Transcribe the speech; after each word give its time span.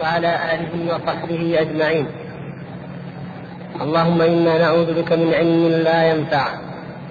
وعلى 0.00 0.38
آله 0.54 0.94
وصحبه 0.94 1.56
أجمعين. 1.60 2.06
اللهم 3.80 4.22
إنا 4.22 4.58
نعوذ 4.58 5.02
بك 5.02 5.12
من 5.12 5.34
علم 5.34 5.68
لا 5.84 6.10
ينفع 6.10 6.46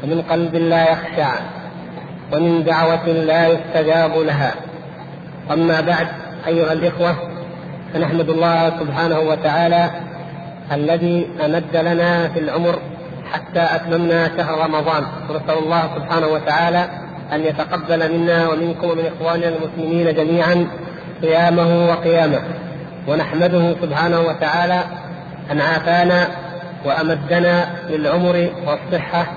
ومن 0.04 0.22
قلب 0.22 0.56
لا 0.56 0.92
يخشع 0.92 1.32
ومن 2.34 2.64
دعوة 2.64 3.06
لا 3.08 3.48
يستجاب 3.48 4.18
لها. 4.18 4.54
أما 5.52 5.82
بعد 5.82 6.08
أيها 6.48 6.74
الإخوة 6.74 7.16
فنحمد 7.94 8.30
الله 8.30 8.70
سبحانه 8.80 9.20
وتعالى 9.20 9.90
الذي 10.72 11.28
أمد 11.46 11.76
لنا 11.76 12.28
في 12.28 12.40
العمر 12.40 12.80
حتى 13.32 13.68
أتممنا 13.76 14.38
شهر 14.38 14.66
رمضان. 14.66 15.04
ونسأل 15.30 15.58
الله 15.64 15.90
سبحانه 15.96 16.28
وتعالى 16.28 16.90
أن 17.34 17.40
يتقبل 17.44 18.14
منا 18.14 18.50
ومنكم 18.50 18.88
ومن 18.90 19.06
إخواننا 19.06 19.48
المسلمين 19.48 20.16
جميعا 20.16 20.68
صيامه 21.22 21.90
وقيامه. 21.90 22.42
ونحمده 23.08 23.76
سبحانه 23.82 24.22
وتعالى 24.22 24.84
أن 25.52 25.62
عافانا 25.62 26.28
وأمدنا 26.86 27.70
بالعمر 27.90 28.50
والصحة 28.68 29.28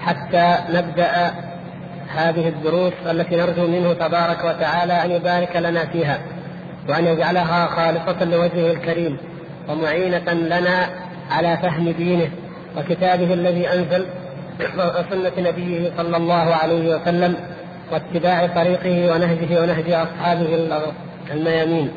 حتى 0.00 0.54
نبدأ 0.72 1.32
هذه 2.16 2.48
الدروس 2.48 2.92
التي 3.10 3.36
نرجو 3.36 3.66
منه 3.66 3.92
تبارك 3.92 4.44
وتعالى 4.44 5.04
أن 5.04 5.10
يبارك 5.10 5.56
لنا 5.56 5.86
فيها 5.86 6.18
وأن 6.88 7.06
يجعلها 7.06 7.66
خالصة 7.66 8.24
لوجهه 8.24 8.72
الكريم 8.72 9.16
ومعينة 9.68 10.32
لنا 10.32 10.88
على 11.30 11.58
فهم 11.62 11.90
دينه 11.90 12.28
وكتابه 12.76 13.34
الذي 13.34 13.68
أنزل 13.68 14.06
وسنة 14.76 15.48
نبيه 15.50 15.90
صلى 15.96 16.16
الله 16.16 16.54
عليه 16.54 16.96
وسلم 16.96 17.34
واتباع 17.92 18.46
طريقه 18.46 19.14
ونهجه 19.14 19.62
ونهج 19.62 19.90
أصحابه 19.90 20.68
الميامين 21.30 21.90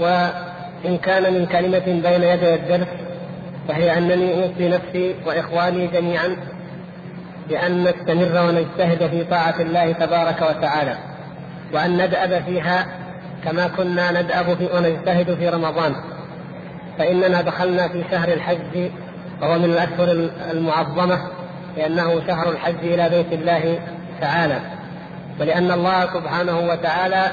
وإن 0.00 0.98
كان 0.98 1.34
من 1.34 1.46
كلمة 1.46 1.78
بين 2.08 2.22
يدي 2.22 2.54
الدرس 2.54 2.88
فهي 3.68 3.98
أنني 3.98 4.42
أوصي 4.42 4.68
نفسي 4.68 5.14
وإخواني 5.26 5.86
جميعا 5.86 6.36
بأن 7.48 7.84
نستمر 7.84 8.46
ونجتهد 8.48 9.10
في 9.10 9.24
طاعة 9.24 9.60
الله 9.60 9.92
تبارك 9.92 10.42
وتعالى 10.42 10.96
وأن 11.72 12.04
ندأب 12.04 12.42
فيها 12.44 12.86
كما 13.44 13.68
كنا 13.68 14.22
ندأب 14.22 14.56
في 14.56 14.68
ونجتهد 14.76 15.34
في 15.34 15.48
رمضان. 15.48 15.94
فإننا 16.98 17.40
دخلنا 17.42 17.88
في 17.88 18.04
شهر 18.10 18.28
الحج 18.28 18.90
وهو 19.42 19.58
من 19.58 19.64
الأشهر 19.64 20.28
المعظمة 20.50 21.18
لأنه 21.76 22.26
شهر 22.26 22.50
الحج 22.50 22.78
إلى 22.82 23.08
بيت 23.08 23.32
الله 23.32 23.78
تعالى. 24.20 24.60
ولأن 25.40 25.70
الله 25.70 26.06
سبحانه 26.14 26.58
وتعالى 26.58 27.30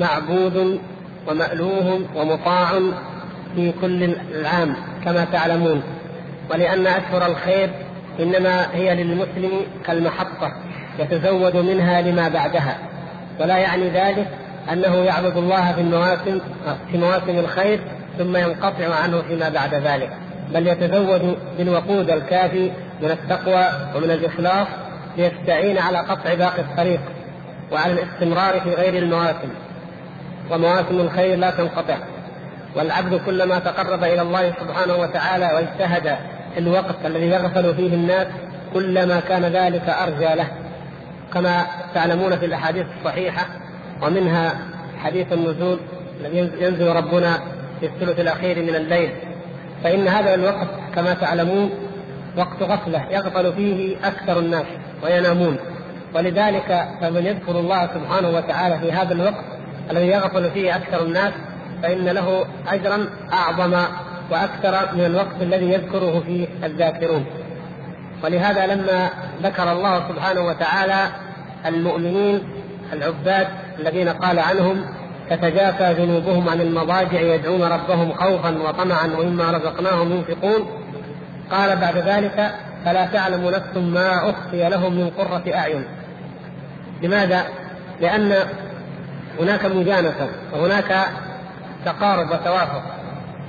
معبود 0.00 0.80
ومألوه 1.28 2.00
ومطاع 2.14 2.68
في 3.54 3.72
كل 3.80 4.14
العام 4.34 4.76
كما 5.04 5.26
تعلمون 5.32 5.82
ولأن 6.50 6.86
أشهر 6.86 7.26
الخير 7.26 7.70
إنما 8.20 8.66
هي 8.74 8.94
للمسلم 8.94 9.50
كالمحطة 9.86 10.52
يتزود 10.98 11.56
منها 11.56 12.00
لما 12.02 12.28
بعدها 12.28 12.78
ولا 13.40 13.58
يعني 13.58 13.88
ذلك 13.88 14.26
أنه 14.72 14.96
يعبد 14.96 15.36
الله 15.36 15.72
في 15.72 15.80
المواسم 15.80 16.40
في 16.90 16.98
مواسم 16.98 17.38
الخير 17.38 17.80
ثم 18.18 18.36
ينقطع 18.36 18.94
عنه 19.02 19.22
فيما 19.22 19.48
بعد 19.48 19.74
ذلك 19.74 20.10
بل 20.54 20.66
يتزود 20.66 21.36
بالوقود 21.58 22.10
الكافي 22.10 22.70
من 23.02 23.10
التقوى 23.10 23.66
ومن 23.96 24.10
الإخلاص 24.10 24.66
ليستعين 25.16 25.78
على 25.78 25.98
قطع 25.98 26.34
باقي 26.34 26.60
الطريق 26.60 27.00
وعلى 27.72 27.92
الاستمرار 27.92 28.60
في 28.60 28.74
غير 28.74 29.02
المواسم. 29.02 29.48
ومواسم 30.50 31.00
الخير 31.00 31.38
لا 31.38 31.50
تنقطع. 31.50 31.96
والعبد 32.76 33.20
كلما 33.26 33.58
تقرب 33.58 34.04
إلى 34.04 34.22
الله 34.22 34.52
سبحانه 34.60 34.96
وتعالى 34.96 35.44
واجتهد 35.54 36.16
في 36.54 36.60
الوقت 36.60 37.06
الذي 37.06 37.26
يغفل 37.26 37.74
فيه 37.74 37.94
الناس 37.94 38.26
كلما 38.74 39.20
كان 39.20 39.44
ذلك 39.44 39.88
أرجى 39.88 40.34
له. 40.34 40.48
كما 41.34 41.66
تعلمون 41.94 42.38
في 42.38 42.46
الأحاديث 42.46 42.86
الصحيحة 42.98 43.46
ومنها 44.02 44.58
حديث 44.98 45.32
النزول 45.32 45.78
الذي 46.20 46.38
ينزل 46.38 46.86
ربنا 46.86 47.38
في 47.80 47.86
الثلث 47.86 48.20
الأخير 48.20 48.62
من 48.62 48.74
الليل. 48.74 49.10
فإن 49.84 50.08
هذا 50.08 50.34
الوقت 50.34 50.68
كما 50.94 51.14
تعلمون 51.14 51.70
وقت 52.36 52.62
غفلة 52.62 53.06
يغفل 53.10 53.52
فيه 53.52 53.96
أكثر 54.04 54.38
الناس 54.38 54.66
وينامون. 55.04 55.56
ولذلك 56.14 56.88
فمن 57.00 57.26
يذكر 57.26 57.60
الله 57.60 57.86
سبحانه 57.86 58.28
وتعالى 58.28 58.78
في 58.78 58.92
هذا 58.92 59.12
الوقت 59.12 59.44
الذي 59.90 60.06
يغفل 60.06 60.50
فيه 60.50 60.76
أكثر 60.76 61.02
الناس 61.02 61.32
فإن 61.82 62.04
له 62.04 62.44
أجرا 62.68 63.06
أعظم 63.32 63.74
وأكثر 64.30 64.94
من 64.96 65.04
الوقت 65.04 65.42
الذي 65.42 65.72
يذكره 65.72 66.22
فيه 66.26 66.46
الذاكرون. 66.64 67.26
ولهذا 68.24 68.66
لما 68.66 69.10
ذكر 69.42 69.72
الله 69.72 70.08
سبحانه 70.08 70.40
وتعالى 70.40 71.08
المؤمنين 71.66 72.42
العباد 72.92 73.48
الذين 73.78 74.08
قال 74.08 74.38
عنهم 74.38 74.84
تتجافى 75.30 75.94
جنوبهم 75.94 76.48
عن 76.48 76.60
المضاجع 76.60 77.20
يدعون 77.20 77.62
ربهم 77.62 78.12
خوفا 78.12 78.58
وطمعا 78.58 79.06
ومما 79.18 79.50
رزقناهم 79.50 80.12
ينفقون 80.12 80.66
قال 81.50 81.76
بعد 81.76 81.96
ذلك 81.96 82.54
فلا 82.84 83.06
تعلم 83.06 83.50
نفس 83.50 83.76
ما 83.76 84.30
أخفي 84.30 84.68
لهم 84.68 84.94
من 84.94 85.10
قرة 85.10 85.42
أعين 85.54 85.84
لماذا؟ 87.02 87.42
لأن 88.00 88.34
هناك 89.40 89.64
مجانسة 89.64 90.28
وهناك 90.52 91.06
تقارب 91.84 92.30
وتوافق 92.30 92.82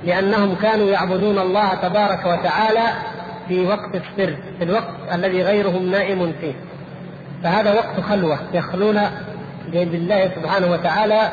لأنهم 0.04 0.54
كانوا 0.54 0.90
يعبدون 0.90 1.38
الله 1.38 1.74
تبارك 1.74 2.26
وتعالى 2.26 2.88
في 3.48 3.66
وقت 3.66 3.94
السر 3.94 4.36
في 4.58 4.64
الوقت 4.64 4.94
الذي 5.12 5.42
غيرهم 5.42 5.90
نائم 5.90 6.32
فيه. 6.40 6.52
فهذا 7.42 7.72
وقت 7.72 8.00
خلوة 8.08 8.38
يخلون 8.52 9.00
بالله 9.72 10.30
سبحانه 10.36 10.72
وتعالى 10.72 11.32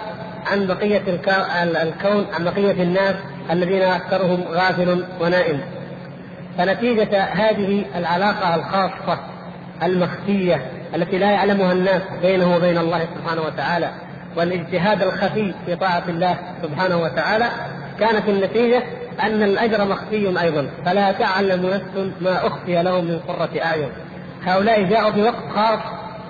عن 0.52 0.68
بقية 0.68 1.02
الكون 1.08 2.26
عن 2.34 2.44
بقية 2.44 2.84
الناس 2.84 3.16
الذين 3.52 3.82
أكثرهم 3.82 4.44
غافل 4.50 5.06
ونائم. 5.22 5.62
فنتيجة 6.58 7.24
هذه 7.24 7.86
العلاقة 7.96 8.56
الخاصة 8.56 9.20
المخفية 9.84 10.72
التي 10.96 11.18
لا 11.18 11.32
يعلمها 11.32 11.72
الناس 11.72 12.02
بينه 12.22 12.56
وبين 12.56 12.78
الله 12.78 13.08
سبحانه 13.16 13.42
وتعالى 13.42 13.92
والاجتهاد 14.35 15.01
الخفي 15.01 15.53
في 15.66 15.75
طاعة 15.75 16.03
الله 16.07 16.38
سبحانه 16.63 16.97
وتعالى 16.97 17.46
كانت 18.00 18.29
النتيجة 18.29 18.84
أن 19.23 19.44
الأجر 19.44 19.85
مخفي 19.85 20.41
أيضا. 20.41 20.69
فلا 20.85 21.12
تعلم 21.12 21.66
نفس 21.66 22.12
ما 22.22 22.47
أخفي 22.47 22.84
لهم 22.84 23.06
من 23.06 23.19
قرة 23.19 23.50
أعين. 23.63 23.90
هؤلاء 24.45 24.84
جاءوا 24.84 25.12
في 25.12 25.22
وقت 25.22 25.44
خاص 25.56 25.79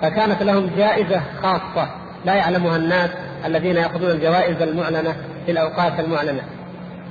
فكانت 0.02 0.42
لهم 0.42 0.70
جائزة 0.76 1.20
خاصة. 1.42 1.88
لا 2.24 2.34
يعلمها 2.34 2.76
الناس 2.76 3.10
الذين 3.44 3.76
يأخذون 3.76 4.10
الجوائز 4.10 4.62
المعلنة 4.62 5.16
في 5.46 5.52
الأوقات 5.52 6.00
المعلنة. 6.00 6.42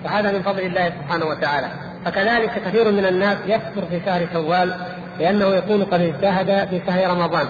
فهذا 0.04 0.32
من 0.32 0.42
فضل 0.42 0.60
الله 0.60 0.90
سبحانه 0.90 1.26
وتعالى. 1.26 1.68
فكذلك 2.06 2.62
كثير 2.66 2.92
من 2.92 3.06
الناس 3.06 3.38
يكثر 3.48 3.86
في 3.90 4.02
شهر 4.06 4.28
شوال 4.34 4.74
لأنه 5.20 5.46
يكون 5.46 5.84
قد 5.84 6.02
اجتهد 6.02 6.68
في 6.68 6.82
شهر 6.88 7.10
رمضان. 7.10 7.48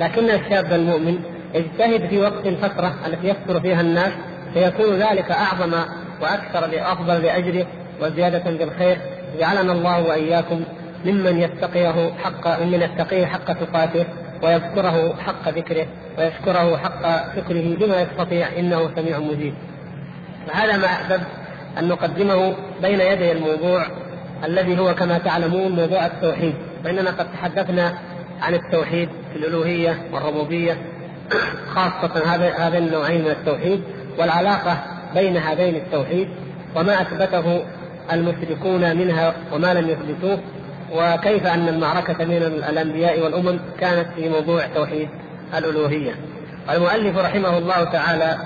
لكن 0.00 0.30
الشاب 0.30 0.72
المؤمن 0.72 1.33
اجتهد 1.54 2.08
في 2.08 2.18
وقت 2.18 2.46
الفترة 2.46 2.94
التي 3.06 3.28
يكثر 3.28 3.60
فيها 3.60 3.80
الناس 3.80 4.12
فيكون 4.54 4.94
ذلك 4.94 5.30
أعظم 5.30 5.74
وأكثر 6.22 6.66
لأفضل 6.66 7.22
لأجره 7.22 7.66
وزيادة 8.02 8.50
بالخير 8.50 8.98
جعلنا 9.38 9.72
الله 9.72 10.02
وإياكم 10.02 10.60
ممن 11.04 11.40
يتقيه 11.40 12.12
حق 12.24 12.60
ممن 12.60 12.82
يتقيه 12.82 13.26
حق 13.26 13.52
تقاته 13.52 14.04
ويذكره 14.42 15.14
حق 15.26 15.48
ذكره 15.48 15.86
ويشكره 16.18 16.76
حق 16.76 17.36
شكره 17.36 17.76
بما 17.76 18.00
يستطيع. 18.00 18.48
إنه 18.58 18.90
سميع 18.96 19.18
مجيب. 19.18 19.54
فهذا 20.46 20.76
ما 20.76 20.86
احببت 20.86 21.26
أن 21.78 21.88
نقدمه 21.88 22.54
بين 22.82 23.00
يدي 23.00 23.32
الموضوع 23.32 23.86
الذي 24.44 24.78
هو 24.78 24.94
كما 24.94 25.18
تعلمون 25.18 25.72
موضوع 25.72 26.06
التوحيد، 26.06 26.54
وإننا 26.84 27.10
قد 27.10 27.26
تحدثنا 27.32 27.98
عن 28.42 28.54
التوحيد 28.54 29.08
في 29.32 29.38
الألوهية 29.38 30.02
والربوبية 30.12 30.76
خاصة 31.74 32.34
هذا 32.34 32.54
هذين 32.58 32.86
النوعين 32.86 33.24
من 33.24 33.30
التوحيد 33.30 33.82
والعلاقة 34.18 34.78
بين 35.14 35.36
هذين 35.36 35.76
التوحيد 35.76 36.28
وما 36.76 37.02
أثبته 37.02 37.64
المشركون 38.12 38.96
منها 38.96 39.34
وما 39.52 39.74
لم 39.74 39.88
يثبتوه 39.88 40.38
وكيف 40.92 41.46
أن 41.46 41.68
المعركة 41.68 42.24
بين 42.24 42.42
الأنبياء 42.42 43.20
والأمم 43.20 43.58
كانت 43.80 44.06
في 44.16 44.28
موضوع 44.28 44.66
توحيد 44.66 45.08
الألوهية. 45.58 46.12
المؤلف 46.70 47.18
رحمه 47.18 47.58
الله 47.58 47.84
تعالى 47.84 48.36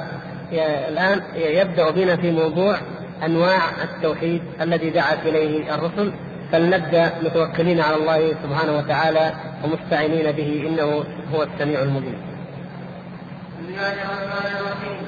الآن 0.89 1.23
يبدأ 1.37 1.91
بنا 1.91 2.17
في 2.17 2.31
موضوع 2.33 2.77
أنواع 3.25 3.61
التوحيد 3.85 4.43
الذي 4.61 4.91
دعت 4.91 5.27
إليه 5.27 5.75
الرسل 5.75 6.13
فلنبدأ 6.53 7.13
متوكلين 7.23 7.81
على 7.81 7.97
الله 7.97 8.35
سبحانه 8.43 8.79
وتعالى 8.79 9.33
ومستعينين 9.65 10.33
به 10.33 10.65
إنه 10.69 11.05
هو 11.35 11.43
السميع 11.43 11.83
المبين. 11.83 12.28
الله 13.79 14.03
الرحمن 14.03 14.57
الرحيم. 14.61 15.01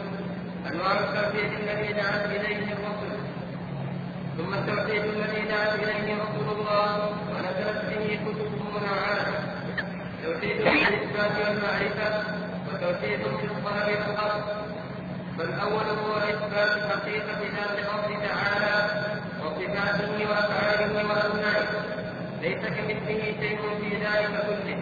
انواع 0.71 0.93
التوحيد 0.93 1.51
الذي 1.61 1.93
دعت 1.93 2.25
إليه 2.27 2.67
الرسل. 2.75 3.13
ثم 4.39 4.55
التوحيد 4.55 5.05
الذي 5.05 5.43
دعت 5.53 5.75
إليه 5.75 6.07
رسول 6.23 6.49
الله 6.57 6.91
ونزلت 7.31 7.81
به 7.91 8.07
كتبه 8.25 8.63
نوعان 8.87 9.29
توحيد 10.25 10.57
الإثبات 10.61 11.33
والمعرفة 11.43 12.09
وتوحيد 12.67 13.21
في 13.39 13.47
الطلب 13.53 13.89
والقصد 13.89 14.45
فالأول 15.39 15.87
هو 16.03 16.13
إثبات 16.33 16.73
حقيقه 16.91 17.41
ذات 17.57 17.77
الله 17.83 18.07
تعالى 18.29 18.77
وصفاته 19.43 20.13
وأفعاله 20.31 20.93
وأصناعه. 21.09 21.69
ليس 22.43 22.63
كمثله 22.77 23.23
شيء 23.41 23.59
في 23.81 23.91
ذلك 24.05 24.35
كله. 24.47 24.79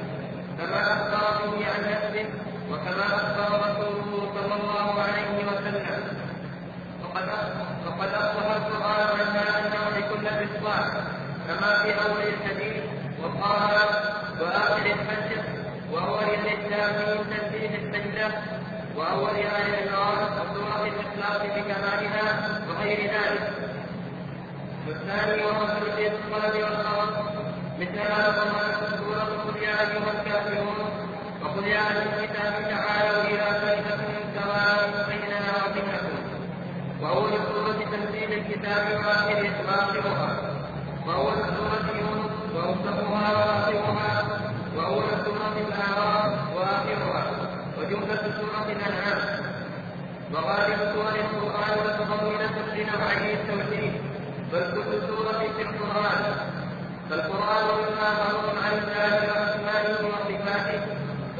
كما 0.59 0.81
أخبر 0.93 1.57
به 1.57 1.67
عن 1.73 1.81
نفسه 1.93 2.48
وكما 2.71 3.07
أخبر 3.07 3.49
رسوله 3.67 4.33
صلى 4.35 4.55
الله 4.61 5.03
عليه 5.03 5.47
وسلم 5.49 6.19
وقد 7.05 7.29
وقد 7.87 8.09
أصبح 8.15 8.47
القرآن 8.57 9.21
عن 9.21 9.37
هذا 9.37 9.59
النوع 9.67 10.09
كل 10.11 10.27
الاصلاح 10.29 10.87
كما 11.49 11.83
في 11.83 11.91
أول 11.95 12.23
الحديث 12.23 12.83
وقال 13.23 13.75
وآخر 14.41 14.87
الحج 14.87 15.31
وأول 15.93 16.25
الإسلام 16.25 16.93
من 16.95 17.25
تنزيل 17.31 17.75
السجدة 17.75 18.29
وأول 18.97 19.31
آل 19.31 19.89
عمران 19.89 20.33
وسورة 20.33 20.87
الإخلاص 20.87 21.43
بكمالها 21.43 22.49
وغير 22.69 22.99
ذلك. 23.11 23.53
والثاني 24.89 25.43
وهو 25.45 25.67
ترتيب 25.67 26.13
الطلب 26.13 26.55
والخوف 26.63 27.19
مثل 27.81 27.95
ما 27.97 28.29
ذكرنا 28.29 28.97
سورة 28.99 29.43
قل 29.45 29.63
يا 29.63 29.81
أيها 29.81 30.11
الكافرون 30.21 30.88
وأول 37.03 37.31
سورة 37.31 37.79
تنزيل 37.93 38.33
الكتاب 38.33 38.85
وآخر 38.99 39.43
وآخرها 39.67 40.29
وأول 41.07 41.35
سورة 41.35 41.87
يونس 42.01 42.33
وآخرها 46.57 47.25
وجملة 47.79 48.23
سورة 48.41 48.67
الأنعام 48.77 49.21
وغالب 50.33 50.79
سور 50.95 51.09
القرآن. 51.09 51.79
متضمنة 51.85 52.57
لنوعي 52.75 53.35
التوحيد 53.35 53.93
بل 54.53 54.65
كل 54.75 54.91
سورة 55.09 55.41
في 55.57 55.63
القرآن. 55.63 56.23
فالقرآن 57.11 57.65
مما 57.65 58.09
معروف 58.19 58.65
عن 58.65 58.73
الله 58.79 59.15
وأسمائه 59.29 60.01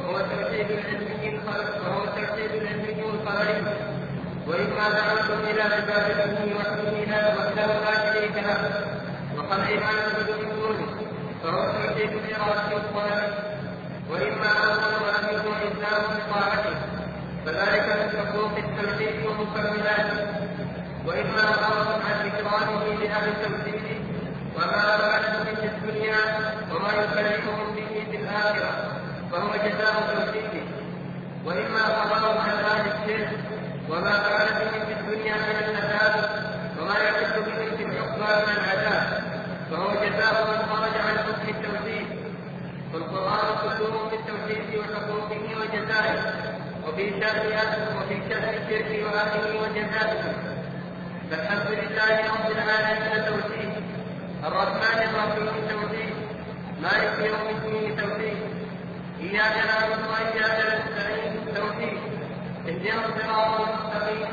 وهو 0.09 0.17
التوحيد 0.17 0.71
العلمي 0.71 1.23
التوحيد 1.23 3.13
الخبري 3.13 3.63
وإما 4.47 4.89
دعوة 4.89 5.49
إلى 5.49 5.61
عبادته 5.61 6.55
وحده 6.57 6.93
وحده 7.37 7.65
لا 7.65 8.13
شريك 8.13 8.35
له 8.35 8.61
من 10.39 10.49
دونه 10.61 10.87
فهو 11.43 11.71
توحيد 11.71 12.09
الإرادة 12.11 12.75
والطلب 12.75 13.33
وإما 14.09 14.49
أمر 14.63 15.09
يكون 15.33 15.55
الإسلام 15.61 16.01
بطاعته 16.17 16.75
فذلك 17.45 17.85
من 17.99 18.19
حقوق 18.19 18.51
التوحيد 18.57 19.25
ومكملاته 19.25 20.25
واما 21.07 21.41
غرض 21.41 22.01
عن 22.05 22.29
اكرامه 22.29 22.85
لاهل 22.85 23.29
التوحيد 23.29 24.01
وما 24.55 24.97
فعله 24.97 25.43
في 25.43 25.65
الدنيا 25.65 26.21
وما 26.71 26.91
يكلفهم 26.93 27.75
به 27.75 28.05
في 28.11 28.17
الآخرة. 28.17 28.88
فهو 29.39 29.51
جزاء 29.55 29.93
توحيده 30.15 30.65
وإما 31.45 31.79
عن 32.39 32.59
أهل 32.65 32.91
الشرك 32.91 33.29
وما 33.89 34.11
فعل 34.11 34.47
به 34.47 34.85
في 34.85 34.93
الدنيا 34.99 35.35
من 35.35 35.55
الفساد 35.59 36.29
وما 36.79 36.93
يحل 36.93 37.41
به 37.41 37.75
في 37.77 37.83
الحكمى 37.83 38.31
من 38.47 38.57
العذاب 38.57 39.23
فهو 39.71 39.91
جزاء 39.91 40.47
من 40.51 40.75
خرج 40.75 40.95
عن 41.07 41.17
حكم 41.17 41.49
التوحيد. 41.49 42.07
والقران 42.93 43.47
كله 43.61 44.09
في 44.09 44.15
التوحيد 44.15 44.79
وحقوقه 44.79 45.45
وجزائه 45.61 46.33
وفي 46.87 47.09
شأن 47.09 47.47
وفي 47.97 48.15
شأن 48.29 48.49
الشرك 48.49 49.05
وأهله 49.05 49.61
وجزائه. 49.61 50.33
فالحمد 51.31 51.67
لله 51.71 52.15
رب 52.33 52.51
العالمين 52.51 53.25
توحيد 53.25 53.71
الرحمن 54.47 54.99
الرحيم 55.09 55.67
توحيد 55.69 56.13
مالك 56.81 57.19
يوم 57.19 57.47
الدين 57.55 57.97
توحيد 57.97 58.48
إياك 59.21 59.55
نعبد 59.69 60.01
وإياك 60.11 60.57
نستعين. 60.69 61.33
توحيد. 61.55 61.97
اهدنا 62.67 63.05
الصراط 63.05 63.59
المستقيم. 63.61 64.27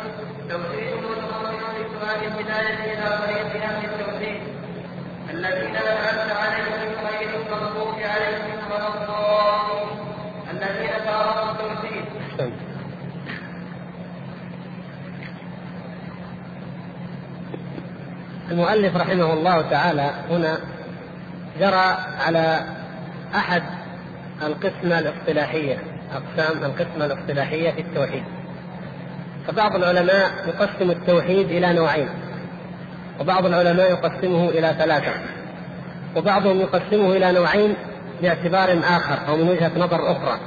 توحيد 0.50 0.94
متضمن 1.04 1.62
لسؤال 1.76 2.18
الهداية 2.26 2.78
إلى 2.92 3.18
طريق 3.18 3.62
أهل 3.64 3.84
التوحيد. 3.84 4.56
الذين 5.30 5.76
انعمت 5.76 6.32
عليهم 6.32 6.92
غير 7.06 7.30
المغضوب 7.40 7.94
عليهم 7.94 8.58
ولا 8.70 8.88
الضالين 8.88 9.88
الذين 10.50 10.90
تاركوا 11.04 11.52
التوحيد 11.52 12.04
المؤلف 18.50 18.96
رحمه 18.96 19.32
الله 19.32 19.70
تعالى 19.70 20.10
هنا 20.30 20.58
جرى 21.60 21.96
على 22.26 22.64
أحد 23.34 23.62
القسمة 24.42 24.98
الاصطلاحية 24.98 25.78
أقسام 26.12 26.64
القسمة 26.64 27.04
الاصطلاحية 27.06 27.70
في 27.70 27.80
التوحيد 27.80 28.22
فبعض 29.46 29.76
العلماء 29.76 30.30
يقسم 30.46 30.90
التوحيد 30.90 31.50
إلى 31.50 31.72
نوعين 31.72 32.08
وبعض 33.20 33.46
العلماء 33.46 33.90
يقسمه 33.90 34.48
إلى 34.48 34.74
ثلاثة 34.78 35.12
وبعضهم 36.16 36.60
يقسمه 36.60 37.16
إلى 37.16 37.32
نوعين 37.32 37.74
باعتبار 38.22 38.78
آخر 38.84 39.28
أو 39.28 39.36
من 39.36 39.48
وجهة 39.48 39.72
نظر 39.76 40.12
أخرى 40.12 40.38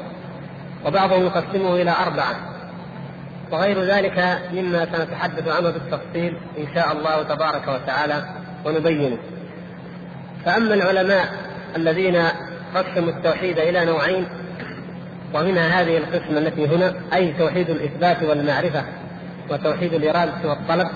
وبعضهم 0.85 1.25
يقسمه 1.25 1.75
إلى 1.75 1.91
أربعة 1.91 2.35
وغير 3.51 3.83
ذلك 3.83 4.39
مما 4.53 4.85
سنتحدث 4.85 5.47
عنه 5.47 5.69
بالتفصيل 5.69 6.37
إن 6.57 6.75
شاء 6.75 6.91
الله 6.91 7.23
تبارك 7.23 7.67
وتعالى 7.67 8.23
ونبينه. 8.65 9.17
فأما 10.45 10.73
العلماء 10.73 11.25
الذين 11.75 12.23
قسموا 12.75 13.09
التوحيد 13.09 13.59
إلى 13.59 13.85
نوعين 13.85 14.25
ومنها 15.33 15.81
هذه 15.81 15.97
القسمه 15.97 16.37
التي 16.37 16.67
هنا 16.67 16.93
أي 17.13 17.33
توحيد 17.39 17.69
الإثبات 17.69 18.23
والمعرفة 18.23 18.83
وتوحيد 19.49 19.93
الإرادة 19.93 20.49
والطلب. 20.49 20.87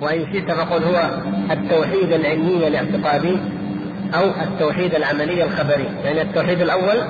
وإن 0.00 0.26
شئت 0.32 0.50
فقل 0.50 0.82
هو 0.82 1.10
التوحيد 1.50 2.12
العلمي 2.12 2.68
الاعتقادي 2.68 3.36
أو 4.14 4.24
التوحيد 4.42 4.94
العملي 4.94 5.44
الخبري، 5.44 5.88
يعني 6.04 6.22
التوحيد 6.22 6.60
الأول 6.60 7.02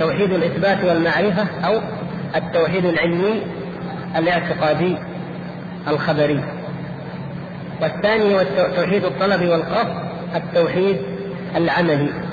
توحيد 0.00 0.32
الإثبات 0.32 0.84
والمعرفة 0.84 1.46
أو 1.66 1.80
التوحيد 2.36 2.84
العلمي 2.84 3.42
الاعتقادي 4.16 4.96
الخبري. 5.88 6.40
والثاني 7.82 8.34
هو 8.34 8.42
توحيد 8.76 9.04
الطلب 9.04 9.48
والقصد 9.48 9.94
التوحيد 10.36 10.96
العملي. 11.56 12.29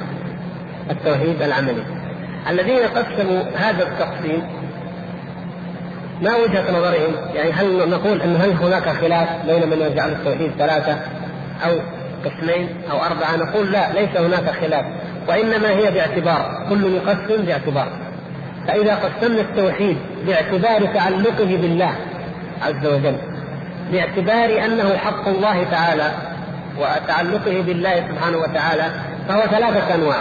التوحيد 0.91 1.41
العملي 1.41 1.83
الذين 2.49 2.79
قسموا 2.79 3.43
هذا 3.55 3.83
التقسيم 3.83 4.41
ما 6.21 6.35
وجهة 6.35 6.71
نظرهم؟ 6.71 7.15
يعني 7.35 7.51
هل 7.51 7.89
نقول 7.89 8.21
أن 8.21 8.35
هل 8.35 8.51
هناك 8.51 8.89
خلاف 8.89 9.29
بين 9.45 9.69
من 9.69 9.81
يجعل 9.81 10.09
التوحيد 10.09 10.51
ثلاثة 10.57 10.97
أو 11.65 11.71
قسمين 12.25 12.69
أو 12.91 12.97
أربعة؟ 12.97 13.35
نقول 13.35 13.71
لا 13.71 13.93
ليس 13.93 14.17
هناك 14.17 14.49
خلاف 14.49 14.85
وإنما 15.27 15.69
هي 15.69 15.91
باعتبار 15.91 16.65
كل 16.69 16.93
يقسم 16.93 17.45
باعتبار 17.45 17.87
فإذا 18.67 18.95
قسمنا 18.95 19.41
التوحيد 19.41 19.97
باعتبار 20.27 20.85
تعلقه 20.93 21.57
بالله 21.57 21.95
عز 22.61 22.85
وجل 22.85 23.17
باعتبار 23.91 24.65
أنه 24.65 24.97
حق 24.97 25.27
الله 25.27 25.63
تعالى 25.71 26.11
وتعلقه 26.79 27.61
بالله 27.61 27.95
سبحانه 27.95 28.37
وتعالى 28.37 28.91
فهو 29.27 29.41
ثلاثة 29.41 29.95
أنواع 29.95 30.17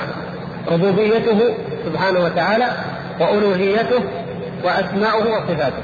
ربوبيته 0.69 1.55
سبحانه 1.87 2.21
وتعالى 2.21 2.67
وألوهيته 3.21 4.03
وأسماؤه 4.65 5.37
وصفاته. 5.37 5.83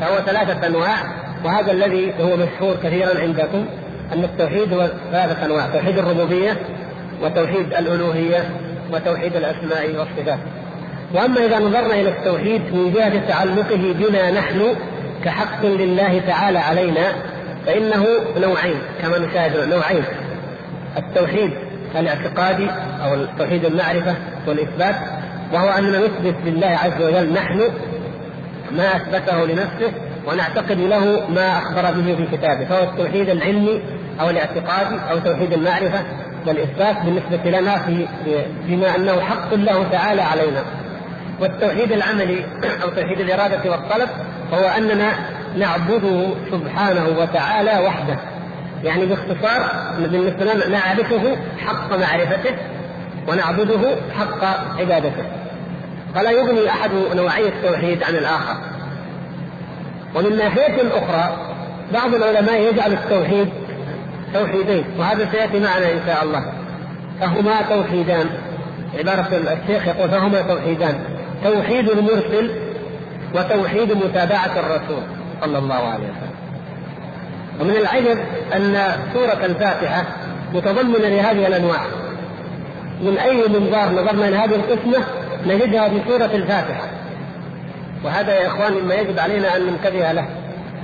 فهو 0.00 0.16
ثلاثة 0.26 0.66
أنواع 0.66 0.96
وهذا 1.44 1.72
الذي 1.72 2.12
هو 2.20 2.36
مشهور 2.36 2.76
كثيرا 2.82 3.20
عندكم 3.20 3.66
أن 4.12 4.24
التوحيد 4.24 4.72
هو 4.72 4.88
ثلاثة 5.12 5.46
أنواع 5.46 5.66
توحيد 5.66 5.98
الربوبية 5.98 6.56
وتوحيد 7.22 7.74
الألوهية 7.74 8.50
وتوحيد 8.92 9.36
الأسماء 9.36 9.96
والصفات. 9.98 10.38
وأما 11.14 11.46
إذا 11.46 11.58
نظرنا 11.58 11.94
إلى 11.94 12.08
التوحيد 12.08 12.74
من 12.74 12.92
جهة 12.92 13.28
تعلقه 13.28 13.94
بنا 13.98 14.30
نحن 14.30 14.74
كحق 15.24 15.64
لله 15.64 16.20
تعالى 16.26 16.58
علينا 16.58 17.12
فإنه 17.66 18.06
نوعين 18.36 18.78
كما 19.02 19.18
نشاهد 19.18 19.68
نوعين. 19.68 20.04
التوحيد 20.96 21.50
الاعتقادي 21.96 22.70
أو 23.04 23.26
توحيد 23.38 23.64
المعرفة 23.64 24.14
والإثبات 24.46 24.96
وهو 25.52 25.68
أننا 25.68 25.98
نثبت 25.98 26.34
لله 26.44 26.66
عز 26.66 27.02
وجل 27.02 27.32
نحن 27.32 27.70
ما 28.72 28.96
أثبته 28.96 29.44
لنفسه 29.46 29.92
ونعتقد 30.26 30.78
له 30.78 31.28
ما 31.30 31.58
أخبر 31.58 31.82
به 31.82 32.16
في 32.16 32.36
كتابه 32.36 32.64
فهو 32.64 32.82
التوحيد 32.82 33.28
العلمي 33.28 33.82
أو 34.20 34.30
الاعتقادي 34.30 34.96
أو 35.10 35.18
توحيد 35.18 35.52
المعرفة 35.52 36.04
والإثبات 36.46 36.96
بالنسبة 37.04 37.58
لنا 37.60 37.78
في 37.78 38.06
بما 38.66 38.96
أنه 38.96 39.20
حق 39.20 39.54
له 39.54 39.88
تعالى 39.92 40.22
علينا. 40.22 40.64
والتوحيد 41.40 41.92
العملي 41.92 42.44
أو 42.82 42.88
توحيد 42.88 43.20
الإرادة 43.20 43.70
والطلب 43.70 44.08
هو 44.52 44.68
أننا 44.68 45.12
نعبده 45.56 46.26
سبحانه 46.50 47.08
وتعالى 47.18 47.86
وحده. 47.86 48.18
يعني 48.84 49.06
باختصار 49.06 49.70
بالنسبة 49.98 50.44
لنا 50.44 50.68
نعرفه 50.68 51.36
حق 51.58 51.96
معرفته 51.96 52.54
ونعبده 53.28 53.96
حق 54.18 54.44
عبادته. 54.80 55.24
فلا 56.14 56.30
يغني 56.30 56.68
أحد 56.70 56.90
نوعي 57.14 57.48
التوحيد 57.48 58.02
عن 58.02 58.14
الآخر. 58.14 58.56
ومن 60.14 60.36
ناحية 60.36 60.76
أخرى 60.92 61.36
بعض 61.92 62.14
العلماء 62.14 62.60
يجعل 62.60 62.92
التوحيد 62.92 63.48
توحيدين 64.34 64.84
وهذا 64.98 65.28
سيأتي 65.32 65.60
معنا 65.60 65.92
إن 65.92 66.00
شاء 66.06 66.24
الله. 66.24 66.52
فهما 67.20 67.62
توحيدان. 67.62 68.26
عبارة 68.98 69.28
الشيخ 69.62 69.86
يقول 69.86 70.10
فهما 70.10 70.42
توحيدان. 70.42 70.94
توحيد 71.44 71.90
المرسل 71.90 72.50
وتوحيد 73.34 73.92
متابعة 73.92 74.58
الرسول 74.58 75.02
صلى 75.40 75.58
الله 75.58 75.74
عليه 75.74 76.04
وسلم. 76.04 76.33
ومن 77.60 77.76
العجب 77.76 78.18
أن 78.56 78.76
سورة 79.14 79.44
الفاتحة 79.44 80.04
متضمنة 80.54 81.08
لهذه 81.08 81.46
الأنواع. 81.46 81.80
من 83.02 83.18
أي 83.18 83.48
منظار 83.48 83.92
نظرنا 83.92 84.28
إلى 84.28 84.36
هذه 84.36 84.54
القسمة 84.54 85.04
نجدها 85.46 85.88
في 85.88 86.00
سورة 86.08 86.30
الفاتحة. 86.34 86.88
وهذا 88.04 88.34
يا 88.34 88.46
إخوان 88.46 88.72
مما 88.72 88.94
يجب 88.94 89.18
علينا 89.18 89.56
أن 89.56 89.66
ننتبه 89.66 90.12
له 90.12 90.24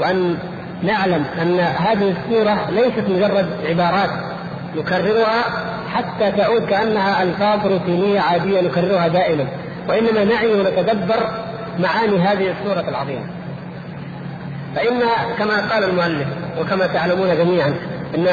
وأن 0.01 0.39
نعلم 0.83 1.25
أن 1.43 1.61
هذه 1.61 2.15
السورة 2.19 2.71
ليست 2.71 3.09
مجرد 3.09 3.47
عبارات 3.69 4.11
نكررها 4.77 5.45
حتى 5.95 6.33
تعود 6.33 6.67
كأنها 6.67 7.23
ألفاظ 7.23 7.67
روتينية 7.67 8.21
عادية 8.21 8.61
نكررها 8.61 9.09
دائما 9.09 9.47
وإنما 9.89 10.25
نعي 10.25 10.53
ونتدبر 10.53 11.31
معاني 11.79 12.19
هذه 12.19 12.55
السورة 12.59 12.89
العظيمة. 12.89 13.27
فإن 14.77 15.01
كما 15.39 15.73
قال 15.73 15.85
المؤلف 15.85 16.27
وكما 16.61 16.87
تعلمون 16.87 17.37
جميعا 17.37 17.75
أن 18.15 18.27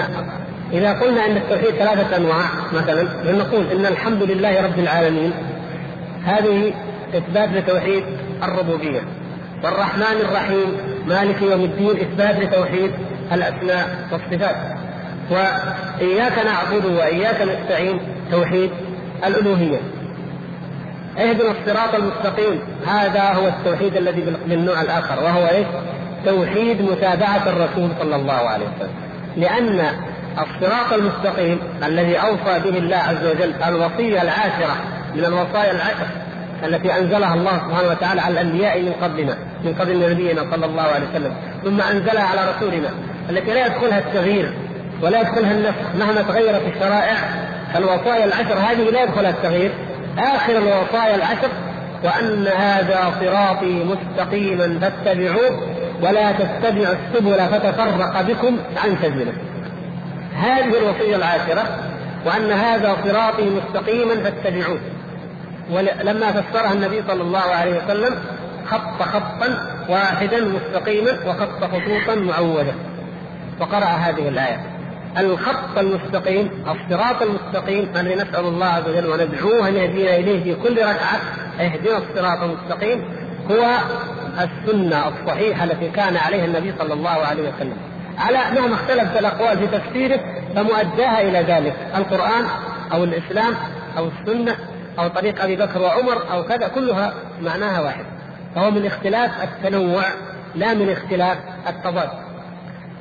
إذا 0.74 0.94
قلنا 0.94 1.26
أن 1.26 1.38
التوحيد 1.38 1.70
ثلاثة 1.70 2.18
أنواع 2.18 2.44
مثلا 2.74 3.32
لنقول 3.32 3.66
أن 3.72 3.86
الحمد 3.86 4.24
لله 4.24 4.62
رب 4.62 4.80
العالمين 4.80 5.32
هذه 6.26 6.74
إثبات 7.16 7.50
لتوحيد 7.50 8.04
الربوبية. 8.44 9.02
والرحمن 9.64 10.22
الرحيم 10.22 10.78
مالك 11.08 11.42
يوم 11.42 11.64
الدين 11.64 11.90
إثبات 11.90 12.40
لتوحيد 12.40 12.92
الأسماء 13.32 14.08
والصفات. 14.12 14.56
وإياك 15.32 16.34
نعبد 16.46 16.86
وإياك 16.86 17.42
نستعين 17.42 18.00
توحيد 18.32 18.72
الألوهية. 19.26 19.78
اهدنا 21.18 21.52
الصراط 21.52 21.96
المستقيم 21.96 22.60
هذا 22.88 23.24
هو 23.24 23.48
التوحيد 23.48 23.98
الذي 23.98 24.24
بالنوع 24.48 24.82
الآخر 24.82 25.24
وهو 25.24 25.48
إيش؟ 25.48 25.68
توحيد 26.26 26.82
متابعة 26.82 27.50
الرسول 27.50 27.90
صلى 28.00 28.16
الله 28.16 28.34
عليه 28.34 28.66
وسلم. 28.66 28.96
لأن 29.38 29.86
الصراط 30.38 30.94
المستقيم 30.94 31.60
الذي 31.84 32.18
أوصى 32.18 32.60
به 32.60 32.78
الله 32.78 32.98
عز 32.98 33.26
وجل 33.26 33.54
الوصية 33.68 34.22
العاشرة 34.22 34.76
من 35.16 35.26
الوصايا 35.26 35.72
العشر 35.72 36.08
التي 36.64 36.98
أنزلها 36.98 37.34
الله 37.34 37.52
سبحانه 37.52 37.90
وتعالى 37.90 38.22
على 38.22 38.42
الأنبياء 38.42 38.82
من 38.82 38.94
قبلنا 39.02 39.38
من 39.64 39.74
قبل 39.74 40.12
نبينا 40.12 40.46
صلى 40.52 40.66
الله 40.66 40.82
عليه 40.82 41.08
وسلم 41.10 41.34
ثم 41.64 41.82
أنزلها 41.82 42.24
على 42.24 42.42
رسولنا 42.56 42.90
التي 43.30 43.54
لا 43.54 43.66
يدخلها 43.66 44.00
التغيير 44.00 44.54
ولا 45.02 45.22
يدخلها 45.22 45.52
النفس 45.52 45.80
مهما 46.00 46.22
تغيرت 46.22 46.62
الشرائع. 46.76 47.16
الوصايا 47.76 48.26
العشر 48.26 48.54
هذه 48.54 48.90
لا 48.90 49.04
يدخلها 49.04 49.30
التغيير. 49.30 49.72
آخر 50.18 50.58
الوصايا 50.58 51.16
العشر 51.16 51.50
وأن 52.04 52.48
هذا 52.48 53.14
صراطي 53.20 53.84
مستقيما 53.84 54.80
فاتبعوه. 54.80 55.62
ولا 56.02 56.32
تتبعوا 56.32 56.96
السبل 56.96 57.48
فتفرق 57.48 58.22
بكم 58.22 58.58
عن 58.84 58.98
سبيله. 59.02 59.34
هذه 60.36 60.78
الوصية 60.78 61.16
العاشرة 61.16 61.64
وأن 62.26 62.52
هذا 62.52 62.98
صراطي 63.04 63.50
مستقيما 63.50 64.16
فاتبعوه. 64.24 64.80
ولما 65.72 66.32
فسرها 66.32 66.74
النبي 66.74 67.04
صلى 67.08 67.22
الله 67.22 67.40
عليه 67.40 67.84
وسلم 67.84 68.16
خط 68.66 69.02
خطا 69.02 69.78
واحدا 69.90 70.42
مستقيما 70.42 71.12
وخط 71.28 71.64
خطوطا 71.64 72.16
معوده 72.16 72.74
وقرأ 73.60 73.86
هذه 73.86 74.28
الآية. 74.28 74.78
الخط 75.18 75.78
المستقيم 75.78 76.50
الصراط 76.68 77.22
المستقيم 77.22 77.90
الذي 77.96 78.16
نسأل 78.16 78.46
الله 78.46 78.66
عز 78.66 78.90
وجل 78.90 79.08
وندعوه 79.08 79.68
أن 79.68 79.76
يهدينا 79.76 80.16
إليه 80.16 80.44
في 80.44 80.56
كل 80.64 80.78
ركعة 80.78 81.20
اهدنا 81.60 81.98
الصراط 81.98 82.44
المستقيم 82.44 83.02
هو 83.52 83.78
السنة 84.40 85.08
الصحيحة 85.08 85.64
التي 85.64 85.90
كان 85.90 86.18
عليها 86.18 86.46
النبي 86.46 86.74
صلى 86.80 86.94
الله 86.94 87.10
عليه 87.10 87.50
وسلم. 87.50 87.78
على 88.18 88.38
مهما 88.62 88.76
اختلفت 88.76 89.18
الأقوال 89.18 89.58
في 89.58 89.68
تفسيره 89.68 90.20
فمؤداها 90.56 91.22
إلى 91.22 91.40
ذلك. 91.40 91.76
القرآن 91.96 92.46
أو 92.94 93.04
الإسلام 93.04 93.54
أو 93.98 94.08
السنة 94.08 94.56
أو 95.00 95.08
طريق 95.08 95.44
أبي 95.44 95.56
بكر 95.56 95.82
وعمر 95.82 96.32
أو 96.32 96.44
كذا 96.44 96.68
كلها 96.68 97.14
معناها 97.42 97.82
واحد. 97.82 98.06
فهو 98.56 98.72
من 98.72 98.86
اختلاف 98.86 99.44
التنوع 99.44 100.04
لا 100.56 100.74
من 100.74 100.90
اختلاف 100.90 101.38
التضاد. 101.68 102.10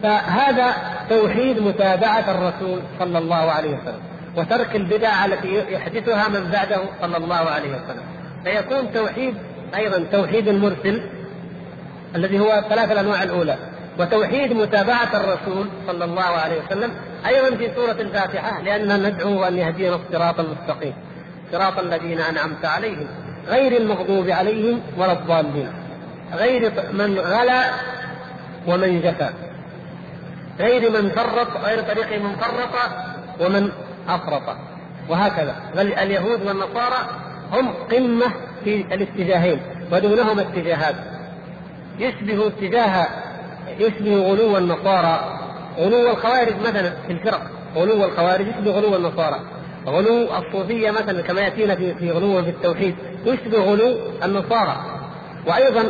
فهذا 0.03 0.73
توحيد 1.11 1.63
متابعة 1.63 2.25
الرسول 2.31 2.81
صلى 2.99 3.19
الله 3.19 3.51
عليه 3.51 3.71
وسلم 3.71 4.01
وترك 4.37 4.77
البدع 4.77 5.25
التي 5.25 5.73
يحدثها 5.73 6.29
من 6.29 6.51
بعده 6.53 6.81
صلى 7.03 7.17
الله 7.17 7.37
عليه 7.37 7.69
وسلم. 7.69 8.03
فيكون 8.45 8.93
توحيد 8.93 9.35
أيضا 9.77 10.05
توحيد 10.13 10.49
المرسل 10.49 11.03
الذي 12.17 12.41
هو 12.41 12.65
ثلاث 12.69 12.93
الأنواع 12.93 13.23
الأولى 13.23 13.57
وتوحيد 13.99 14.53
متابعة 14.53 15.17
الرسول 15.17 15.69
صلى 15.87 16.05
الله 16.05 16.23
عليه 16.23 16.61
وسلم 16.63 16.91
أيضا 17.27 17.57
في 17.57 17.71
سورة 17.75 17.93
الفاتحة 17.93 18.63
لأننا 18.63 18.97
ندعو 19.11 19.45
أن 19.45 19.59
يهدينا 19.59 19.97
الصراط 19.97 20.41
المستقيم 20.41 20.95
صراط 21.53 21.79
الذين 21.79 22.21
أنعمت 22.21 22.65
عليهم 22.65 23.07
غير 23.47 23.77
المغضوب 23.77 24.31
عليهم 24.31 24.81
ولا 24.99 25.13
الضالين 25.13 25.73
غير 26.35 26.73
من 26.93 27.19
غلا 27.19 27.65
ومن 28.67 29.01
جفا 29.01 29.33
غير 30.59 30.91
من 30.91 31.09
فرط 31.11 31.49
غير 31.65 31.81
طريق 31.83 32.23
من 32.23 32.37
فرط 32.37 32.75
ومن 33.41 33.73
أفرط 34.09 34.57
وهكذا. 35.09 35.55
بل 35.77 35.93
اليهود 35.93 36.43
والنصارى 36.47 36.97
هم 37.53 37.69
قمة 37.91 38.27
في 38.65 38.95
الاتجاهين 38.95 39.61
ودونهما 39.93 40.43
اتجاهات. 40.43 40.95
يشبه 41.99 42.47
اتجاه 42.47 43.07
يشبه 43.79 44.17
غلو 44.17 44.59
النصارى. 44.59 45.39
غلو 45.79 46.11
الخوارج 46.11 46.55
مثلا 46.61 46.91
في 47.07 47.13
الفرق. 47.13 47.43
غلو 47.77 48.05
الخوارج 48.05 48.47
يشبه 48.47 48.71
غلو 48.71 48.97
النصارى. 48.97 49.41
غلو 49.87 50.29
الصوفية 50.37 50.91
مثلا 50.91 51.23
كما 51.23 51.41
يأتينا 51.41 51.75
في 51.75 51.95
في 51.95 52.11
غلو 52.11 52.43
في 52.43 52.51
التوحيد 52.51 52.97
يشبه 53.25 53.59
غلو 53.59 53.97
النصارى. 54.25 54.77
وأيضا 55.47 55.85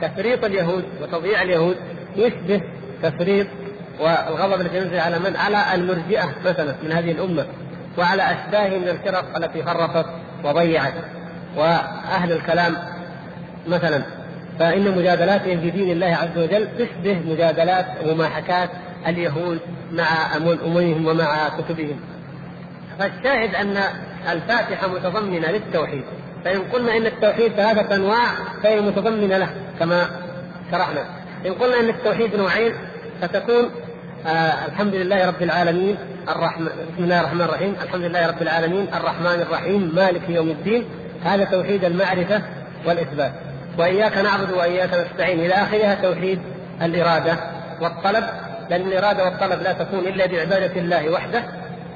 تفريط 0.00 0.44
اليهود 0.44 0.84
وتضييع 1.02 1.42
اليهود 1.42 1.76
يشبه 2.16 2.60
تفريط 3.02 3.46
والغضب 4.00 4.60
الذي 4.60 4.76
ينزل 4.76 4.98
على 4.98 5.18
من؟ 5.18 5.36
على 5.36 5.74
المرجئة 5.74 6.34
مثلا 6.44 6.74
من 6.82 6.92
هذه 6.92 7.10
الأمة. 7.10 7.46
وعلى 7.98 8.22
أشباه 8.22 8.78
من 8.78 8.88
الفرق 8.88 9.36
التي 9.36 9.62
فرطت 9.62 10.06
وضيعت. 10.44 10.94
وأهل 11.56 12.32
الكلام 12.32 12.76
مثلا. 13.66 14.23
فإن 14.58 14.98
مجادلاتهم 14.98 15.60
في 15.60 15.70
دين 15.70 15.90
الله 15.90 16.06
عز 16.06 16.38
وجل 16.38 16.68
تشبه 16.78 17.18
مجادلات 17.26 17.86
ومماحكات 18.06 18.70
اليهود 19.06 19.58
مع 19.92 20.36
أممهم 20.36 21.06
ومع 21.06 21.48
كتبهم. 21.48 22.00
فالشاهد 22.98 23.54
أن 23.54 23.76
الفاتحة 24.32 24.88
متضمنة 24.88 25.50
للتوحيد. 25.50 26.02
فإن 26.44 26.60
قلنا 26.72 26.96
إن 26.96 27.06
التوحيد 27.06 27.52
ثلاثة 27.52 27.94
انواع 27.94 28.26
فهي 28.62 28.80
متضمنة 28.80 29.38
له 29.38 29.50
كما 29.78 30.06
شرحنا. 30.70 31.04
إن 31.46 31.52
قلنا 31.52 31.80
أن 31.80 31.88
التوحيد 31.88 32.36
نوعين 32.36 32.72
فتكون 33.22 33.70
آه 34.26 34.66
الحمد 34.66 34.94
لله 34.94 35.26
رب 35.26 35.42
العالمين 35.42 35.96
الرحمن 36.28 36.66
بسم 36.66 37.04
الله 37.04 37.20
الرحمن 37.20 37.40
الرحيم 37.40 37.74
الحمد 37.82 38.02
لله 38.02 38.26
رب 38.26 38.42
العالمين 38.42 38.88
الرحمن 38.94 39.40
الرحيم 39.40 39.92
مالك 39.94 40.22
يوم 40.28 40.48
الدين. 40.48 40.84
هذا 41.24 41.44
توحيد 41.44 41.84
المعرفة 41.84 42.42
والإثبات. 42.86 43.32
وإياك 43.78 44.16
نعبد 44.18 44.50
وإياك 44.50 44.90
نستعين. 44.94 45.40
إلى 45.40 45.54
آخرها 45.54 45.94
توحيد 45.94 46.40
الإرادة 46.82 47.36
والطلب 47.80 48.24
لأن 48.70 48.80
الإرادة 48.80 49.24
والطلب 49.24 49.62
لا 49.62 49.72
تكون 49.72 49.98
إلا 49.98 50.26
بعبادة 50.26 50.80
الله 50.80 51.10
وحده 51.10 51.44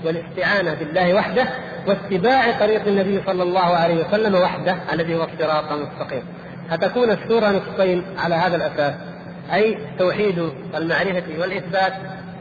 والاستعانة 0.04 0.75
بالله 0.75 1.14
وحده 1.14 1.49
واتباع 1.87 2.58
طريق 2.58 2.87
النبي 2.87 3.23
صلى 3.26 3.42
الله 3.42 3.76
عليه 3.76 4.04
وسلم 4.06 4.35
وحده 4.35 4.76
الذي 4.92 5.14
هو 5.14 5.25
الصراط 5.25 5.73
المستقيم 5.73 6.23
فتكون 6.70 7.11
السورة 7.11 7.50
نصفين 7.50 8.02
على 8.18 8.35
هذا 8.35 8.56
الأساس 8.56 8.94
أي 9.52 9.78
توحيد 9.99 10.50
المعرفة 10.75 11.25
والإثبات 11.38 11.92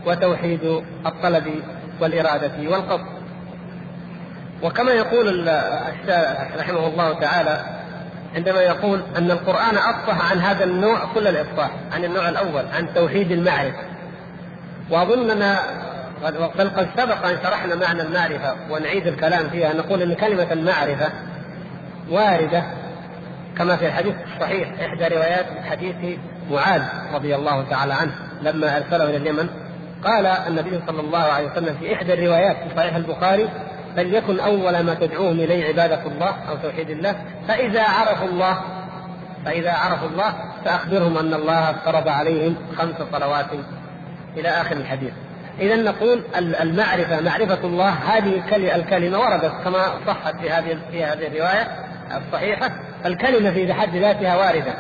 وتوحيد 0.06 0.84
الطلب 1.06 1.62
والإرادة 2.02 2.70
والقصد. 2.70 3.18
وكما 4.64 4.92
يقول 4.92 5.48
رحمه 6.58 6.88
الله 6.88 7.20
تعالى 7.20 7.62
عندما 8.38 8.62
يقول 8.62 9.02
أن 9.18 9.32
القرآن 9.32 9.78
أفصح 9.78 10.32
عن 10.32 10.40
هذا 10.40 10.64
النوع 10.64 11.14
كل 11.14 11.28
الإفصاح 11.28 11.72
عن 11.92 12.06
النوع 12.06 12.30
الأول 12.30 12.66
عن 12.74 12.94
توحيد 12.96 13.32
المعرفة. 13.32 13.84
وأظننا 14.90 15.60
بل 16.24 16.70
قد 16.78 16.88
سبق 16.98 17.26
أن 17.26 17.38
شرحنا 17.44 17.76
معنى 17.76 18.02
المعرفة 18.02 18.56
ونعيد 18.70 19.08
الكلام 19.08 19.50
فيها 19.50 19.74
نقول 19.74 20.02
أن 20.02 20.14
كلمة 20.14 20.54
المعرفة 20.54 21.12
واردة 22.10 22.64
كما 23.58 23.76
في 23.76 23.88
الحديث 23.88 24.16
الصحيح 24.36 24.70
إحدى 24.82 25.16
روايات 25.16 25.46
حديث 25.70 25.96
معاذ 26.52 26.82
رضي 27.14 27.36
الله 27.36 27.64
تعالى 27.70 27.94
عنه 27.94 28.12
لما 28.42 28.78
أرسله 28.78 29.04
إلى 29.04 29.18
اليمن 29.18 29.50
قال 30.04 30.26
النبي 30.26 30.80
صلى 30.88 31.02
الله 31.02 31.24
عليه 31.24 31.52
وسلم 31.52 31.76
في 31.80 31.94
إحدى 31.94 32.14
الروايات 32.14 32.56
في 32.56 32.76
صحيح 32.78 32.96
البخاري 32.96 33.50
فليكن 33.98 34.40
أول 34.40 34.80
ما 34.80 34.94
تدعوهم 34.94 35.40
إليه 35.40 35.68
عبادة 35.68 36.06
الله 36.06 36.36
أو 36.50 36.56
توحيد 36.64 36.90
الله. 36.90 37.16
فإذا 37.48 37.84
عرفوا 37.84 38.28
الله 38.28 38.62
فإذا 39.46 39.72
عرفوا 39.72 40.08
الله 40.08 40.34
فأخبرهم 40.66 41.18
أن 41.18 41.34
الله 41.34 41.70
افترض 41.70 42.08
عليهم 42.08 42.56
خمس 42.78 42.96
صلوات 43.12 43.46
إلى 44.38 44.50
آخر 44.50 44.78
الحديث. 44.78 45.14
إذا 45.60 45.76
نقول 45.76 46.24
المعرفة 46.38 47.22
معرفة 47.22 47.68
الله 47.68 47.90
هذه 47.90 48.42
الكلمة 48.76 49.20
وردت 49.20 49.52
كما 49.64 49.84
صحت 50.08 50.36
في 50.42 50.50
هذه 50.50 50.78
في 50.92 51.04
هذه 51.04 51.28
الرواية 51.28 51.68
الصحيحة. 52.18 52.72
الكلمة 53.06 53.52
في 53.52 53.74
حد 53.74 53.96
ذاتها 53.96 54.36
واردة 54.36 54.74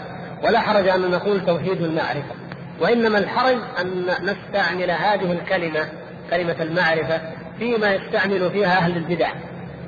ولا 0.44 0.60
حرج 0.60 0.88
أن 0.88 1.12
نقول 1.12 1.46
توحيد 1.46 1.82
المعرفة. 1.82 2.36
وإنما 2.82 3.18
الحرج 3.18 3.58
أن 3.82 4.06
نستعمل 4.22 4.92
هذه 4.92 5.32
الكلمة 5.32 5.88
كلمة 6.30 6.56
المعرفة 6.62 7.22
فيما 7.60 7.94
يستعمل 7.94 8.52
فيها 8.52 8.78
أهل 8.78 8.98
البدع 8.98 9.30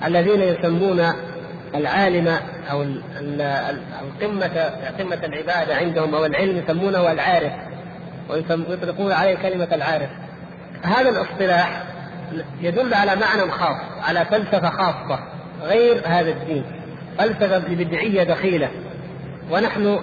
الذين 0.06 0.42
يسمون 0.42 1.14
العالم 1.76 2.28
أو 2.72 2.84
القمة 4.02 4.72
قمة 5.00 5.26
العبادة 5.26 5.76
عندهم 5.76 6.16
أو 6.16 6.26
العلم 6.26 6.58
يسمونه 6.58 7.12
العارف 7.12 7.52
ويطلقون 8.30 9.12
عليه 9.12 9.36
كلمة 9.36 9.68
العارف. 9.72 10.10
هذا 10.84 11.10
الاصطلاح 11.10 11.84
يدل 12.62 12.94
على 12.94 13.16
معنى 13.16 13.52
خاص 13.52 13.78
على 14.02 14.26
فلسفة 14.26 14.70
خاصة 14.70 15.20
غير 15.62 16.02
هذا 16.06 16.30
الدين 16.30 16.64
فلسفة 17.18 17.58
بدعية 17.58 18.24
دخيلة. 18.24 18.70
ونحن 19.52 20.00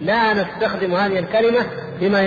لا 0.00 0.32
نستخدم 0.32 0.94
هذه 0.94 1.18
الكلمة 1.18 1.66
بما 2.00 2.20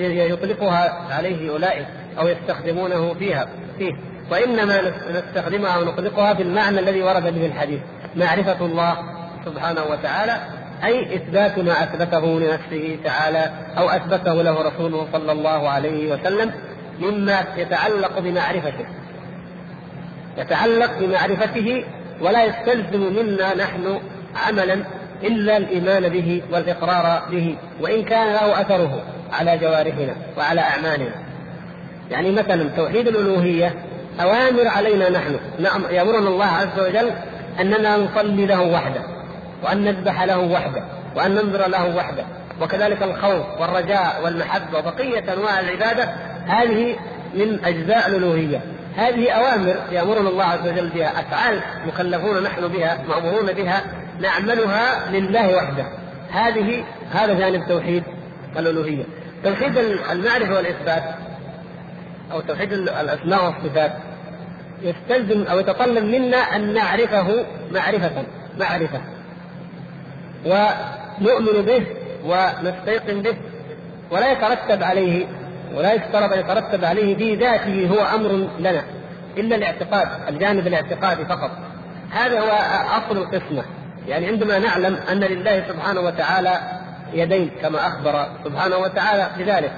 يطلقها 0.00 1.06
عليه 1.10 1.50
أولئك 1.50 1.86
أو 2.18 2.28
يستخدمونه 2.28 3.14
فيها 3.14 3.48
فيه. 3.78 3.92
وإنما 4.30 4.92
نستخدمها 5.10 5.78
ونطلقها 5.78 6.34
في 6.34 6.42
المعنى 6.42 6.80
الذي 6.80 7.02
ورد 7.02 7.22
به 7.34 7.46
الحديث 7.46 7.80
معرفة 8.16 8.66
الله 8.66 8.96
سبحانه 9.44 9.82
وتعالى 9.90 10.36
أي 10.84 11.16
إثبات 11.16 11.58
ما 11.58 11.72
أثبته 11.72 12.40
لنفسه 12.40 12.98
تعالى 13.04 13.50
أو 13.78 13.88
أثبته 13.88 14.42
له 14.42 14.62
رسوله 14.62 15.08
صلى 15.12 15.32
الله 15.32 15.68
عليه 15.68 16.12
وسلم 16.14 16.52
مما 17.00 17.44
يتعلق 17.56 18.18
بمعرفته 18.18 18.86
يتعلق 20.38 20.98
بمعرفته 20.98 21.84
ولا 22.20 22.44
يستلزم 22.44 23.00
منا 23.00 23.54
نحن 23.54 24.00
عملا 24.46 24.84
إلا 25.22 25.56
الإيمان 25.56 26.08
به 26.08 26.42
والإقرار 26.52 27.22
به 27.30 27.56
وإن 27.80 28.04
كان 28.04 28.32
له 28.32 28.60
أثره 28.60 29.02
على 29.32 29.58
جوارحنا 29.58 30.16
وعلى 30.38 30.60
أعمالنا. 30.60 31.14
يعني 32.10 32.30
مثلا 32.30 32.68
توحيد 32.76 33.08
الألوهية 33.08 33.74
أوامر 34.20 34.68
علينا 34.68 35.10
نحن. 35.10 35.38
نعم 35.58 35.82
يأمرنا 35.90 36.28
الله 36.28 36.46
عز 36.46 36.80
وجل 36.80 37.12
أننا 37.60 37.96
نصلي 37.96 38.46
له 38.46 38.62
وحده 38.62 39.00
وأن 39.62 39.84
نذبح 39.84 40.22
له 40.22 40.38
وحده 40.38 40.84
وأن 41.16 41.30
ننظر 41.30 41.68
له 41.68 41.96
وحده. 41.96 42.24
وكذلك 42.60 43.02
الخوف 43.02 43.60
والرجاء 43.60 44.20
والمحبة 44.24 44.78
وبقية 44.78 45.32
أنواع 45.34 45.60
العبادة 45.60 46.04
هذه 46.46 46.96
من 47.34 47.64
أجزاء 47.64 48.08
الألوهية. 48.08 48.60
هذه 48.96 49.30
أوامر 49.30 49.76
يأمرنا 49.92 50.28
الله 50.28 50.44
عز 50.44 50.68
وجل 50.68 50.88
بها 50.88 51.20
أفعال 51.20 51.60
مكلفون 51.86 52.42
نحن 52.42 52.68
بها 52.68 53.02
مأمورون 53.08 53.52
بها 53.52 53.82
نعملها 54.20 55.10
لله 55.10 55.56
وحده. 55.56 55.84
هذه 56.30 56.84
هذا 57.12 57.34
جانب 57.34 57.68
توحيد 57.68 58.02
الألوهية. 58.58 59.04
توحيد 59.44 59.78
المعرفة 60.12 60.54
والإثبات 60.54 61.02
أو 62.32 62.40
توحيد 62.40 62.72
الأسماء 62.72 63.44
والصفات 63.44 63.92
يستلزم 64.82 65.42
أو 65.42 65.58
يتطلب 65.58 66.04
منا 66.04 66.36
أن 66.36 66.74
نعرفه 66.74 67.44
معرفة 67.72 68.24
معرفة. 68.58 69.00
ونؤمن 70.46 71.62
به 71.62 71.86
ونستيقن 72.24 73.22
به 73.22 73.36
ولا 74.10 74.32
يترتب 74.32 74.82
عليه 74.82 75.26
ولا 75.74 75.92
يفترض 75.92 76.32
أن 76.32 76.38
يترتب 76.40 76.84
عليه 76.84 77.16
في 77.16 77.34
ذاته 77.34 77.88
هو 77.90 78.16
أمر 78.16 78.48
لنا 78.58 78.84
إلا 79.36 79.56
الاعتقاد 79.56 80.08
الجانب 80.28 80.66
الاعتقادي 80.66 81.24
فقط. 81.24 81.50
هذا 82.10 82.40
هو 82.40 82.50
أصل 82.98 83.16
القسمة. 83.16 83.64
يعني 84.08 84.26
عندما 84.26 84.58
نعلم 84.58 84.98
أن 85.12 85.20
لله 85.20 85.64
سبحانه 85.68 86.00
وتعالى 86.00 86.60
يدين 87.12 87.50
كما 87.62 87.86
أخبر 87.86 88.26
سبحانه 88.44 88.76
وتعالى 88.76 89.30
بذلك. 89.38 89.72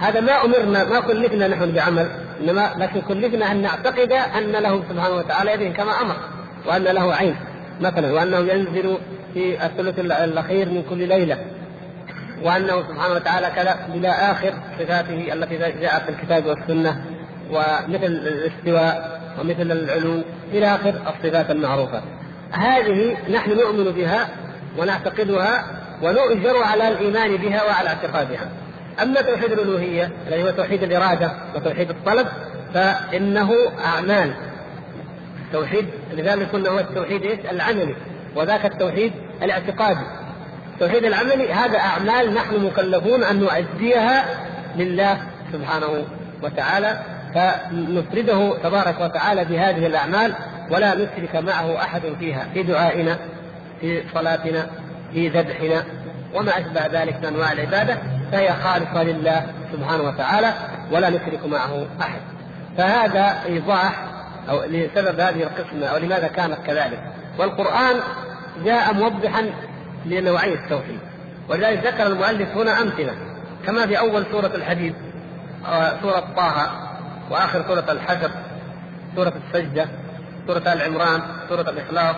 هذا 0.00 0.20
ما 0.20 0.44
أمرنا 0.44 0.84
ما 0.84 1.00
كلفنا 1.00 1.48
نحن 1.48 1.72
بعمل. 1.72 2.27
إنما 2.40 2.74
لكن 2.78 3.00
كلفنا 3.00 3.52
أن 3.52 3.62
نعتقد 3.62 4.12
أن 4.12 4.52
له 4.52 4.82
سبحانه 4.88 5.16
وتعالى 5.16 5.52
يدين 5.52 5.72
كما 5.72 6.00
أمر 6.00 6.16
وأن 6.66 6.82
له 6.82 7.14
عين 7.14 7.36
مثلا 7.80 8.12
وأنه 8.12 8.38
ينزل 8.38 8.98
في 9.34 9.66
الثلث 9.66 9.98
الأخير 9.98 10.68
من 10.68 10.82
كل 10.90 11.08
ليلة 11.08 11.38
وأنه 12.42 12.82
سبحانه 12.88 13.14
وتعالى 13.14 13.50
كذا 13.56 13.76
إلى 13.94 14.08
آخر 14.08 14.54
صفاته 14.78 15.32
التي 15.32 15.56
جاءت 15.56 16.02
في 16.02 16.08
الكتاب 16.08 16.46
والسنة 16.46 17.04
ومثل 17.50 18.06
الاستواء 18.06 19.20
ومثل 19.40 19.72
العلو 19.72 20.22
إلى 20.52 20.66
آخر 20.66 20.88
الصفات 20.88 21.50
المعروفة. 21.50 22.02
هذه 22.52 23.16
نحن 23.30 23.50
نؤمن 23.50 23.84
بها 23.92 24.28
ونعتقدها 24.78 25.64
ونؤجر 26.02 26.62
على 26.62 26.88
الإيمان 26.88 27.36
بها 27.36 27.64
وعلى 27.64 27.88
اعتقادها. 27.88 28.48
أما 29.02 29.20
توحيد 29.20 29.52
الألوهية 29.52 30.10
الذي 30.28 30.42
هو 30.42 30.50
توحيد 30.50 30.82
الإرادة 30.82 31.32
وتوحيد 31.54 31.90
الطلب 31.90 32.26
فإنه 32.74 33.52
أعمال. 33.84 34.32
توحيد 35.52 35.86
لذلك 36.12 36.52
قلنا 36.52 36.68
هو 36.68 36.78
التوحيد 36.78 37.22
العملي 37.50 37.94
وذاك 38.36 38.66
التوحيد 38.66 39.12
الاعتقادي. 39.42 40.06
التوحيد 40.74 41.04
العملي 41.04 41.52
هذا 41.52 41.78
أعمال 41.78 42.34
نحن 42.34 42.64
مكلفون 42.64 43.22
أن 43.22 43.40
نؤديها 43.40 44.24
لله 44.76 45.18
سبحانه 45.52 46.04
وتعالى 46.42 46.98
فنفرده 47.34 48.58
تبارك 48.62 49.00
وتعالى 49.00 49.44
بهذه 49.44 49.86
الأعمال 49.86 50.34
ولا 50.70 50.94
نشرك 50.94 51.36
معه 51.36 51.82
أحد 51.82 52.02
فيها 52.18 52.46
في 52.54 52.62
دعائنا 52.62 53.18
في 53.80 54.02
صلاتنا 54.14 54.66
في 55.12 55.28
ذبحنا 55.28 55.84
وما 56.34 56.50
أشبه 56.58 56.86
ذلك 57.02 57.16
من 57.16 57.24
أنواع 57.24 57.52
العبادة. 57.52 57.98
فهي 58.32 58.52
خالصة 58.52 59.02
لله 59.02 59.46
سبحانه 59.72 60.02
وتعالى 60.02 60.52
ولا 60.92 61.10
نشرك 61.10 61.46
معه 61.46 61.86
أحد. 62.00 62.20
فهذا 62.76 63.44
إيضاح 63.46 64.04
أو 64.50 64.62
لسبب 64.64 65.20
هذه 65.20 65.42
القسمة 65.42 65.86
أو 65.86 65.96
لماذا 65.96 66.28
كانت 66.28 66.58
كذلك. 66.66 67.00
والقرآن 67.38 67.96
جاء 68.64 68.94
موضحا 68.94 69.50
لنوعي 70.06 70.54
التوحيد 70.54 70.98
ولذلك 71.48 71.86
ذكر 71.86 72.06
المؤلف 72.06 72.56
هنا 72.56 72.82
أمثلة 72.82 73.14
كما 73.66 73.86
في 73.86 73.98
أول 73.98 74.26
سورة 74.30 74.46
الحديد 74.54 74.94
آه، 75.66 76.00
سورة 76.02 76.20
طه 76.36 76.70
وآخر 77.30 77.64
سورة 77.66 77.84
الحشر 77.92 78.30
سورة 79.16 79.32
السجدة 79.46 79.88
سورة 80.46 80.72
آل 80.72 80.82
عمران 80.82 81.22
سورة 81.48 81.70
الإخلاص 81.70 82.16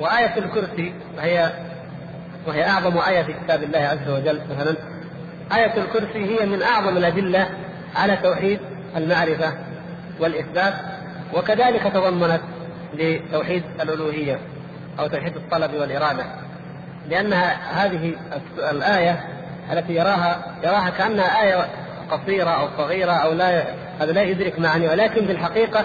وآية 0.00 0.38
الكرسي 0.38 0.94
وهي 1.16 1.52
وهي 2.46 2.68
أعظم 2.68 2.98
آية 2.98 3.22
في 3.22 3.32
كتاب 3.32 3.62
الله 3.62 3.78
عز 3.78 4.08
وجل 4.08 4.40
مثلا. 4.50 4.74
آية 5.52 5.76
الكرسي 5.76 6.18
هي 6.40 6.46
من 6.46 6.62
أعظم 6.62 6.96
الأدلة 6.96 7.48
على 7.96 8.16
توحيد 8.16 8.60
المعرفة 8.96 9.52
والإثبات 10.20 10.74
وكذلك 11.34 11.82
تضمنت 11.82 12.40
لتوحيد 12.94 13.62
الألوهية 13.80 14.40
أو 14.98 15.06
توحيد 15.06 15.36
الطلب 15.36 15.74
والإرادة 15.74 16.24
لأنها 17.08 17.56
هذه 17.84 18.14
الآية 18.70 19.24
التي 19.72 19.94
يراها 19.94 20.56
يراها 20.64 20.90
كأنها 20.90 21.42
آية 21.42 21.66
قصيرة 22.10 22.50
أو 22.50 22.68
صغيرة 22.78 23.12
أو 23.12 23.32
لا 23.32 23.64
هذا 24.00 24.12
لا 24.12 24.22
يدرك 24.22 24.58
معاني 24.58 24.88
ولكن 24.88 25.26
في 25.26 25.32
الحقيقة 25.32 25.84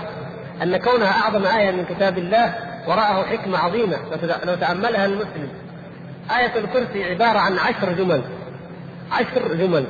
أن 0.63 0.77
كونها 0.77 1.21
أعظم 1.21 1.45
آية 1.45 1.71
من 1.71 1.85
كتاب 1.85 2.17
الله 2.17 2.53
وراءه 2.87 3.25
حكمة 3.25 3.57
عظيمة 3.57 3.97
لو 4.45 4.55
تأملها 4.55 5.05
المسلم. 5.05 5.49
آية 6.37 6.55
الكرسي 6.55 7.03
عبارة 7.03 7.39
عن 7.39 7.57
عشر 7.57 7.93
جمل. 7.93 8.23
عشر 9.11 9.53
جمل. 9.53 9.85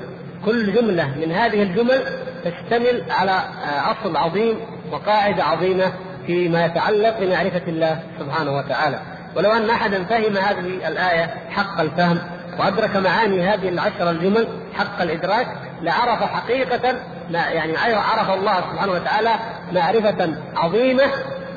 كل 0.45 0.73
جملة 0.73 1.15
من 1.17 1.31
هذه 1.31 1.63
الجمل 1.63 2.03
تشتمل 2.45 3.03
على 3.09 3.41
أصل 3.65 4.17
عظيم 4.17 4.55
وقاعدة 4.91 5.43
عظيمة 5.43 5.93
فيما 6.27 6.65
يتعلق 6.65 7.19
بمعرفة 7.19 7.61
الله 7.67 7.99
سبحانه 8.19 8.57
وتعالى. 8.57 8.99
ولو 9.35 9.51
أن 9.51 9.69
أحدا 9.69 10.03
فهم 10.03 10.37
هذه 10.37 10.87
الآية 10.87 11.33
حق 11.49 11.79
الفهم 11.79 12.19
وأدرك 12.59 12.95
معاني 12.95 13.41
هذه 13.41 13.69
العشر 13.69 14.09
الجمل 14.09 14.47
حق 14.73 15.01
الإدراك 15.01 15.47
لعرف 15.81 16.23
حقيقة 16.23 16.95
يعني 17.31 17.77
عرف 17.77 18.29
الله 18.29 18.61
سبحانه 18.61 18.91
وتعالى 18.91 19.29
معرفة 19.73 20.35
عظيمة. 20.55 21.03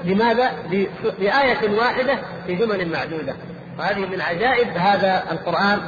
لماذا؟ 0.04 0.50
لآية 1.18 1.78
واحدة 1.78 2.18
في 2.46 2.54
جمل 2.54 2.88
معدودة. 2.88 3.34
وهذه 3.78 3.98
من 3.98 4.20
عجائب 4.20 4.68
هذا 4.76 5.22
القرآن 5.30 5.78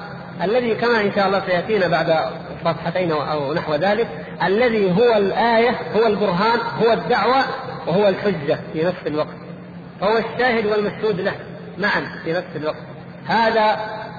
الذي 0.43 0.75
كما 0.75 1.01
إن 1.01 1.13
شاء 1.15 1.27
الله 1.27 1.43
سيأتينا 1.47 1.89
بعد 1.89 2.17
صفحتين 2.65 3.13
أو 3.13 3.55
نحو 3.55 3.75
ذلك 3.75 4.09
الذي 4.43 4.93
هو 4.93 5.17
الآية 5.17 5.71
هو 5.97 6.07
البرهان 6.07 6.61
هو 6.83 6.93
الدعوة 6.93 7.45
وهو 7.87 8.09
الحجة 8.09 8.59
في 8.73 8.85
نفس 8.85 9.07
الوقت. 9.07 9.37
فهو 10.01 10.19
الشاهد 10.19 10.67
والمشهود 10.67 11.21
له 11.21 11.35
معا 11.79 12.03
في 12.25 12.33
نفس 12.33 12.57
الوقت. 12.57 12.83
هذا 13.27 13.77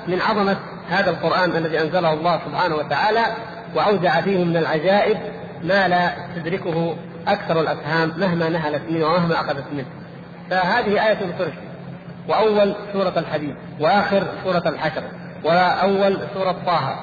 من 0.08 0.22
عظمة 0.22 0.58
هذا 0.90 1.10
القرآن 1.10 1.56
الذي 1.56 1.82
أنزله 1.82 2.14
الله 2.14 2.40
سبحانه 2.46 2.76
وتعالى 2.76 3.26
وأودع 3.76 4.22
فيه 4.22 4.44
من 4.44 4.58
العجائب 4.58 5.18
ما 5.64 5.88
لا 5.88 6.12
تدركه 6.36 6.96
أكثر 7.28 7.62
الأفهام 7.62 8.14
مهما 8.18 8.50
نهلت 8.50 8.82
منه 8.90 9.06
ومهما 9.06 9.42
أخذت 9.42 9.66
منه. 9.74 9.86
فهذه 10.50 11.08
آية 11.08 11.26
الكرسي 11.26 11.70
وأول 12.28 12.76
سورة 12.94 13.14
الحديد 13.18 13.56
وآخر 13.80 14.28
سورة 14.44 14.64
الحشر. 14.66 15.04
وأول 15.44 16.20
سورة 16.34 16.56
طه. 16.66 17.00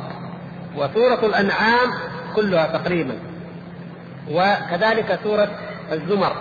وسورة 0.76 1.26
الأنعام 1.26 1.90
كلها 2.34 2.66
تقريبا. 2.66 3.18
وكذلك 4.30 5.18
سورة 5.22 5.48
الزمر. 5.92 6.32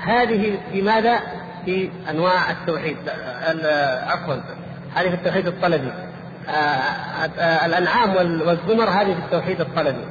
هذه 0.00 0.58
في 0.72 0.82
ماذا؟ 0.82 1.20
في 1.64 1.90
أنواع 2.10 2.50
التوحيد. 2.50 2.96
عفوا. 4.06 4.34
هذه 4.94 5.08
في 5.08 5.14
التوحيد 5.14 5.46
الطلبي. 5.46 5.92
آه، 6.48 7.66
الأنعام 7.66 8.16
والزمر 8.16 8.88
هذه 8.90 9.14
في 9.14 9.20
التوحيد 9.24 9.60
الطلبي. 9.60 10.04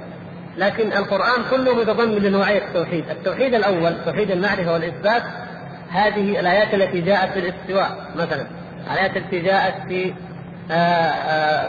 لكن 0.58 0.94
القرآن 0.94 1.44
كله 1.52 1.76
متضمن 1.76 2.16
لنوعية 2.16 2.68
التوحيد، 2.68 3.10
التوحيد 3.10 3.54
الأول 3.54 4.06
توحيد 4.06 4.32
المعرفة 4.32 4.74
والإثبات 4.74 5.24
هذه 5.90 6.40
الآيات 6.40 6.74
التي 6.74 7.02
جاءت 7.02 7.32
في 7.32 7.40
الاستواء 7.40 8.12
مثلا، 8.16 8.48
الآيات 8.92 9.18
التي 9.18 9.40
جاءت 9.40 9.88
في 9.88 10.14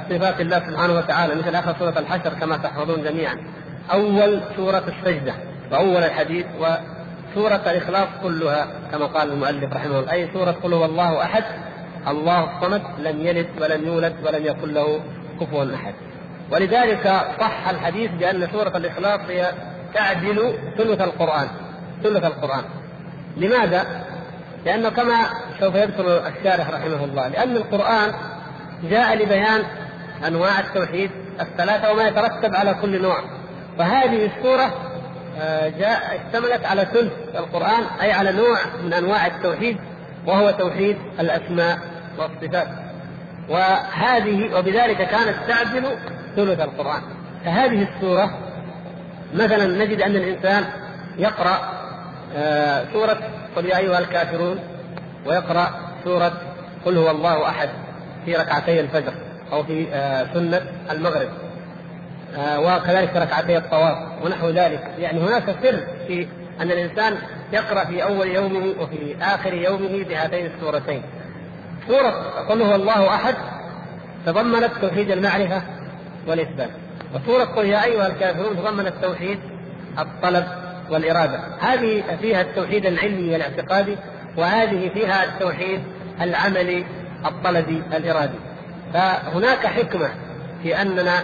صفات 0.08 0.40
الله 0.40 0.58
سبحانه 0.58 0.94
وتعالى 0.94 1.34
مثل 1.34 1.54
آخر 1.54 1.74
سورة 1.78 1.98
الحشر 1.98 2.34
كما 2.34 2.56
تحفظون 2.56 3.02
جميعا. 3.02 3.36
أول 3.92 4.40
سورة 4.56 4.82
السجدة 4.88 5.34
وأول 5.72 6.04
الحديث 6.04 6.46
وسورة 6.58 7.62
الإخلاص 7.66 8.08
كلها 8.22 8.66
كما 8.92 9.06
قال 9.06 9.32
المؤلف 9.32 9.72
رحمه 9.72 9.98
الله 9.98 10.12
أي 10.12 10.28
سورة 10.32 10.50
قل 10.50 10.72
هو 10.72 10.84
الله 10.84 11.22
أحد 11.22 11.44
الله 12.08 12.56
الصمد 12.56 12.82
لم 12.98 13.26
يلد 13.26 13.48
ولم 13.60 13.86
يولد 13.86 14.14
ولم 14.24 14.46
يكن 14.46 14.74
له 14.74 15.00
كفوا 15.40 15.74
أحد. 15.74 15.94
ولذلك 16.52 17.06
صح 17.40 17.68
الحديث 17.68 18.10
بأن 18.10 18.48
سورة 18.52 18.76
الإخلاص 18.76 19.20
هي 19.28 19.52
تعدل 19.94 20.54
ثلث 20.78 21.00
القرآن 21.00 21.48
ثلث 22.02 22.24
القرآن. 22.24 22.64
لماذا؟ 23.36 23.86
لأنه 24.64 24.88
كما 24.88 25.14
سوف 25.60 25.74
يذكر 25.74 26.26
الشارح 26.26 26.70
رحمه 26.70 27.04
الله 27.04 27.28
لأن 27.28 27.56
القرآن 27.56 28.12
جاء 28.82 29.16
لبيان 29.16 29.62
أنواع 30.26 30.60
التوحيد 30.60 31.10
الثلاثة 31.40 31.92
وما 31.92 32.08
يترتب 32.08 32.54
على 32.54 32.74
كل 32.74 33.02
نوع. 33.02 33.22
فهذه 33.78 34.30
السورة 34.36 34.74
آه، 35.40 35.68
جاء 35.68 36.20
اشتملت 36.26 36.64
على 36.64 36.84
ثلث 36.92 37.12
القرآن 37.34 37.82
أي 38.02 38.12
على 38.12 38.32
نوع 38.32 38.58
من 38.84 38.92
أنواع 38.92 39.26
التوحيد 39.26 39.76
وهو 40.26 40.50
توحيد 40.50 40.96
الأسماء 41.20 41.78
والصفات. 42.18 42.68
وهذه 43.48 44.56
وبذلك 44.56 44.96
كانت 44.96 45.36
تعدل 45.48 45.98
ثلث 46.36 46.60
القرآن. 46.60 47.02
فهذه 47.44 47.88
السورة 47.88 48.38
مثلا 49.34 49.84
نجد 49.84 50.00
أن 50.00 50.16
الإنسان 50.16 50.64
يقرأ 51.18 51.78
آه، 52.36 52.84
سورة 52.92 53.18
قل 53.56 53.66
يا 53.66 53.78
أيها 53.78 53.98
الكافرون 53.98 54.58
ويقرأ 55.26 55.70
سورة 56.04 56.32
قل 56.84 56.98
هو 56.98 57.10
الله 57.10 57.48
أحد. 57.48 57.68
في 58.28 58.36
ركعتي 58.36 58.80
الفجر 58.80 59.12
أو 59.52 59.62
في 59.62 59.86
آه، 59.92 60.26
سنة 60.34 60.62
المغرب. 60.90 61.28
آه، 62.36 62.60
وكذلك 62.60 63.16
ركعتي 63.16 63.56
الطواف 63.56 64.24
ونحو 64.24 64.48
ذلك. 64.48 64.90
يعني 64.98 65.20
هناك 65.20 65.44
سر 65.62 65.80
في 66.06 66.28
أن 66.60 66.70
الإنسان 66.70 67.18
يقرأ 67.52 67.84
في 67.84 68.02
أول 68.02 68.28
يومه 68.28 68.74
وفي 68.80 69.16
آخر 69.22 69.54
يومه 69.54 70.04
بهاتين 70.04 70.46
السورتين. 70.46 71.02
سورة 71.86 72.10
قل 72.48 72.62
هو 72.62 72.74
الله 72.74 73.14
أحد 73.14 73.34
تضمنت 74.26 74.70
توحيد 74.80 75.10
المعرفة 75.10 75.62
والإثبات. 76.26 76.70
وسورة 77.14 77.44
قل 77.44 77.66
يا 77.66 77.84
أيها 77.84 78.06
الكافرون 78.06 78.56
تضمنت 78.56 78.94
توحيد 79.02 79.38
الطلب 79.98 80.44
والإرادة. 80.90 81.40
هذه 81.60 82.02
فيها 82.20 82.40
التوحيد 82.40 82.86
العلمي 82.86 83.32
والاعتقادي 83.32 83.96
وهذه 84.36 84.88
فيها 84.94 85.24
التوحيد 85.24 85.80
العملي 86.20 86.84
الطلبي 87.26 87.82
الإرادي. 87.92 88.38
فهناك 88.92 89.66
حكمة 89.66 90.10
في 90.62 90.82
أننا 90.82 91.22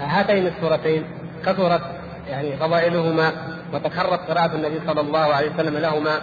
هاتين 0.00 0.46
السورتين 0.46 1.04
كثرت 1.46 1.82
يعني 2.28 2.56
فضائلهما 2.56 3.32
وتكررت 3.72 4.20
قراءة 4.30 4.54
النبي 4.54 4.80
صلى 4.86 5.00
الله 5.00 5.18
عليه 5.34 5.50
وسلم 5.54 5.78
لهما 5.78 6.20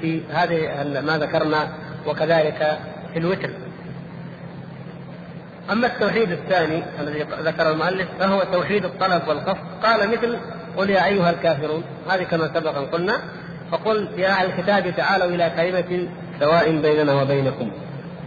في 0.00 0.22
هذه 0.30 0.84
ما 1.06 1.18
ذكرنا 1.18 1.68
وكذلك 2.06 2.78
في 3.12 3.18
الوتر. 3.18 3.50
أما 5.72 5.86
التوحيد 5.86 6.30
الثاني 6.30 6.82
الذي 7.00 7.26
ذكر 7.42 7.70
المؤلف 7.70 8.08
فهو 8.18 8.42
توحيد 8.52 8.84
الطلب 8.84 9.28
والقصد. 9.28 9.58
قال 9.82 10.10
مثل 10.10 10.36
قل 10.76 10.90
يا 10.90 11.04
أيها 11.06 11.30
الكافرون 11.30 11.84
هذه 12.10 12.22
كما 12.22 12.50
سبق 12.54 12.78
قلنا 12.92 13.14
فقل 13.72 14.08
يا 14.16 14.28
أهل 14.28 14.46
الكتاب 14.46 14.96
تعالوا 14.96 15.26
إلى 15.26 15.50
كلمة 15.56 16.08
سواء 16.40 16.70
بيننا 16.70 17.22
وبينكم. 17.22 17.70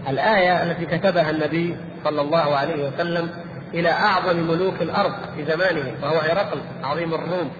الآية 0.09 0.63
التي 0.63 0.85
كتبها 0.97 1.29
النبي 1.29 1.75
صلى 2.03 2.21
الله 2.21 2.55
عليه 2.55 2.87
وسلم 2.87 3.29
إلى 3.73 3.89
أعظم 3.89 4.37
ملوك 4.37 4.81
الأرض 4.81 5.13
في 5.35 5.45
زمانه 5.45 5.91
وهو 6.03 6.19
هرقل 6.19 6.59
عظيم 6.83 7.13
الروم 7.13 7.51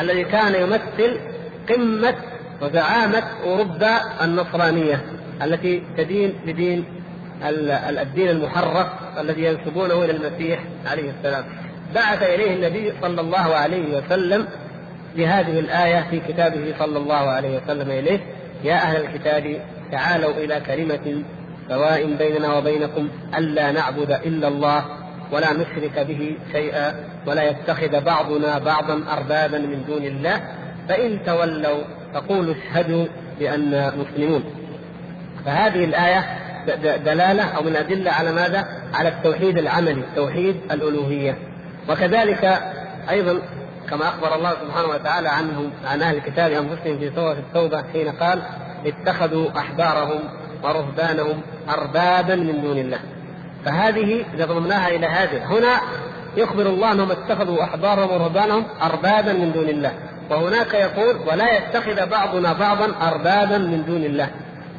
الذي 0.00 0.24
كان 0.24 0.54
يمثل 0.54 1.20
قمة 1.68 2.14
وزعامة 2.62 3.22
أوروبا 3.44 4.24
النصرانية 4.24 5.04
التي 5.42 5.82
تدين 5.96 6.32
بدين 6.46 6.84
الدين 8.02 8.28
المحرف 8.28 8.86
الذي 9.18 9.44
ينسبونه 9.44 10.04
إلى 10.04 10.12
المسيح 10.12 10.60
عليه 10.86 11.10
السلام. 11.10 11.44
بعث 11.94 12.22
إليه 12.22 12.54
النبي 12.54 12.92
صلى 13.02 13.20
الله 13.20 13.54
عليه 13.54 13.96
وسلم 13.98 14.48
بهذه 15.16 15.58
الآية 15.58 16.06
في 16.10 16.20
كتابه 16.20 16.74
صلى 16.78 16.98
الله 16.98 17.14
عليه 17.14 17.60
وسلم 17.62 17.90
إليه 17.90 18.20
يا 18.64 18.74
أهل 18.74 19.04
الكتاب 19.04 19.60
تعالوا 19.92 20.30
إلى 20.30 20.60
كلمة 20.66 21.22
سواء 21.68 22.14
بيننا 22.14 22.56
وبينكم 22.56 23.08
ألا 23.38 23.72
نعبد 23.72 24.10
إلا 24.10 24.48
الله 24.48 24.84
ولا 25.32 25.52
نشرك 25.52 26.06
به 26.08 26.36
شيئا 26.52 26.94
ولا 27.26 27.42
يتخذ 27.42 28.00
بعضنا 28.00 28.58
بعضا 28.58 29.02
أربابا 29.12 29.58
من 29.58 29.84
دون 29.86 30.04
الله 30.04 30.40
فإن 30.88 31.24
تولوا 31.26 31.82
فقولوا 32.14 32.54
اشهدوا 32.54 33.06
بأننا 33.38 33.92
مسلمون 33.96 34.44
فهذه 35.44 35.84
الآية 35.84 36.38
دلالة 37.04 37.42
أو 37.42 37.62
من 37.62 37.76
أدلة 37.76 38.10
على 38.10 38.32
ماذا؟ 38.32 38.64
على 38.94 39.08
التوحيد 39.08 39.58
العملي، 39.58 40.02
توحيد 40.16 40.56
الألوهية. 40.70 41.38
وكذلك 41.88 42.62
أيضا 43.10 43.38
كما 43.90 44.08
أخبر 44.08 44.34
الله 44.34 44.50
سبحانه 44.50 44.88
وتعالى 44.88 45.28
عنهم 45.28 45.70
عن 45.84 46.02
أهل 46.02 46.16
الكتاب 46.16 46.52
أنفسهم 46.52 46.98
في 46.98 47.10
سورة 47.14 47.32
التوبة 47.32 47.82
حين 47.92 48.08
قال 48.08 48.42
اتخذوا 48.86 49.58
أحبارهم 49.58 50.20
ورهبانهم 50.62 51.40
أربابا 51.68 52.34
من 52.34 52.60
دون 52.62 52.78
الله. 52.78 52.98
فهذه 53.64 54.24
إذا 54.34 54.44
ضمناها 54.44 54.88
إلى 54.88 55.06
هذه 55.06 55.58
هنا 55.58 55.80
يخبر 56.36 56.66
الله 56.66 56.92
أنهم 56.92 57.10
اتخذوا 57.10 57.64
أحبارهم 57.64 58.10
ورهبانهم 58.10 58.64
اربابا 58.82 59.32
من 59.32 59.52
دون 59.52 59.68
الله. 59.68 59.92
وهناك 60.30 60.74
يقول 60.74 61.16
ولا 61.26 61.56
يتخذ 61.56 62.06
بعضنا 62.06 62.52
بعضا 62.52 63.08
اربابا 63.08 63.58
من 63.58 63.84
دون 63.84 64.04
الله. 64.04 64.30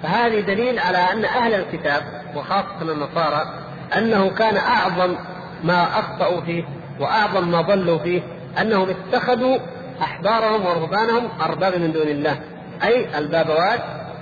فهذه 0.03 0.39
دليل 0.39 0.79
على 0.79 0.97
أن 0.97 1.25
أهل 1.25 1.53
الكتاب 1.53 2.03
وخاصة 2.35 2.81
النصارى 2.81 3.53
أنه 3.97 4.29
كان 4.29 4.57
أعظم 4.57 5.15
ما 5.63 5.83
أخطأوا 5.83 6.41
فيه 6.41 6.63
وأعظم 6.99 7.51
ما 7.51 7.61
ضلوا 7.61 7.97
فيه 7.97 8.21
أنهم 8.61 8.89
اتخذوا 8.89 9.57
أحبارهم 10.01 10.65
ورهبانهم 10.65 11.29
اربابا 11.41 11.77
من 11.77 11.91
دون 11.91 12.07
الله. 12.07 12.39
أي 12.83 13.17
البابوات 13.17 13.79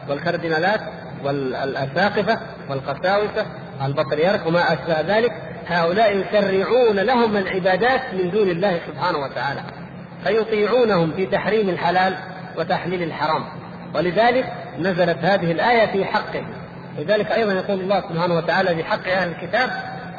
والكردينالات 0.10 0.82
والاساقفه 1.24 2.40
والقساوسة 2.70 3.46
البطريرك 3.86 4.48
وما 4.48 4.74
أشبه 4.74 5.18
ذلك 5.18 5.32
هؤلاء 5.68 6.18
يشرعون 6.18 6.96
لهم 7.00 7.38
العبادات 7.38 8.02
من 8.14 8.32
دون 8.32 8.50
الله 8.50 8.80
سبحانه 8.88 9.18
وتعالى 9.18 9.62
فيطيعونهم 10.24 11.12
في 11.12 11.26
تحريم 11.26 11.70
الحلال 11.70 12.16
وتحليل 12.58 13.04
الحرام. 13.04 13.44
ولذلك 13.96 14.54
نزلت 14.80 15.18
هذه 15.22 15.52
الآية 15.52 15.86
في 15.86 16.06
حقه. 16.06 16.44
لذلك 16.98 17.32
أيضا 17.32 17.54
يقول 17.54 17.80
الله 17.80 18.02
سبحانه 18.02 18.36
وتعالى 18.36 18.76
في 18.76 18.84
حق 18.84 19.08
أهل 19.08 19.30
الكتاب 19.30 19.70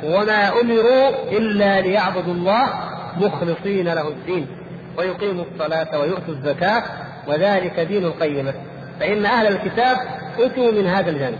وما 0.04 0.60
أمروا 0.60 1.08
إلا 1.30 1.80
ليعبدوا 1.80 2.34
الله 2.34 2.66
مخلصين 3.16 3.88
له 3.88 4.08
الدين 4.08 4.46
ويقيموا 4.98 5.44
الصلاة 5.52 5.98
ويؤتوا 5.98 6.34
الزكاة 6.34 6.82
وذلك 7.28 7.80
دين 7.80 8.04
القيمة. 8.04 8.54
فإن 9.00 9.26
أهل 9.26 9.46
الكتاب 9.46 9.96
أتوا 10.40 10.72
من 10.72 10.86
هذا 10.86 11.10
الجانب. 11.10 11.38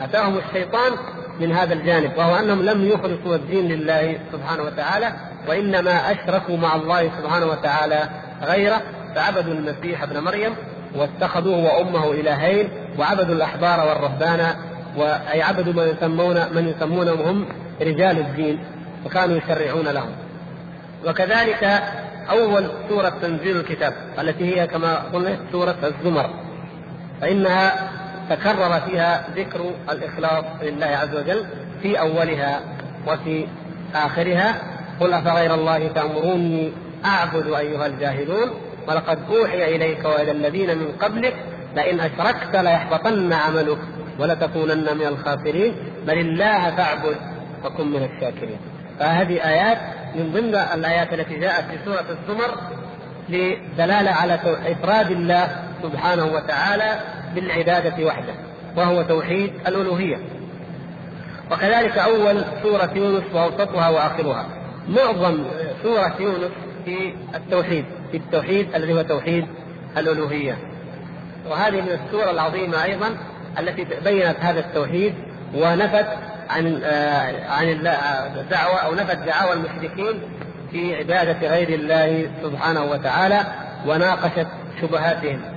أتاهم 0.00 0.38
الشيطان 0.38 0.92
من 1.40 1.52
هذا 1.52 1.74
الجانب 1.74 2.10
وهو 2.16 2.36
أنهم 2.36 2.62
لم 2.62 2.88
يخلصوا 2.88 3.36
الدين 3.36 3.68
لله 3.68 4.18
سبحانه 4.32 4.62
وتعالى 4.62 5.12
وإنما 5.48 6.12
أشركوا 6.12 6.56
مع 6.56 6.74
الله 6.74 7.10
سبحانه 7.18 7.46
وتعالى 7.46 8.08
غيره 8.42 8.82
فعبدوا 9.14 9.52
المسيح 9.52 10.02
ابن 10.02 10.20
مريم 10.20 10.54
واتخذوه 10.96 11.64
وأمه 11.64 12.10
إلهين 12.10 12.68
وعبدوا 12.98 13.34
الأحبار 13.34 13.88
والرهبان 13.88 14.54
وأي 14.96 15.42
عبدوا 15.42 15.72
من 15.72 15.96
يسمون 15.96 16.34
من 16.54 16.68
يسمونهم 16.68 17.20
هم 17.20 17.46
رجال 17.80 18.18
الدين 18.18 18.64
وكانوا 19.06 19.36
يشرعون 19.36 19.88
لهم. 19.88 20.10
وكذلك 21.06 21.82
أول 22.30 22.68
سورة 22.88 23.08
تنزيل 23.22 23.56
الكتاب 23.56 23.94
التي 24.18 24.56
هي 24.56 24.66
كما 24.66 24.94
قلنا 24.94 25.38
سورة 25.52 25.76
الزمر 25.84 26.30
فإنها 27.20 27.90
تكرر 28.30 28.80
فيها 28.80 29.24
ذكر 29.36 29.70
الإخلاص 29.90 30.44
لله 30.62 30.86
عز 30.86 31.16
وجل 31.16 31.44
في 31.82 32.00
أولها 32.00 32.60
وفي 33.06 33.46
آخرها. 33.94 34.54
قل 35.00 35.12
أفغير 35.12 35.54
الله 35.54 35.88
تأمروني 35.88 36.72
أعبد 37.04 37.46
أيها 37.46 37.86
الجاهلون؟ 37.86 38.50
ولقد 38.88 39.18
أوحي 39.30 39.76
إليك 39.76 40.04
وإلى 40.04 40.30
الذين 40.30 40.78
من 40.78 40.88
قبلك 41.00 41.34
لئن 41.76 42.00
أشركت 42.00 42.56
ليحبطن 42.56 43.32
عملك 43.32 43.78
ولتكونن 44.18 44.96
من 44.98 45.06
الخاسرين. 45.06 45.74
بل 46.06 46.18
الله 46.18 46.76
فاعبد 46.76 47.16
وكن 47.64 47.86
من 47.90 48.02
الشاكرين. 48.04 48.58
فهذه 48.98 49.48
آيات 49.48 49.78
من 50.14 50.32
ضمن 50.32 50.54
الآيات 50.54 51.12
التي 51.12 51.38
جاءت 51.38 51.64
في 51.64 51.78
سورة 51.84 52.04
الزمر 52.10 52.58
لدلالة 53.28 54.10
على 54.10 54.34
إفراد 54.66 55.10
الله 55.10 55.48
سبحانه 55.84 56.24
وتعالى 56.24 57.00
بالعبادة 57.34 58.06
وحده 58.06 58.34
وهو 58.76 59.02
توحيد 59.02 59.52
الألوهية. 59.66 60.18
وكذلك 61.50 61.98
أول 61.98 62.44
سورة 62.62 62.90
يونس 62.94 63.24
وأوسطها 63.34 63.88
وآخرها. 63.88 64.46
معظم 64.88 65.44
سورة 65.82 66.14
يونس 66.20 66.50
في 66.84 67.14
التوحيد 67.34 67.84
في 68.10 68.16
التوحيد 68.16 68.74
الذي 68.74 68.92
هو 68.92 69.02
توحيد 69.02 69.46
الألوهية. 69.96 70.56
وهذه 71.50 71.80
من 71.80 71.98
السور 72.04 72.30
العظيمة 72.30 72.84
أيضا 72.84 73.16
التي 73.58 73.86
بينت 74.04 74.36
هذا 74.40 74.60
التوحيد 74.60 75.14
ونفت 75.54 76.06
عن 76.50 76.80
آه، 76.84 77.50
عن 77.50 77.68
الدعوة 78.36 78.76
أو 78.76 78.94
نفت 78.94 79.16
دعاوى 79.16 79.52
المشركين 79.52 80.20
في 80.70 80.96
عبادة 80.96 81.48
غير 81.48 81.68
الله 81.68 82.30
سبحانه 82.42 82.84
وتعالى 82.84 83.44
وناقشت 83.86 84.46
شبهاتهم. 84.80 85.53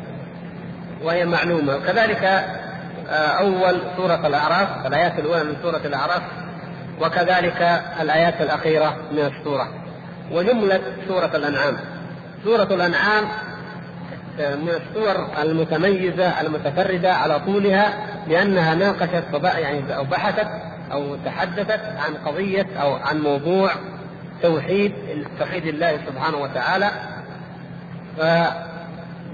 وهي 1.04 1.26
معلومة. 1.26 1.76
وكذلك 1.76 2.24
آه، 3.10 3.40
أول 3.40 3.82
سورة 3.98 4.28
الأعراف 4.28 4.88
الآيات 4.88 5.20
الأولى 5.20 5.44
من 5.44 5.56
سورة 5.62 5.82
الأعراف 5.86 6.22
وكذلك 7.02 7.82
الآيات 8.02 8.42
الأخيرة 8.42 8.98
من 9.12 9.20
السورة. 9.20 9.68
وجملة 10.32 10.82
سورة 11.08 11.32
الأنعام. 11.36 11.78
سورة 12.44 12.64
الأنعام 12.64 13.24
آه، 14.40 14.56
من 14.56 14.70
السور 14.70 15.28
المتميزة 15.42 16.42
المتفردة 16.42 17.14
على 17.14 17.40
طولها 17.40 17.94
لأنها 18.28 18.76
ناقشت 18.76 19.24
يعني 19.44 19.96
أو 19.96 20.04
بحثت 20.04 20.48
أو 20.92 21.16
تحدثت 21.16 21.82
عن 21.82 22.14
قضية 22.26 22.68
أو 22.82 22.94
عن 22.94 23.20
موضوع 23.20 23.72
توحيد 24.42 24.94
توحيد 25.40 25.66
الله 25.66 26.00
سبحانه 26.08 26.38
وتعالى. 26.38 26.92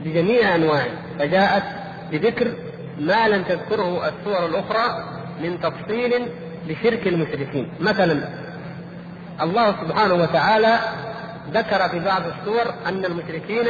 بجميع 0.06 0.56
أنواعه 0.56 1.03
فجاءت 1.20 1.64
بذكر 2.12 2.54
ما 3.00 3.28
لم 3.28 3.44
تذكره 3.44 4.08
السور 4.08 4.46
الأخرى 4.46 5.04
من 5.42 5.60
تفصيل 5.60 6.28
لشرك 6.68 7.08
المشركين. 7.08 7.74
مثلا 7.80 8.30
الله 9.42 9.72
سبحانه 9.72 10.14
وتعالى 10.14 10.80
ذكر 11.54 11.90
في 11.90 12.00
بعض 12.00 12.22
السور 12.28 12.74
أن 12.86 13.06
المشركين 13.06 13.66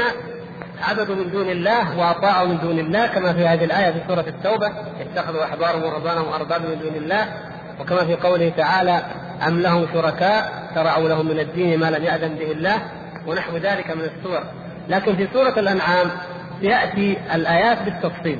عبدوا 0.81 1.15
من 1.15 1.31
دون 1.31 1.49
الله 1.49 1.97
وأطاعوا 1.97 2.47
من 2.47 2.57
دون 2.59 2.79
الله 2.79 3.07
كما 3.07 3.33
في 3.33 3.47
هذه 3.47 3.63
الآية 3.63 3.91
في 3.91 3.99
سورة 4.07 4.25
التوبة 4.27 4.71
اتخذوا 4.99 5.43
أحبارهم 5.43 5.83
ورهبانهم 5.83 6.33
اربابا 6.33 6.67
من 6.67 6.79
دون 6.79 6.95
الله. 6.95 7.33
وكما 7.79 8.05
في 8.05 8.15
قوله 8.15 8.53
تعالى 8.57 9.01
أم 9.47 9.59
لهم 9.59 9.87
شركاء 9.93 10.69
شرعوا 10.75 11.09
لهم 11.09 11.27
من 11.27 11.39
الدين 11.39 11.79
ما 11.79 11.91
لم 11.91 12.03
يأذن 12.03 12.35
به 12.35 12.51
الله. 12.51 12.81
ونحو 13.27 13.57
ذلك 13.57 13.91
من 13.91 14.01
السور. 14.01 14.43
لكن 14.89 15.15
في 15.15 15.27
سورة 15.33 15.59
الأنعام 15.59 16.11
يأتي 16.63 17.17
الآيات 17.33 17.77
بالتفصيل. 17.81 18.39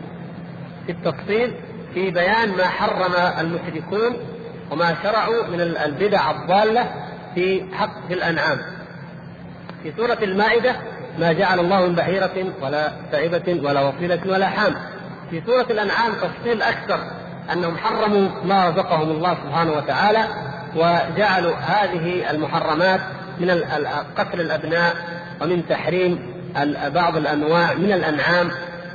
في 0.86 0.92
التفصيل 0.92 1.54
في 1.94 2.12
بيان 2.12 2.50
ما 2.58 2.68
حرم 2.68 3.14
المشركون 3.40 4.18
وما 4.72 4.96
شرعوا 5.04 5.48
من 5.48 5.62
البدع 5.62 6.32
الضالة 6.32 6.86
في 7.36 7.64
حق 7.74 8.08
في 8.08 8.14
الأنعام. 8.14 8.58
في 9.84 9.94
سورة 9.98 10.18
المائدة 10.22 10.76
ما 11.20 11.34
جعل 11.34 11.60
الله 11.60 11.88
من 11.88 11.96
بحيرة 11.96 12.54
ولا 12.62 12.92
سائبة 13.12 13.60
ولا 13.64 13.82
وصيلة 13.82 14.20
ولا 14.26 14.48
حام. 14.48 14.76
في 15.30 15.42
سورة 15.46 15.66
الأنعام 15.70 16.14
تفصيل 16.14 16.62
أكثر 16.62 17.00
أنهم 17.54 17.78
حرموا 17.78 18.30
ما 18.46 18.70
رزقهم 18.70 19.12
الله 19.12 19.38
سبحانه 19.46 19.72
وتعالى 19.72 20.24
وجعلوا 20.76 21.56
هذه 21.56 22.32
المحرمات 22.32 23.00
من 23.40 23.50
قتل 24.18 24.42
الأبناء 24.42 24.96
ومن 25.42 25.68
تحريم 25.68 26.33
بعض 26.94 27.18
الأنواع 27.18 27.74
من 27.74 27.92
الأنعام 27.92 28.52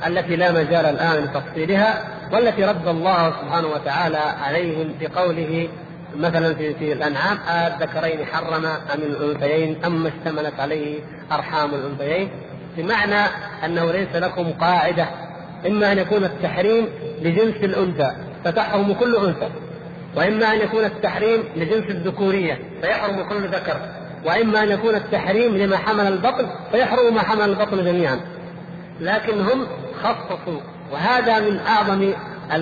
التي 0.07 0.35
لا 0.35 0.51
مجال 0.51 0.85
الآن 0.85 1.23
لتفصيلها 1.23 2.03
والتي 2.31 2.65
رد 2.65 2.87
الله 2.87 3.29
سبحانه 3.41 3.67
وتعالى 3.67 4.17
عليهم 4.17 4.93
بقوله 5.01 5.69
مثلا 6.17 6.53
في 6.53 6.73
في 6.73 6.93
الأنعام 6.93 7.37
الذكرين 7.49 8.25
حرم 8.25 8.65
أم 8.65 9.01
الأنثيين 9.01 9.85
أم 9.85 10.07
اشتملت 10.07 10.59
عليه 10.59 10.99
أرحام 11.31 11.69
الأنثيين. 11.73 12.29
بمعنى 12.77 13.29
أنه 13.65 13.91
ليس 13.91 14.15
لكم 14.15 14.51
قاعدة 14.51 15.07
إما 15.67 15.91
أن 15.91 15.97
يكون 15.97 16.23
التحريم 16.23 16.87
لجنس 17.21 17.55
الأنثى 17.55 18.11
فتحرم 18.45 18.93
كل 18.93 19.15
أنثى 19.15 19.49
وإما 20.15 20.53
أن 20.53 20.59
يكون 20.61 20.83
التحريم 20.83 21.43
لجنس 21.55 21.89
الذكورية 21.89 22.59
فيحرم 22.81 23.23
كل 23.23 23.47
ذكر. 23.47 23.79
وإما 24.25 24.63
أن 24.63 24.69
يكون 24.69 24.95
التحريم 24.95 25.57
لما 25.57 25.77
حمل 25.77 26.07
البطن 26.07 26.49
فيحرم 26.71 27.13
ما 27.13 27.21
حمل 27.21 27.41
البطن 27.41 27.85
جميعا. 27.85 28.19
لكن 28.99 29.41
هم 29.41 29.67
خصصوا 30.03 30.59
وهذا 30.91 31.39
من 31.39 31.59
أعظم 31.59 32.13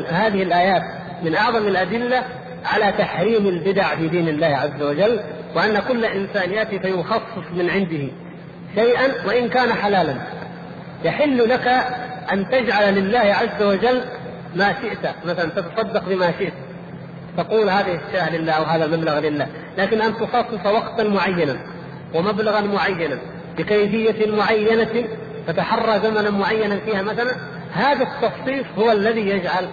هذه 0.10 0.44
الآيات 0.44 0.84
من 1.24 1.36
أعظم 1.36 1.68
الأدلة 1.68 2.24
على 2.66 2.92
تحريم 2.98 3.48
البدع 3.48 3.96
في 3.96 4.08
دين 4.08 4.28
الله 4.28 4.48
عز 4.48 4.82
وجل 4.82 5.20
وأن 5.56 5.80
كل 5.88 6.06
إنسان 6.06 6.52
يأتي 6.52 6.80
فيخصص 6.80 7.52
من 7.54 7.70
عنده 7.70 8.08
شيئا 8.76 9.28
وإن 9.28 9.50
كان 9.50 9.74
حلالا. 9.74 10.16
يحل 11.04 11.50
لك 11.50 11.68
أن 12.34 12.50
تجعل 12.50 12.96
لله 12.96 13.20
عز 13.20 13.64
وجل 13.64 14.02
ما 14.56 14.74
شئت 14.82 15.10
مثلا 15.26 15.50
تتصدق 15.50 16.10
بما 16.10 16.32
شئت. 16.40 16.54
تقول 17.38 17.70
هذه 17.70 18.00
الشاة 18.08 18.36
لله 18.36 18.54
أو 18.54 18.64
هذا 18.64 18.86
المبلغ 18.86 19.20
لله 19.20 19.48
لكن 19.78 20.02
أن 20.02 20.14
تخصص 20.14 20.66
وقتا 20.66 21.04
معينا 21.04 21.58
ومبلغا 22.14 22.62
معينا 22.62 23.18
بكيفية 23.58 24.32
معينة 24.32 25.08
تتحرى 25.48 26.00
زمنا 26.00 26.30
معينا 26.30 26.80
فيها 26.80 27.02
مثلا 27.02 27.36
هذا 27.74 28.04
التخصيص 28.04 28.66
هو 28.78 28.92
الذي 28.92 29.30
يجعل 29.30 29.70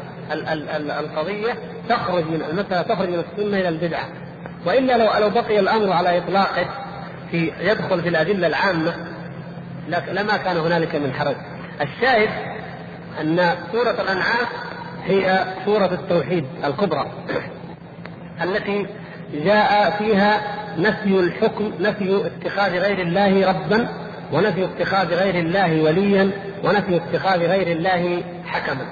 القضية 1.01 1.53
تخرج 1.89 2.25
من 2.25 2.43
المسألة 2.51 2.83
تخرج 2.83 3.09
من 3.09 3.25
السنة 3.31 3.61
إلى 3.61 3.69
البدعة 3.69 4.09
وإلا 4.67 4.99
لو 4.99 5.21
لو 5.21 5.31
بقي 5.31 5.59
الأمر 5.59 5.93
على 5.93 6.19
إطلاقه 6.19 6.67
في 7.31 7.53
يدخل 7.61 8.03
في 8.03 8.09
الأدلة 8.09 8.47
العامة 8.47 8.95
لما 9.89 10.37
كان 10.37 10.57
هنالك 10.57 10.95
من 10.95 11.13
حرج. 11.13 11.37
الشاهد 11.81 12.29
أن 13.21 13.55
سورة 13.73 13.91
الأنعام 13.91 14.47
هي 15.07 15.45
سورة 15.65 15.91
التوحيد 15.93 16.45
الكبرى 16.65 17.07
التي 18.43 18.87
جاء 19.35 19.91
فيها 19.99 20.41
نفي 20.79 21.21
الحكم 21.21 21.73
نفي 21.81 22.27
اتخاذ 22.27 22.79
غير 22.79 23.01
الله 23.01 23.49
ربا 23.49 23.89
ونفي 24.33 24.65
اتخاذ 24.65 25.15
غير 25.15 25.35
الله 25.35 25.83
وليا 25.83 26.31
ونفي 26.65 26.97
اتخاذ 26.97 27.41
غير 27.41 27.77
الله 27.77 28.23
حكما. 28.47 28.87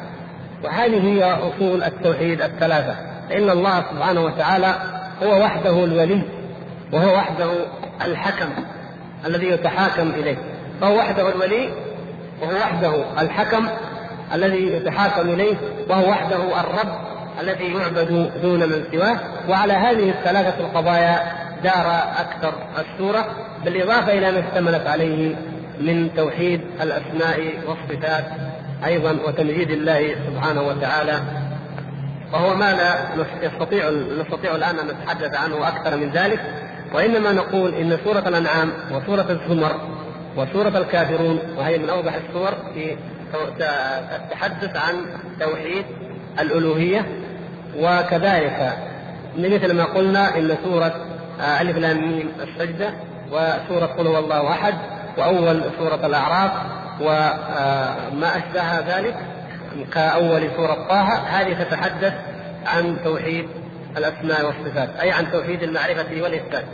وهذه 0.64 1.08
هي 1.08 1.24
أصول 1.32 1.82
التوحيد 1.82 2.42
الثلاثة. 2.42 2.96
فإن 3.28 3.50
الله 3.50 3.84
سبحانه 3.90 4.20
وتعالى 4.24 4.74
هو 5.22 5.44
وحده 5.44 5.84
الولي 5.84 6.22
وهو 6.92 7.14
وحده 7.14 7.50
الحكم 8.04 8.48
الذي 9.26 9.46
يتحاكم 9.46 10.10
إليه. 10.10 10.36
فهو 10.80 10.98
وحده 10.98 11.28
الولي 11.28 11.72
وهو 12.42 12.56
وحده 12.56 13.20
الحكم 13.20 13.68
الذي 14.34 14.72
يتحاكم 14.72 15.28
إليه 15.28 15.56
وهو 15.88 16.10
وحده 16.10 16.60
الرب 16.60 17.12
الذي 17.40 17.64
يعبد 17.64 18.30
دون 18.42 18.60
من 18.60 18.84
سواه. 18.92 19.16
وعلى 19.48 19.72
هذه 19.72 20.10
الثلاثة 20.10 20.60
القضايا 20.60 21.32
دار 21.64 22.02
أكثر 22.20 22.54
السورة 22.78 23.26
بالإضافة 23.64 24.12
إلى 24.12 24.32
ما 24.32 24.48
اشتملت 24.48 24.86
عليه 24.86 25.36
من 25.80 26.14
توحيد 26.16 26.60
الأسماء 26.80 27.52
والصفات 27.66 28.24
أيضا 28.84 29.18
وتمجيد 29.26 29.70
الله 29.70 30.14
سبحانه 30.26 30.62
وتعالى. 30.62 31.20
وهو 32.32 32.54
ما 32.54 32.72
لا 32.72 32.94
نستطيع 33.42 33.90
نستطيع 34.20 34.54
الآن 34.54 34.78
أن 34.78 34.86
نتحدث 34.86 35.36
عنه 35.36 35.68
أكثر 35.68 35.96
من 35.96 36.10
ذلك. 36.10 36.40
وإنما 36.94 37.32
نقول 37.32 37.74
إن 37.74 37.98
سورة 38.04 38.28
الأنعام 38.28 38.72
وسورة 38.92 39.26
الزمر 39.30 39.80
وسورة 40.36 40.78
الكافرون 40.78 41.38
وهي 41.58 41.78
من 41.78 41.90
أوضح 41.90 42.14
السور 42.14 42.50
في 42.74 42.96
التحدث 43.34 44.76
عن 44.76 45.06
توحيد 45.40 45.84
الألوهية 46.40 47.06
وكذلك 47.78 48.78
مثل 49.38 49.72
ما 49.72 49.84
قلنا 49.84 50.38
إن 50.38 50.56
سورة 50.64 50.94
ألف 51.60 51.76
لام 51.76 52.12
ميم 52.12 52.32
السجدة 52.42 52.94
وسورة 53.30 53.86
قل 53.86 54.06
هو 54.06 54.18
الله 54.18 54.50
أحد 54.50 54.74
وأول 55.18 55.62
سورة 55.78 56.06
الأعراف 56.06 56.50
وما 57.00 58.36
أشبه 58.36 58.78
ذلك 58.78 59.16
كأول 59.92 60.50
سورة 60.56 60.74
طه 60.88 61.14
هذه 61.14 61.62
تتحدث 61.62 62.14
عن 62.66 62.96
توحيد 63.04 63.48
الأسماء 63.96 64.46
والصفات 64.46 64.88
أي 65.00 65.10
عن 65.10 65.32
توحيد 65.32 65.62
المعرفة 65.62 66.22
والإثبات. 66.22 66.64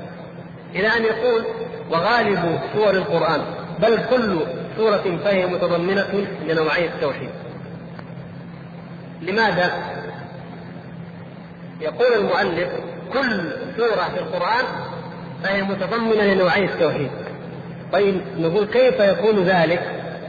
إلى 0.74 0.88
أن 0.88 1.04
يقول 1.04 1.44
وغالب 1.90 2.60
سور 2.74 2.90
القرآن 2.90 3.40
بل 3.78 3.98
كل 4.10 4.40
سورة 4.78 5.18
فهي 5.24 5.46
متضمنة 5.46 6.26
لنوعي 6.46 6.86
التوحيد. 6.86 7.30
لماذا؟ 9.22 9.72
يقول 11.80 12.12
المؤلف 12.14 12.68
كل 13.12 13.52
سورة 13.76 14.08
في 14.14 14.18
القرآن 14.18 14.64
فهي 15.42 15.62
متضمنة 15.62 16.22
لنوعي 16.22 16.64
التوحيد. 16.64 17.10
طيب 17.92 18.20
نقول 18.38 18.66
كيف 18.66 19.00
يكون 19.00 19.44
ذلك؟ 19.44 19.82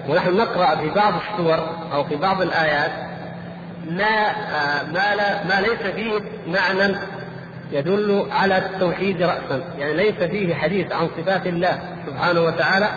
ونحن 0.09 0.37
نقرأ 0.37 0.75
في 0.75 0.89
بعض 0.89 1.13
السور 1.13 1.59
أو 1.93 2.03
في 2.03 2.15
بعض 2.15 2.41
الآيات 2.41 2.91
ما 3.89 4.31
ما 4.93 5.15
لا 5.15 5.43
ما 5.43 5.61
ليس 5.61 5.93
فيه 5.95 6.19
معنى 6.47 6.95
يدل 7.71 8.27
على 8.31 8.57
التوحيد 8.57 9.21
راسا، 9.21 9.63
يعني 9.77 9.93
ليس 9.93 10.15
فيه 10.15 10.55
حديث 10.55 10.91
عن 10.91 11.09
صفات 11.17 11.47
الله 11.47 11.79
سبحانه 12.07 12.41
وتعالى 12.41 12.89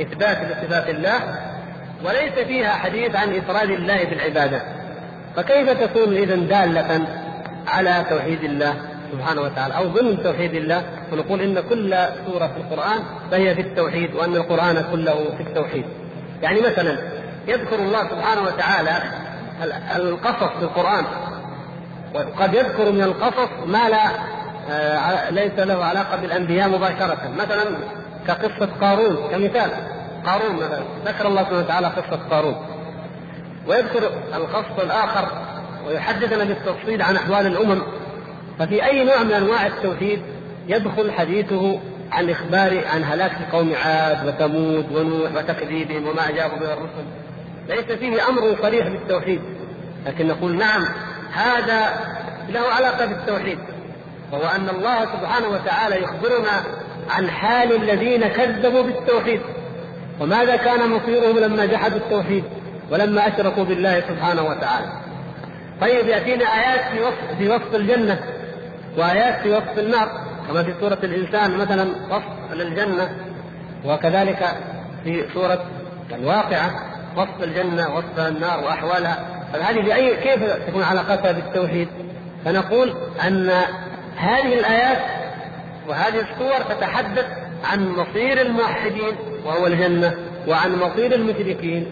إثبات 0.00 0.38
لصفات 0.38 0.88
الله 0.88 1.20
وليس 2.04 2.32
فيها 2.32 2.70
حديث 2.70 3.16
عن 3.16 3.36
إفراد 3.36 3.70
الله 3.70 4.04
بالعبادة. 4.04 4.62
فكيف 5.36 5.70
تكون 5.70 6.16
اذا 6.16 6.36
دالة 6.36 7.06
على 7.66 8.04
توحيد 8.10 8.44
الله 8.44 8.74
سبحانه 9.12 9.40
وتعالى 9.40 9.76
أو 9.76 9.88
ضمن 9.88 10.22
توحيد 10.22 10.54
الله 10.54 10.82
ونقول 11.12 11.40
إن 11.40 11.60
كل 11.68 11.96
سورة 12.26 12.46
في 12.46 12.56
القرآن 12.56 13.02
فهي 13.30 13.54
في 13.54 13.60
التوحيد 13.60 14.14
وأن 14.14 14.36
القرآن 14.36 14.84
كله 14.92 15.24
في 15.36 15.42
التوحيد. 15.42 15.84
يعني 16.42 16.60
مثلا 16.60 16.98
يذكر 17.48 17.78
الله 17.78 18.08
سبحانه 18.08 18.42
وتعالى 18.42 19.02
القصص 19.96 20.56
في 20.58 20.62
القرآن 20.62 21.04
وقد 22.14 22.54
يذكر 22.54 22.92
من 22.92 23.02
القصص 23.02 23.48
ما 23.66 23.88
لا 23.88 24.10
آه، 24.70 25.30
ليس 25.30 25.58
له 25.58 25.84
علاقة 25.84 26.16
بالأنبياء 26.16 26.68
مباشرة 26.68 27.18
مثلا 27.38 27.64
كقصة 28.26 28.68
قارون 28.80 29.16
كمثال. 29.30 29.70
قارون 30.26 30.56
مثلا. 30.56 30.80
ذكر 31.06 31.26
الله 31.26 31.42
سبحانه 31.42 31.58
وتعالى 31.58 31.86
قصة 31.86 32.20
قارون. 32.30 32.56
ويذكر 33.66 34.10
القصص 34.34 34.78
الآخر 34.82 35.28
ويحدثنا 35.86 36.44
بالتفصيل 36.44 37.02
عن 37.02 37.16
أحوال 37.16 37.46
الأمم. 37.46 37.82
ففي 38.58 38.84
أي 38.84 39.04
نوع 39.04 39.22
من 39.22 39.32
أنواع 39.32 39.66
التوحيد 39.66 40.22
يدخل 40.68 41.12
حديثه 41.12 41.80
عن 42.12 42.30
إخبار 42.30 42.84
عن 42.94 43.04
هلاك 43.04 43.32
قوم 43.52 43.72
عاد 43.84 44.26
وثمود 44.26 44.92
ونوح 44.92 45.30
وتكذيبهم 45.36 46.08
وما 46.08 46.28
أجابوا 46.28 46.58
به 46.58 46.72
الرسل. 46.72 47.04
ليس 47.68 47.98
فيه 47.98 48.28
أمر 48.28 48.56
صريح 48.62 48.88
بالتوحيد. 48.88 49.40
لكن 50.06 50.26
نقول 50.28 50.56
نعم 50.56 50.84
هذا 51.32 52.00
له 52.48 52.60
علاقة 52.60 53.06
بالتوحيد. 53.06 53.58
وهو 54.32 54.46
أن 54.46 54.68
الله 54.68 55.04
سبحانه 55.04 55.48
وتعالى 55.48 56.02
يخبرنا 56.02 56.62
عن 57.10 57.30
حال 57.30 57.82
الذين 57.82 58.28
كذبوا 58.28 58.82
بالتوحيد. 58.82 59.40
وماذا 60.20 60.56
كان 60.56 60.90
مصيرهم 60.90 61.38
لما 61.38 61.66
جحدوا 61.66 61.98
التوحيد 61.98 62.44
ولما 62.90 63.28
أشركوا 63.28 63.64
بالله 63.64 64.00
سبحانه 64.00 64.42
وتعالى؟ 64.42 64.86
طيب 65.80 66.08
يأتينا 66.08 66.44
آيات 66.44 66.80
في 66.92 67.00
وصف 67.00 67.38
في 67.38 67.48
وصف 67.48 67.74
الجنة 67.74 68.18
وآيات 68.98 69.42
في 69.42 69.50
وصف 69.50 69.78
النار. 69.78 70.08
كما 70.48 70.62
في 70.62 70.74
سورة 70.80 70.98
الإنسان 71.02 71.58
مثلا 71.58 71.88
وصف 72.10 72.52
للجنة 72.52 73.16
وكذلك 73.84 74.56
في 75.04 75.24
سورة 75.34 75.64
الواقعة 76.12 76.70
وصف 77.16 77.42
الجنة 77.42 77.96
وصف 77.96 78.18
النار 78.18 78.64
وأحوالها. 78.64 79.46
فهذه 79.52 79.80
بأي 79.80 80.16
كيف 80.16 80.52
تكون 80.66 80.82
علاقتها 80.82 81.32
بالتوحيد؟ 81.32 81.88
فنقول 82.44 82.94
أن 83.26 83.50
هذه 84.16 84.54
الآيات 84.54 84.98
وهذه 85.88 86.20
السور 86.20 86.74
تتحدث 86.74 87.26
عن 87.64 87.88
مصير 87.88 88.40
الموحدين 88.40 89.16
وهو 89.44 89.66
الجنة 89.66 90.14
وعن 90.48 90.76
مصير 90.78 91.14
المشركين 91.14 91.86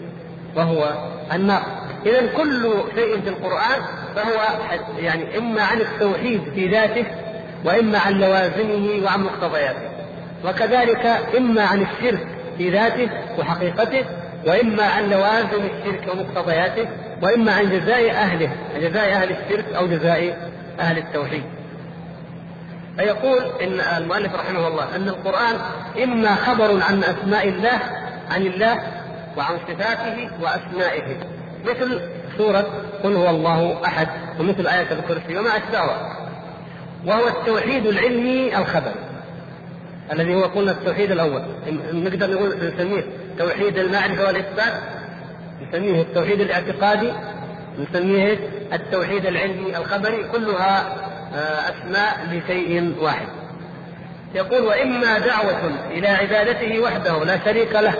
وهو 0.55 0.93
النار. 1.33 1.63
إذا 2.05 2.27
كل 2.37 2.73
شيء 2.95 3.21
في 3.21 3.29
القرآن 3.29 3.81
فهو 4.15 4.59
يعني 4.99 5.37
إما 5.37 5.61
عن 5.61 5.81
التوحيد 5.81 6.41
في 6.55 6.67
ذاته 6.67 7.05
وإما 7.65 7.99
عن 7.99 8.13
لوازمه 8.13 9.05
وعن 9.05 9.23
مقتضياته 9.23 9.89
وكذلك 10.45 11.05
إما 11.37 11.63
عن 11.63 11.81
الشرك 11.81 12.27
في 12.57 12.69
ذاته 12.69 13.09
وحقيقته 13.37 14.05
وإما 14.47 14.83
عن 14.83 15.09
لوازم 15.09 15.65
الشرك 15.65 16.13
ومقتضياته 16.13 16.87
وإما 17.21 17.53
عن 17.53 17.69
جزاء 17.69 18.11
أهله 18.11 18.49
جزاء 18.79 19.11
أهل 19.11 19.31
الشرك 19.31 19.73
أو 19.73 19.87
جزاء 19.87 20.49
أهل 20.79 20.97
التوحيد. 20.97 21.43
فيقول 22.97 23.43
إن 23.61 23.79
المؤلف 23.79 24.35
رحمه 24.35 24.67
الله 24.67 24.95
أن 24.95 25.07
القرآن 25.07 25.55
إما 26.03 26.35
خبر 26.35 26.83
عن 26.83 27.03
أسماء 27.03 27.49
الله 27.49 27.79
عن 28.31 28.41
الله 28.41 28.79
وعن 29.37 29.57
صفاته 29.67 30.29
وأسمائه. 30.41 31.17
مثل 31.65 32.01
سورة 32.37 32.65
قل 33.03 33.15
هو 33.15 33.29
الله 33.29 33.85
أحد 33.85 34.07
ومثل 34.39 34.67
آية 34.67 34.87
الكرسي 34.91 35.37
وما 35.37 35.49
أشبهها. 35.49 36.27
وهو 37.05 37.27
التوحيد 37.27 37.85
العلمي 37.85 38.57
الخبري 38.57 38.95
الذي 40.13 40.35
هو 40.35 40.43
قلنا 40.43 40.71
التوحيد 40.71 41.11
الأول. 41.11 41.41
نقدر 41.93 42.33
نقول 42.33 42.49
نسميه 42.49 43.03
توحيد 43.39 43.77
المعرفة 43.77 44.25
والإثبات. 44.25 44.73
نسميه 45.61 46.01
التوحيد 46.01 46.41
الاعتقادي. 46.41 47.11
نسميه 47.79 48.39
التوحيد 48.73 49.25
العلمي 49.25 49.77
الخبري. 49.77 50.23
كلها 50.23 50.95
آه، 51.35 51.69
أسماء 51.69 52.27
لشيء 52.31 52.95
واحد. 53.01 53.27
يقول 54.35 54.61
وإما 54.61 55.19
دعوة 55.19 55.71
إلى 55.91 56.07
عبادته 56.07 56.79
وحده 56.79 57.23
لا 57.23 57.45
شريك 57.45 57.71
له 57.73 57.93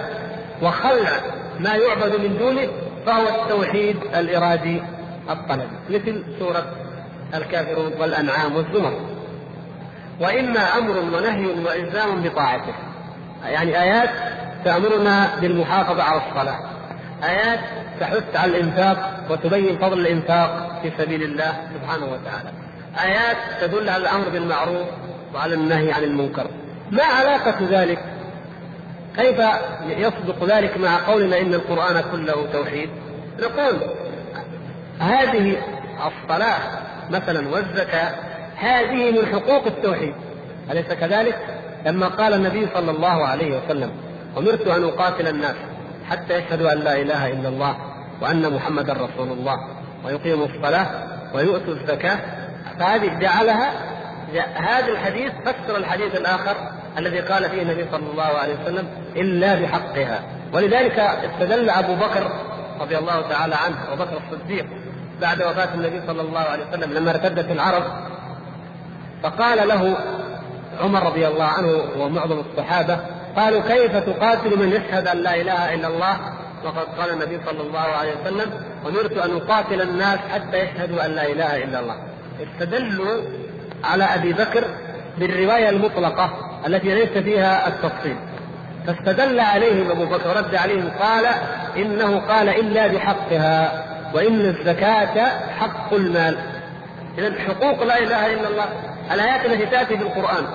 وخلع 0.61 1.11
ما 1.59 1.75
يعبد 1.75 2.15
من 2.15 2.37
دونه 2.37 2.67
فهو 3.05 3.43
التوحيد 3.43 3.97
الإرادي 4.15 4.81
الطلبي 5.29 5.67
مثل 5.89 6.23
سورة 6.39 6.65
الكافرون 7.33 7.91
والأنعام 7.99 8.55
والزمر. 8.55 8.99
وإما 10.19 10.77
أمر 10.77 10.97
ونهي 10.97 11.45
وإلزام 11.45 12.21
بطاعته. 12.21 12.73
يعني 13.45 13.81
آيات 13.81 14.09
تأمرنا 14.65 15.39
بالمحافظة 15.41 16.03
على 16.03 16.21
الصلاة. 16.29 16.59
آيات 17.23 17.59
تحث 17.99 18.35
على 18.35 18.57
الإنفاق 18.57 19.25
وتبين 19.29 19.77
فضل 19.77 19.99
الإنفاق 19.99 20.79
في 20.81 20.91
سبيل 20.97 21.23
الله 21.23 21.53
سبحانه 21.73 22.05
وتعالى. 22.05 22.64
آيات 23.03 23.37
تدل 23.61 23.89
على 23.89 24.03
الأمر 24.03 24.29
بالمعروف 24.29 24.87
وعلى 25.33 25.55
النهي 25.55 25.91
عن 25.91 26.03
المنكر. 26.03 26.47
ما 26.91 27.03
علاقة 27.03 27.55
ذلك؟ 27.69 27.99
كيف 29.15 29.39
يصدق 29.87 30.43
ذلك 30.43 30.77
مع 30.77 31.07
قولنا 31.07 31.41
إن 31.41 31.53
القرآن 31.53 32.03
كله 32.11 32.47
توحيد؟ 32.53 32.89
نقول 33.39 33.79
هذه 34.99 35.57
الصلاة 36.07 36.59
مثلا 37.09 37.49
والزكاة 37.49 38.15
هذه 38.55 39.11
من 39.11 39.25
حقوق 39.25 39.65
التوحيد. 39.65 40.13
أليس 40.71 40.87
كذلك؟ 40.87 41.37
لما 41.85 42.07
قال 42.07 42.33
النبي 42.33 42.67
صلى 42.73 42.91
الله 42.91 43.25
عليه 43.25 43.57
وسلم 43.57 43.91
أمرت 44.37 44.67
أن 44.67 44.83
أقاتل 44.83 45.27
الناس 45.27 45.55
حتى 46.09 46.33
يشهدوا 46.37 46.73
أن 46.73 46.79
لا 46.79 47.01
إله 47.01 47.27
إلا 47.27 47.49
الله 47.49 47.77
وأن 48.21 48.53
محمدا 48.53 48.93
رسول 48.93 49.31
الله 49.31 49.57
ويقيموا 50.05 50.45
الصلاة 50.45 50.87
ويؤتوا 51.33 51.73
الزكاة 51.73 52.19
فهذه 52.79 53.19
جعلها 53.19 53.71
هذا 54.55 54.87
الحديث 54.87 55.31
فسر 55.45 55.77
الحديث 55.77 56.15
الآخر 56.15 56.55
الذي 56.97 57.19
قال 57.19 57.49
فيه 57.49 57.61
النبي 57.61 57.85
صلى 57.91 58.11
الله 58.11 58.23
عليه 58.23 58.55
وسلم 58.63 58.87
إلا 59.15 59.55
بحقها. 59.55 60.19
ولذلك 60.53 60.99
استدل 60.99 61.69
أبو 61.69 61.95
بكر 61.95 62.31
رضي 62.81 62.97
الله 62.97 63.21
تعالى 63.29 63.55
عنه 63.55 63.75
أبو 63.93 64.03
بكر 64.03 64.19
الصديق 64.31 64.65
بعد 65.21 65.41
وفاة 65.41 65.73
النبي 65.73 66.01
صلى 66.07 66.21
الله 66.21 66.39
عليه 66.39 66.63
وسلم 66.69 66.93
لما 66.93 67.11
ارتدت 67.11 67.51
العرب 67.51 67.83
فقال 69.23 69.67
له 69.67 69.97
عمر 70.81 71.03
رضي 71.03 71.27
الله 71.27 71.45
عنه 71.45 71.81
ومعظم 71.97 72.39
الصحابة 72.39 72.99
قالوا 73.35 73.61
كيف 73.61 73.97
تقاتل 73.97 74.59
من 74.59 74.69
يشهد 74.69 75.07
أن 75.07 75.17
لا 75.17 75.35
إله 75.35 75.73
إلا 75.73 75.87
الله؟ 75.87 76.17
وقد 76.65 76.87
قال 76.99 77.09
النبي 77.09 77.39
صلى 77.45 77.61
الله 77.61 77.79
عليه 77.79 78.13
وسلم 78.21 78.51
أمرت 78.85 79.17
أن 79.17 79.35
أقاتل 79.35 79.81
الناس 79.81 80.19
حتى 80.33 80.57
يشهدوا 80.57 81.05
أن 81.05 81.11
لا 81.11 81.25
إله 81.27 81.63
إلا 81.63 81.79
الله. 81.79 81.95
استدلوا 82.43 83.21
على 83.83 84.03
أبي 84.03 84.33
بكر 84.33 84.63
بالرواية 85.17 85.69
المطلقة 85.69 86.33
التي 86.67 86.95
ليس 86.95 87.23
فيها 87.23 87.67
التفصيل. 87.67 88.15
فاستدل 88.87 89.39
عليهم 89.39 89.91
أبو 89.91 90.05
بكر 90.05 90.29
ورد 90.29 90.55
عليهم 90.55 90.89
قال 90.99 91.25
إنه 91.77 92.19
قال 92.19 92.49
إلا 92.49 92.87
بحقها 92.87 93.85
وإن 94.13 94.39
الزكاة 94.39 95.29
حق 95.59 95.93
المال. 95.93 96.37
إذا 97.17 97.33
حقوق 97.39 97.83
لا 97.83 97.97
إله 97.97 98.33
إلا 98.33 98.47
الله 98.47 98.65
الآيات 99.11 99.45
التي 99.45 99.65
تأتي 99.65 99.97
في 99.97 100.03
القرآن 100.03 100.45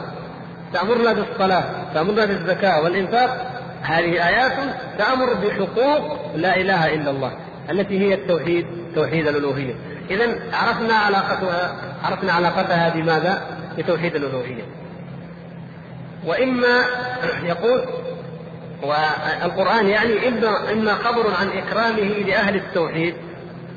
تأمرنا 0.73 1.13
بالصلاة 1.13 1.65
تأمرنا 1.95 2.25
بالزكاة 2.25 2.83
والإنفاق 2.83 3.47
هذه 3.83 4.29
آيات 4.29 4.53
تأمر 4.99 5.35
بحقوق 5.35 6.19
لا 6.37 6.57
إله 6.57 6.95
إلا 6.95 7.11
الله 7.11 7.33
التي 7.71 7.99
هي 8.01 8.15
التوحيد 8.15 8.67
توحيد 8.95 9.29
الألوهية. 9.29 9.75
إذا 10.11 10.39
عرفنا 10.53 10.95
علاقتها 10.95 11.77
عرفنا 12.05 12.33
علاقتها 12.33 12.89
بماذا؟ 12.89 13.43
بتوحيد 13.79 14.17
الألوهية 14.17 14.63
وإما 16.27 16.85
يقول 17.51 17.85
والقرآن 18.83 19.87
يعني 19.87 20.29
إما 20.29 20.73
إما 20.73 20.95
خبر 20.95 21.35
عن 21.41 21.49
إكرامه 21.49 22.27
لأهل 22.27 22.57
التوحيد 22.57 23.15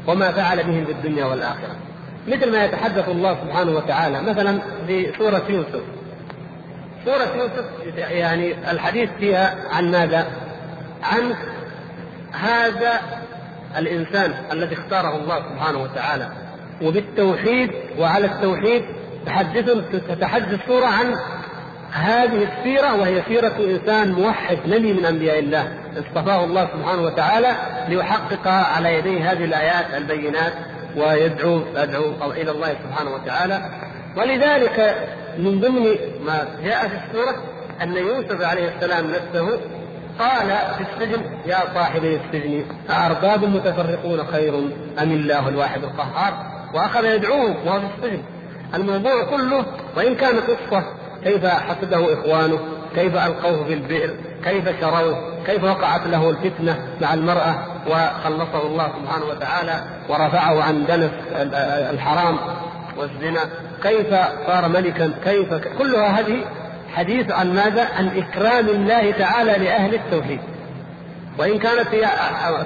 وما 0.08 0.32
فعل 0.32 0.64
بهم 0.64 0.86
في 0.86 0.92
الدنيا 0.92 1.26
والآخرة 1.26 1.76
مثل 2.28 2.52
ما 2.52 2.66
يتحدث 2.66 3.10
الله 3.10 3.38
سبحانه 3.46 3.72
وتعالى 3.72 4.22
مثلا 4.22 4.60
في 4.88 5.14
سورة 5.18 5.44
يوسف 5.50 5.82
سورة 7.06 7.36
يوسف 7.36 7.66
يعني 7.98 8.72
الحديث 8.72 9.10
فيها 9.20 9.56
عن 9.72 9.92
ماذا؟ 9.92 10.28
عن 11.04 11.36
هذا 12.32 13.02
الإنسان 13.78 14.34
الذي 14.52 14.76
اختاره 14.76 15.16
الله 15.16 15.40
سبحانه 15.40 15.78
وتعالى. 15.78 16.30
وبالتوحيد 16.82 17.72
وعلى 18.00 18.26
التوحيد 18.26 18.84
تحدث 19.26 19.66
تتحدث 20.10 20.62
السورة 20.62 20.86
عن 20.86 21.16
هذه 21.92 22.48
السيرة 22.52 22.96
وهي 22.96 23.22
سيرة 23.28 23.54
إنسان 23.60 24.12
موحد 24.12 24.58
نبي 24.66 24.94
من 24.94 25.06
أنبياء 25.06 25.40
الله. 25.40 25.74
اصطفاه 25.98 26.44
الله 26.44 26.68
سبحانه 26.74 27.02
وتعالى 27.02 27.56
ليحقق 27.88 28.48
على 28.48 28.94
يديه 28.94 29.32
هذه 29.32 29.46
الآيات 29.46 29.86
البينات 29.98 30.54
ويدعو 30.98 31.62
يدعو 31.76 32.32
إلى 32.32 32.52
الله 32.52 32.76
سبحانه 32.84 33.12
وتعالى. 33.12 33.62
ولذلك 34.18 35.08
من 35.38 35.60
ضمن 35.60 35.98
ما 36.26 36.48
جاء 36.64 36.88
في 36.88 36.96
السورة 36.96 37.36
أن 37.82 37.98
يوسف 37.98 38.42
عليه 38.42 38.76
السلام 38.76 39.08
نفسه 39.08 39.60
قال 40.20 40.48
في 40.78 40.84
السجن 40.84 41.22
يا 41.46 41.58
صاحبي 41.74 42.16
السجن 42.26 42.66
أأرباب 42.90 43.44
متفرقون 43.44 44.28
خير 44.32 44.56
أم 45.00 45.12
الله 45.12 45.50
الواحد 45.50 45.84
القهار؟ 45.84 46.34
وأخذ 46.74 47.06
يدعوه 47.06 47.56
وهو 47.66 47.80
في 47.80 47.86
السجن. 47.98 48.22
الموضوع 48.74 49.24
كله 49.24 49.66
وإن 49.98 50.16
كان 50.16 50.40
قصة 50.40 50.84
كيف 51.24 51.46
حسده 51.46 52.14
إخوانه؟ 52.14 52.60
كيف 52.96 53.16
ألقوه 53.16 53.64
في 53.64 53.74
البئر؟ 53.74 54.10
كيف 54.44 54.80
شروه؟ 54.82 55.44
كيف 55.46 55.64
وقعت 55.64 56.08
له 56.08 56.30
الفتنة 56.30 56.88
مع 57.02 57.14
المرأة؟ 57.14 57.56
وخلصه 57.88 58.68
الله 58.68 58.88
سبحانه 58.88 59.26
وتعالى 59.26 59.84
ورفعه 60.10 60.64
عن 60.64 60.86
دنس 60.86 61.12
الحرام 61.92 62.38
والزنا. 62.98 63.40
كيف 63.84 64.08
صار 64.48 64.68
ملكا؟ 64.68 65.14
كيف؟ 65.24 65.54
كلها 65.54 66.20
هذه 66.20 66.44
حديث 66.96 67.32
عن 67.32 67.54
ماذا؟ 67.54 67.88
عن 67.98 68.08
إكرام 68.08 68.70
الله 68.70 69.12
تعالى 69.12 69.66
لأهل 69.66 69.96
التوحيد 69.96 70.40
وإن 71.38 71.60
كانت 71.60 71.88
هي 71.88 72.10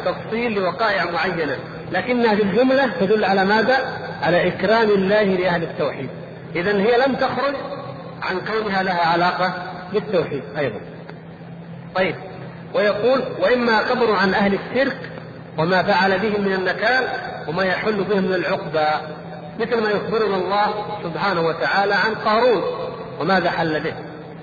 تفصيل 0.05 0.53
لوقائع 0.53 1.05
معينة 1.11 1.57
لكنها 1.91 2.35
في 2.35 2.43
الجملة 2.43 2.87
تدل 2.99 3.25
على 3.25 3.45
ماذا؟ 3.45 3.77
على 4.21 4.47
إكرام 4.47 4.89
الله 4.89 5.23
لأهل 5.23 5.63
التوحيد 5.63 6.09
إذا 6.55 6.71
هي 6.71 6.97
لم 7.07 7.15
تخرج 7.15 7.55
عن 8.21 8.39
كونها 8.39 8.83
لها 8.83 9.05
علاقة 9.05 9.53
بالتوحيد 9.93 10.43
أيضا 10.57 10.79
طيب 11.95 12.15
ويقول 12.73 13.23
وإما 13.39 13.77
خبر 13.77 14.11
عن 14.15 14.33
أهل 14.33 14.53
الشرك 14.53 14.97
وما 15.57 15.83
فعل 15.83 16.19
بهم 16.19 16.41
من 16.41 16.53
النكال 16.53 17.07
وما 17.47 17.63
يحل 17.63 18.03
بهم 18.03 18.23
من 18.23 18.33
العقبى 18.33 18.87
مثل 19.59 19.83
ما 19.83 19.89
يخبرنا 19.89 20.35
الله 20.35 20.85
سبحانه 21.03 21.41
وتعالى 21.41 21.93
عن 21.93 22.15
قارون 22.25 22.63
وماذا 23.19 23.51
حل 23.51 23.79
به 23.79 23.93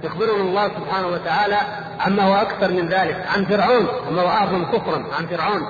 يخبرنا 0.05 0.43
الله 0.43 0.69
سبحانه 0.69 1.07
وتعالى 1.07 1.57
عما 2.01 2.23
هو 2.23 2.35
أكثر 2.35 2.71
من 2.71 2.89
ذلك 2.89 3.27
عن 3.35 3.45
فرعون 3.45 3.87
وما 4.09 4.23
هو 4.23 4.29
أعظم 4.29 4.65
كفرا 4.65 5.05
عن 5.19 5.27
فرعون 5.27 5.63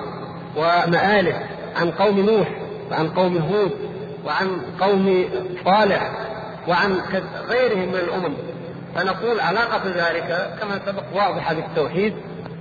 ومآله 0.55 1.39
عن 1.75 1.91
قوم 1.91 2.19
نوح 2.19 2.47
وعن 2.91 3.09
قوم 3.09 3.37
هود 3.37 3.71
وعن 4.25 4.61
قوم 4.79 5.25
صالح 5.65 6.11
وعن 6.67 6.97
غيرهم 7.49 7.89
من 7.89 7.95
الأمم. 7.95 8.33
فنقول 8.95 9.39
علاقة 9.39 9.81
ذلك 9.85 10.57
كما 10.61 10.79
سبق 10.85 11.03
واضحة 11.15 11.53
بالتوحيد 11.53 12.13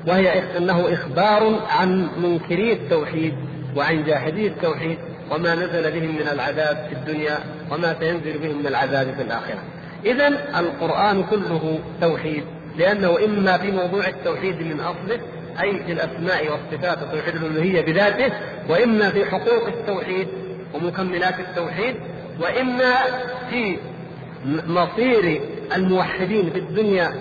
وهي 0.07 0.57
أنه 0.59 0.93
إخبار 0.95 1.61
عن 1.71 2.09
منكري 2.23 2.73
التوحيد 2.73 3.35
وعن 3.77 4.05
جاحدي 4.05 4.47
التوحيد 4.47 4.99
وما 5.31 5.55
نزل 5.55 6.01
بهم 6.01 6.17
من 6.17 6.29
العذاب 6.33 6.87
في 6.89 6.95
الدنيا 6.95 7.39
وما 7.71 7.97
سينزل 8.01 8.39
بهم 8.39 8.59
من 8.59 8.67
العذاب 8.67 9.15
في 9.15 9.23
الآخرة. 9.23 9.63
إذا 10.07 10.29
القرآن 10.59 11.23
كله 11.23 11.79
توحيد 12.01 12.45
لأنه 12.77 13.25
إما 13.25 13.59
في 13.59 13.71
موضوع 13.71 14.07
التوحيد 14.07 14.63
من 14.63 14.81
أصله 14.81 15.21
أي 15.63 15.85
في 15.85 15.93
الأسماء 15.93 16.53
والصفات 16.53 16.99
وتوحيد 17.03 17.37
الألوهية 17.37 17.81
بذاته 17.81 18.33
وإما 18.69 19.11
في 19.11 19.25
حقوق 19.25 19.67
التوحيد 19.67 20.29
ومكملات 20.75 21.41
التوحيد 21.41 21.97
وإما 22.41 22.95
في 23.51 23.77
مصير 24.67 25.41
الموحدين 25.77 26.51
في 26.51 26.59
الدنيا 26.59 27.15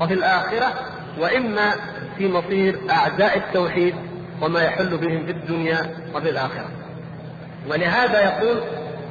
وفي 0.00 0.14
الآخرة 0.14 0.72
وإما 1.20 1.74
في 2.18 2.28
مصير 2.28 2.78
أعداء 2.90 3.38
التوحيد 3.38 3.94
وما 4.42 4.62
يحل 4.62 4.96
بهم 4.96 5.26
في 5.26 5.32
الدنيا 5.32 5.96
وفي 6.14 6.30
الآخرة. 6.30 6.70
ولهذا 7.68 8.20
يقول 8.24 8.60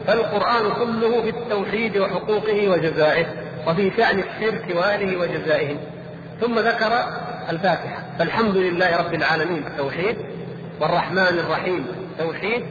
فالقرآن 0.09 0.71
كله 0.71 1.21
في 1.21 1.29
التوحيد 1.29 1.97
وحقوقه 1.97 2.69
وجزائه 2.69 3.25
وفي 3.67 3.91
شأن 3.97 4.19
الشرك 4.19 4.75
وأهله 4.75 5.17
وجزائه 5.17 5.77
ثم 6.41 6.59
ذكر 6.59 6.91
الفاتحة. 7.49 8.03
فالحمد 8.19 8.57
لله 8.57 8.97
رب 8.97 9.13
العالمين 9.13 9.63
توحيد 9.77 10.17
والرحمن 10.81 11.39
الرحيم 11.39 11.85
توحيد 12.19 12.63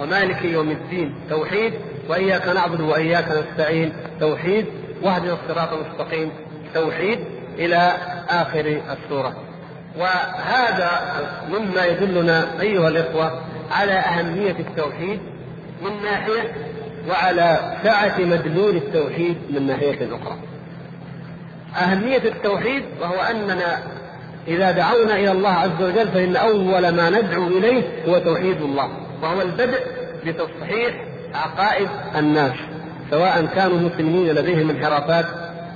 ومالك 0.00 0.44
يوم 0.44 0.70
الدين 0.70 1.14
توحيد 1.30 1.74
وإياك 2.08 2.48
نعبد 2.48 2.80
وإياك 2.80 3.24
نستعين 3.28 3.92
توحيد 4.20 4.66
واهدنا 5.02 5.32
الصراط 5.32 5.72
المستقيم 5.72 6.30
توحيد 6.74 7.18
إلى 7.58 7.92
آخر 8.28 8.80
السورة. 8.90 9.36
وهذا 9.98 11.00
مما 11.48 11.84
يدلنا 11.84 12.60
أيها 12.60 12.88
الإخوة 12.88 13.40
على 13.70 13.92
أهمية 13.92 14.56
التوحيد 14.58 15.20
من 15.84 16.02
ناحية 16.02 16.71
وعلى 17.08 17.76
سعة 17.84 18.20
مدلول 18.20 18.76
التوحيد 18.76 19.36
من 19.50 19.66
ناحية 19.66 20.08
أخرى 20.16 20.36
أهمية 21.76 22.22
التوحيد 22.24 22.84
وهو 23.00 23.20
أننا 23.20 23.82
إذا 24.48 24.70
دعونا 24.70 25.16
إلى 25.16 25.32
الله 25.32 25.50
عز 25.50 25.82
وجل 25.82 26.08
فإن 26.08 26.36
أول 26.36 26.88
ما 26.88 27.10
ندعو 27.10 27.46
إليه 27.46 27.82
هو 28.08 28.18
توحيد 28.18 28.62
الله 28.62 28.88
وهو 29.22 29.42
البدء 29.42 29.80
بتصحيح 30.26 31.04
عقائد 31.34 31.88
الناس 32.16 32.54
سواء 33.10 33.46
كانوا 33.46 33.78
مسلمين 33.78 34.26
لديهم 34.26 34.70
انحرافات 34.70 35.26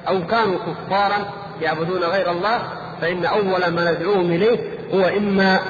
أو 0.09 0.27
كانوا 0.27 0.59
كفارا 0.59 1.17
يعبدون 1.63 2.03
غير 2.03 2.31
الله 2.31 2.59
فإن 3.01 3.25
أول 3.25 3.67
ما 3.67 3.93
ندعوهم 3.93 4.31
إليه 4.31 4.59
هو 4.95 5.05
إما 5.05 5.61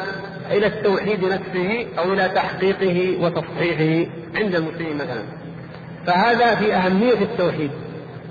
إلى 0.50 0.66
التوحيد 0.66 1.24
نفسه 1.24 1.86
أو 1.98 2.12
إلى 2.12 2.28
تحقيقه 2.28 3.18
وتصحيحه 3.20 4.10
عند 4.34 4.54
المسلمين 4.54 4.96
مثلا. 4.96 5.45
فهذا 6.06 6.54
في 6.54 6.74
أهمية 6.74 7.22
التوحيد. 7.22 7.70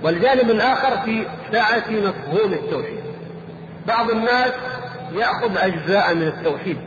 والجانب 0.03 0.51
الآخر 0.51 0.97
في 1.05 1.25
سعة 1.51 1.89
مفهوم 1.89 2.53
التوحيد. 2.53 2.99
بعض 3.87 4.09
الناس 4.09 4.51
يأخذ 5.15 5.57
أجزاء 5.57 6.15
من 6.15 6.27
التوحيد 6.27 6.77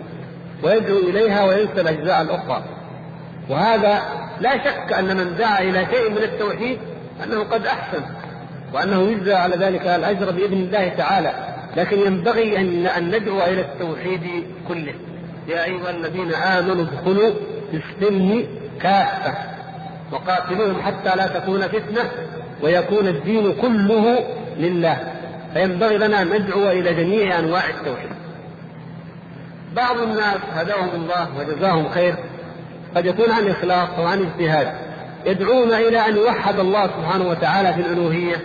ويدعو 0.62 0.98
إليها 0.98 1.44
وينسى 1.44 1.80
الأجزاء 1.80 2.22
الأخرى. 2.22 2.64
وهذا 3.48 4.02
لا 4.40 4.64
شك 4.64 4.92
أن 4.92 5.16
من 5.16 5.36
دعا 5.36 5.62
إلى 5.62 5.86
شيء 5.92 6.10
من 6.10 6.22
التوحيد 6.22 6.78
أنه 7.24 7.44
قد 7.44 7.66
أحسن 7.66 8.02
وأنه 8.74 9.02
يجزى 9.02 9.34
على 9.34 9.56
ذلك 9.56 9.86
الأجر 9.86 10.30
بإذن 10.30 10.52
الله 10.52 10.88
تعالى. 10.88 11.32
لكن 11.76 11.98
ينبغي 11.98 12.56
أن 12.56 12.86
أن 12.86 13.08
ندعو 13.08 13.38
إلى 13.38 13.60
التوحيد 13.60 14.44
كله. 14.68 14.94
يا 15.48 15.64
أيها 15.64 15.90
الذين 15.90 16.34
آمنوا 16.34 16.84
ادخلوا 16.84 17.30
في 17.70 17.76
السلم 17.76 18.46
كافة. 18.80 19.57
وقاتلوهم 20.12 20.82
حتى 20.82 21.16
لا 21.16 21.26
تكون 21.26 21.60
فتنة 21.60 22.10
ويكون 22.62 23.08
الدين 23.08 23.52
كله 23.52 24.18
لله. 24.56 24.98
فينبغي 25.54 25.98
لنا 25.98 26.22
أن 26.22 26.28
ندعو 26.28 26.70
إلى 26.70 26.94
جميع 26.94 27.38
أنواع 27.38 27.62
التوحيد. 27.68 28.10
بعض 29.76 30.00
الناس 30.00 30.38
هداهم 30.54 30.88
الله 30.94 31.28
وجزاهم 31.38 31.88
خير. 31.88 32.14
قد 32.96 33.06
يكون 33.06 33.30
عن 33.30 33.48
إخلاص 33.48 33.88
أو 33.98 34.06
عن 34.06 34.26
اجتهاد. 34.26 34.72
يدعون 35.26 35.72
إلى 35.72 35.98
أن 35.98 36.16
يوحد 36.16 36.58
الله 36.58 36.86
سبحانه 36.86 37.28
وتعالى 37.28 37.74
في 37.74 37.80
الألوهية 37.80 38.36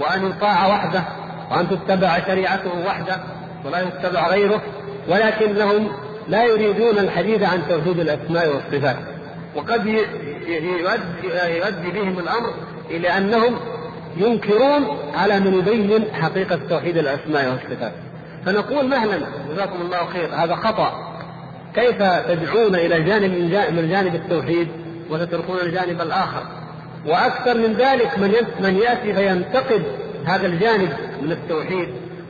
وأن 0.00 0.26
يطاع 0.26 0.66
وحده 0.66 1.02
وأن 1.50 1.68
تتبع 1.68 2.18
شريعته 2.26 2.86
وحده 2.86 3.16
ولا 3.64 3.80
يتبع 3.80 4.28
غيره. 4.28 4.62
ولكنهم 5.08 5.88
لا 6.28 6.44
يريدون 6.44 6.98
الحديث 6.98 7.42
عن 7.42 7.62
توحيد 7.68 7.98
الأسماء 7.98 8.48
والصفات. 8.48 8.96
وقد 9.54 9.86
يؤدي 10.48 11.90
بهم 11.90 12.18
الأمر 12.18 12.54
إلى 12.90 13.08
أنهم 13.08 13.56
ينكرون 14.16 14.98
على 15.14 15.40
من 15.40 15.54
يبين 15.54 16.04
حقيقة 16.12 16.58
توحيد 16.68 16.96
الأسماء 16.96 17.50
والصفات. 17.50 17.92
فنقول 18.46 18.88
مهلا 18.88 19.18
جزاكم 19.50 19.80
الله 19.80 20.06
خير 20.06 20.34
هذا 20.34 20.54
خطأ. 20.54 20.92
كيف 21.74 22.02
تدعون 22.02 22.74
إلى 22.74 23.02
جانب 23.02 23.30
من 23.74 23.88
جانب 23.90 24.14
التوحيد 24.14 24.68
وتتركون 25.10 25.56
الجانب 25.60 26.00
الآخر؟ 26.00 26.42
وأكثر 27.06 27.54
من 27.54 27.72
ذلك 27.72 28.18
من 28.18 28.32
من 28.60 28.76
يأتي 28.76 29.14
فينتقد 29.14 29.82
هذا 30.24 30.46
الجانب 30.46 30.92
من 31.22 31.32
التوحيد 31.32 31.88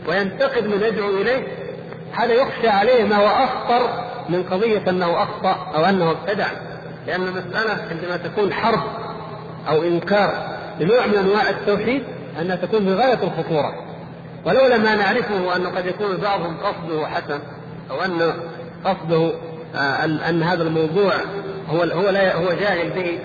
وينتقد 0.09 0.67
من 0.67 0.83
يدعو 0.83 1.11
إليه. 1.11 1.47
هذا 2.13 2.33
يخشى 2.33 2.69
عليه 2.69 3.05
ما 3.05 3.17
هو 3.17 3.27
أخطر 3.27 4.05
من 4.29 4.43
قضية 4.43 4.83
أنه 4.89 5.23
أخطأ 5.23 5.73
أو 5.75 5.85
أنه 5.85 6.11
ابتدع. 6.11 6.47
لأن 7.07 7.23
المسألة 7.23 7.73
عندما 7.91 8.17
تكون 8.17 8.53
حرب 8.53 8.81
أو 9.69 9.83
إنكار 9.83 10.57
لنوع 10.81 11.07
من 11.07 11.15
أنواع 11.15 11.51
التوحيد 11.51 12.03
أنها 12.41 12.57
تكون 12.57 12.85
بغاية 12.85 13.19
الخطورة. 13.23 13.75
ولولا 14.45 14.79
ما 14.79 14.95
نعرفه 14.95 15.57
أنه 15.57 15.69
قد 15.69 15.87
يكون 15.87 16.17
بعضهم 16.17 16.57
قصده 16.57 17.07
حسن 17.07 17.41
أو 17.91 18.03
أن 18.05 18.33
قصده 18.85 19.33
آه، 19.75 20.05
أن 20.05 20.43
هذا 20.43 20.63
الموضوع 20.63 21.13
هو 21.69 21.83
هو 21.83 22.11
لا 22.11 22.37
هو 22.37 22.49
جاهل 22.49 22.91
به 22.91 23.19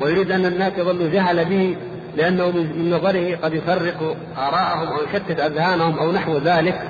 ويريد 0.00 0.30
أن 0.30 0.46
الناس 0.46 0.72
يظلوا 0.78 1.08
جهل 1.08 1.44
به 1.44 1.76
لأنه 2.16 2.50
من 2.50 2.90
نظره 2.90 3.36
قد 3.36 3.54
يفرق 3.54 4.16
آراءهم 4.38 4.88
أو 4.88 4.98
يشتت 5.04 5.40
أذهانهم 5.40 5.98
أو 5.98 6.12
نحو 6.12 6.38
ذلك. 6.38 6.80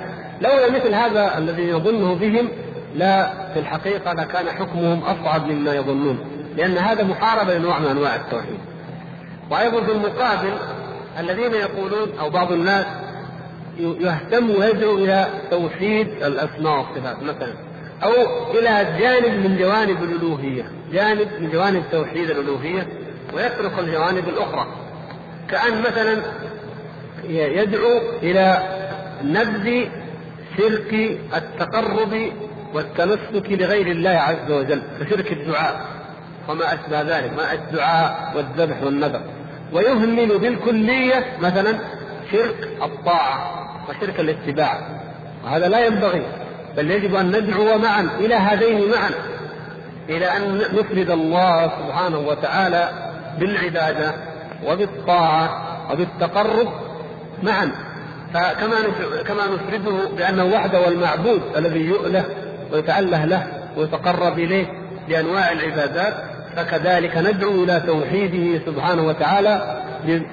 لولا 0.41 0.71
مثل 0.71 0.93
هذا 0.93 1.37
الذي 1.37 1.63
يظنه 1.63 2.15
بهم 2.15 2.49
لا 2.95 3.33
في 3.53 3.59
الحقيقة 3.59 4.13
لكان 4.13 4.49
حكمهم 4.49 5.03
أصعب 5.03 5.47
مما 5.47 5.73
يظنون. 5.73 6.19
لأن 6.55 6.77
هذا 6.77 7.03
محاربة 7.03 7.57
لنوع 7.57 7.79
من 7.79 7.87
أنواع 7.87 8.15
التوحيد. 8.15 8.59
وأيضا 9.49 9.83
في 9.83 9.91
المقابل 9.91 10.53
الذين 11.19 11.53
يقولون 11.53 12.09
أو 12.19 12.29
بعض 12.29 12.51
الناس 12.51 12.85
يهتم 13.79 14.49
ويدعو 14.49 14.97
إلى 14.97 15.27
توحيد 15.51 16.07
الأسماء 16.07 16.77
والصفات 16.77 17.23
مثلا 17.23 17.53
أو 18.03 18.11
إلى 18.51 18.99
جانب 18.99 19.45
من 19.45 19.57
جوانب 19.57 20.03
الألوهية 20.03 20.63
جانب 20.93 21.27
من 21.39 21.49
جوانب 21.49 21.83
توحيد 21.91 22.29
الألوهية 22.29 22.87
ويترك 23.33 23.79
الجوانب 23.79 24.29
الأخرى. 24.29 24.67
كأن 25.49 25.81
مثلا 25.81 26.21
يدعو 27.29 28.01
إلى 28.23 28.63
نبذ 29.23 29.85
شرك 30.57 31.19
التقرب 31.35 32.31
والتمسك 32.73 33.51
لغير 33.51 33.87
الله 33.87 34.09
عز 34.09 34.51
وجل 34.51 34.81
كشرك 34.99 35.31
الدعاء. 35.31 36.00
وما 36.49 36.73
أشبه 36.73 37.01
ذلك 37.01 37.33
ما 37.37 37.53
الدعاء 37.53 38.33
والذبح 38.35 38.83
والنذر. 38.83 39.21
ويهمل 39.73 40.39
بالكلية 40.39 41.37
مثلا 41.41 41.75
شرك 42.31 42.67
الطاعة 42.83 43.67
وشرك 43.89 44.19
الاتباع. 44.19 44.79
وهذا 45.43 45.67
لا 45.67 45.85
ينبغي 45.85 46.21
بل 46.77 46.91
يجب 46.91 47.15
أن 47.15 47.27
ندعو 47.27 47.77
معا 47.77 48.09
إلى 48.19 48.35
هذين 48.35 48.89
معا 48.91 49.09
إلى 50.09 50.25
أن 50.25 50.57
نفرد 50.57 51.09
الله 51.09 51.67
سبحانه 51.67 52.19
وتعالى 52.19 52.89
بالعبادة 53.39 54.13
وبالطاعة 54.65 55.67
وبالتقرب 55.91 56.67
معا. 57.43 57.71
فكما 58.33 58.75
كما 59.27 59.43
نفرده 59.47 60.09
بأنه 60.17 60.45
وحده 60.45 60.81
والمعبود 60.81 61.41
الذي 61.57 61.79
يؤله 61.79 62.25
ويتأله 62.71 63.25
له 63.25 63.47
ويتقرب 63.77 64.39
إليه 64.39 64.65
بأنواع 65.07 65.51
العبادات 65.51 66.13
فكذلك 66.55 67.17
ندعو 67.17 67.63
إلى 67.63 67.83
توحيده 67.87 68.65
سبحانه 68.65 69.07
وتعالى 69.07 69.81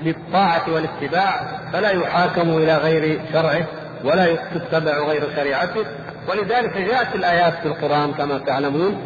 بالطاعة 0.03 0.73
والاتباع 0.73 1.41
فلا 1.73 1.91
يحاكم 1.91 2.57
إلى 2.57 2.77
غير 2.77 3.21
شرعه 3.33 3.67
ولا 4.05 4.37
تتبع 4.55 4.99
غير 4.99 5.23
شريعته. 5.37 5.85
ولذلك 6.29 6.79
جاءت 6.79 7.15
الآيات 7.15 7.55
في 7.63 7.67
القرآن 7.67 8.13
كما 8.13 8.39
تعلمون 8.39 8.99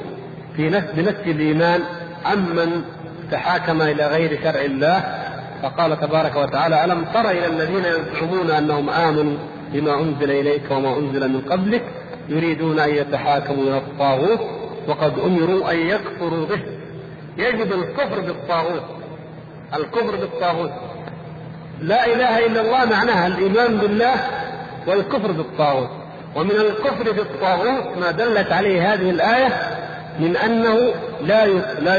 في 0.56 0.70
نفس 0.70 1.26
الإيمان 1.26 1.80
عمن 2.24 2.84
تحاكم 3.30 3.82
إلى 3.82 4.06
غير 4.06 4.38
شرع 4.42 4.60
الله 4.60 5.04
فقال 5.62 6.00
تبارك 6.00 6.36
وتعالى 6.36 6.84
ألم 6.84 7.04
تر 7.14 7.30
إلى 7.30 7.46
الذين 7.46 7.84
يزعمون 7.84 8.50
أنهم 8.50 8.90
آمنوا 8.90 9.36
بما 9.72 10.00
أنزل 10.00 10.30
إليك 10.30 10.70
وما 10.70 10.98
أنزل 10.98 11.28
من 11.28 11.40
قبلك 11.40 11.82
يريدون 12.28 12.78
أن 12.78 12.94
يتحاكموا 12.94 13.62
إلى 13.62 13.76
الطاغوت 13.76 14.40
وقد 14.88 15.18
أمروا 15.18 15.72
أن 15.72 15.78
يكفروا 15.78 16.46
به. 16.46 16.62
يجب 17.36 17.72
الكفر 17.72 18.20
بالطاغوت. 18.20 18.82
الكفر 19.74 20.16
بالطاغوت. 20.16 20.70
لا 21.80 22.06
إله 22.06 22.46
إلا 22.46 22.60
الله 22.60 22.84
معناها 22.84 23.26
الإيمان 23.26 23.78
بالله 23.78 24.14
والكفر 24.86 25.32
بالطاغوت. 25.32 25.90
ومن 26.36 26.50
الكفر 26.50 27.12
بالطاغوت 27.12 27.98
ما 28.00 28.10
دلت 28.10 28.52
عليه 28.52 28.94
هذه 28.94 29.10
الآية 29.10 29.48
من 30.20 30.36
أنه 30.36 30.94
لا 31.22 31.46
لا 31.80 31.98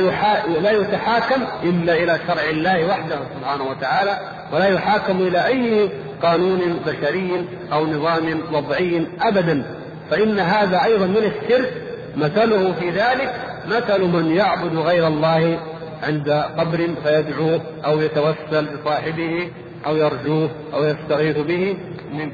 لا 0.62 0.72
يتحاكم 0.72 1.42
إلا 1.64 1.94
إلى 1.94 2.20
شرع 2.28 2.44
الله 2.50 2.86
وحده 2.86 3.16
سبحانه 3.40 3.64
وتعالى 3.64 4.18
ولا 4.54 4.68
يحاكم 4.68 5.18
إلى 5.18 5.46
أي 5.46 5.90
قانون 6.24 6.80
بشري 6.86 7.46
أو 7.74 7.88
نظام 7.88 8.42
وضعي 8.54 9.08
أبدا. 9.22 9.64
فإن 10.12 10.40
هذا 10.40 10.84
أيضا 10.84 11.06
من 11.06 11.32
الشرك 11.34 11.74
مثله 12.16 12.74
في 12.80 12.90
ذلك 12.90 13.53
مثل 13.68 14.02
من 14.02 14.36
يعبد 14.36 14.76
غير 14.76 15.08
الله 15.08 15.60
عند 16.04 16.30
قبر 16.58 16.90
فيدعوه 17.04 17.62
أو 17.86 18.02
يتوسل 18.02 18.68
بصاحبه 18.78 19.52
أو 19.86 19.96
يرجوه 19.96 20.50
أو 20.74 20.84
يستغيث 20.84 21.38
به 21.38 21.78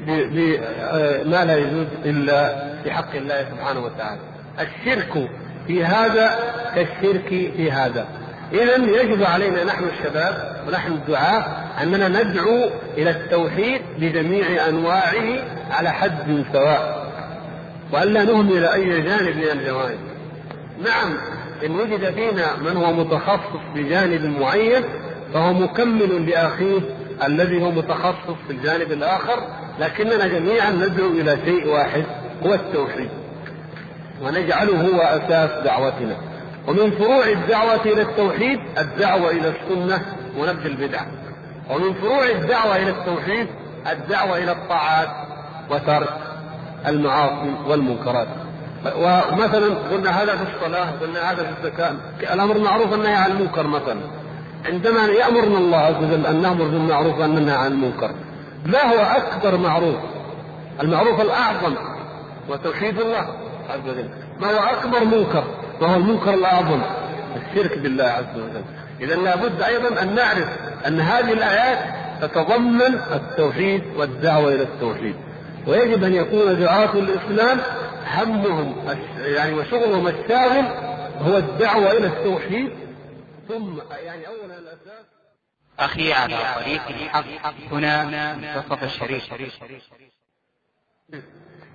بما 0.06 1.44
لا 1.44 1.56
يجوز 1.56 1.86
إلا 2.04 2.54
بحق 2.84 3.14
الله 3.14 3.44
سبحانه 3.50 3.80
وتعالى. 3.80 4.20
الشرك 4.60 5.30
في 5.66 5.84
هذا 5.84 6.38
كالشرك 6.74 7.28
في 7.28 7.70
هذا. 7.70 8.06
إذا 8.52 8.76
يجب 8.76 9.22
علينا 9.22 9.64
نحن 9.64 9.84
الشباب 9.84 10.56
ونحن 10.68 10.92
الدعاة 10.92 11.44
أننا 11.82 12.08
ندعو 12.08 12.70
إلى 12.98 13.10
التوحيد 13.10 13.80
بجميع 13.98 14.68
أنواعه 14.68 15.38
على 15.70 15.90
حد 15.90 16.44
سواء. 16.52 17.10
وألا 17.92 18.24
نهمل 18.24 18.64
أي 18.64 19.02
جانب 19.02 19.36
من 19.36 19.50
الجوانب. 19.52 20.09
نعم 20.84 21.16
إن 21.64 21.80
وجد 21.80 22.14
فينا 22.14 22.56
من 22.56 22.76
هو 22.76 22.92
متخصص 22.92 23.60
بجانب 23.74 24.40
معين 24.40 24.84
فهو 25.34 25.52
مكمل 25.52 26.30
لأخيه 26.30 26.80
الذي 27.26 27.62
هو 27.62 27.70
متخصص 27.70 28.36
في 28.46 28.52
الجانب 28.52 28.92
الآخر 28.92 29.42
لكننا 29.78 30.26
جميعا 30.26 30.70
ندعو 30.70 31.08
إلى 31.08 31.38
شيء 31.44 31.68
واحد 31.68 32.04
هو 32.46 32.54
التوحيد. 32.54 33.10
ونجعله 34.22 34.80
هو 34.80 35.00
أساس 35.00 35.64
دعوتنا. 35.64 36.16
ومن 36.68 36.90
فروع 36.90 37.26
الدعوة 37.26 37.84
إلى 37.84 38.02
التوحيد 38.02 38.60
الدعوة 38.78 39.30
إلى 39.30 39.48
السنة 39.48 40.02
ونبذ 40.38 40.66
البدع. 40.66 41.00
ومن 41.70 41.94
فروع 41.94 42.26
الدعوة 42.26 42.76
إلى 42.76 42.90
التوحيد 42.90 43.46
الدعوة 43.92 44.38
إلى 44.38 44.52
الطاعات 44.52 45.08
وترك 45.70 46.18
المعاصي 46.86 47.54
والمنكرات. 47.66 48.28
ومثلا 48.84 49.74
قلنا 49.90 50.22
هذا 50.22 50.36
في 50.36 50.42
الصلاة 50.42 50.90
قلنا 51.00 51.30
هذا 51.30 51.42
في 51.42 51.50
الزكاة. 51.58 51.92
الأمر 52.34 52.56
المعروف 52.56 52.92
والنهي 52.92 53.14
عن 53.14 53.30
المنكر 53.30 53.66
مثلا. 53.66 54.00
عندما 54.66 55.06
يأمرنا 55.06 55.58
الله 55.58 55.78
عز 55.78 55.96
وجل 55.96 56.26
أن 56.26 56.42
نأمر 56.42 56.64
بالمعروف 56.64 57.18
وأن 57.18 57.34
ننهى 57.34 57.56
عن 57.56 57.72
المنكر 57.72 58.10
ما 58.66 58.82
هو 58.82 58.98
أكبر 58.98 59.56
معروف. 59.56 59.96
المعروف 60.82 61.20
الأعظم 61.20 61.74
وتوحيد 62.48 63.00
الله 63.00 63.26
عز 63.70 63.88
وجل. 63.88 64.08
ما 64.40 64.50
هو 64.50 64.58
أكبر 64.58 65.04
منكر؟ 65.04 65.44
وهو 65.80 65.96
المنكر 65.96 66.34
الأعظم؟ 66.34 66.80
الشرك 67.36 67.78
بالله 67.78 68.04
عز 68.04 68.36
وجل. 68.36 68.64
إذا 69.00 69.16
لابد 69.16 69.62
أيضا 69.62 70.02
أن 70.02 70.14
نعرف 70.14 70.48
أن 70.86 71.00
هذه 71.00 71.32
الآيات 71.32 71.78
تتضمن 72.22 73.00
التوحيد 73.12 73.82
والدعوة 73.96 74.48
إلى 74.48 74.62
التوحيد. 74.62 75.14
ويجب 75.66 76.04
أن 76.04 76.14
يكون 76.14 76.60
دعاة 76.60 76.90
الإسلام 76.94 77.58
همهم 78.10 78.74
يعني 79.18 79.54
وشغلهم 79.54 80.06
الشاغل 80.06 80.64
هو 81.18 81.36
الدعوة 81.36 81.92
إلى 81.92 82.06
التوحيد. 82.06 82.70
ثم 83.48 83.78
يعني 84.04 84.26
أولا 84.28 84.58
الأساس 84.58 85.04
أخي 85.78 86.12
على 86.12 86.36
طريق 86.56 86.82
الحق 86.88 87.72
هنا 87.72 88.34
منتصف 88.34 88.82
الشريف 88.84 89.32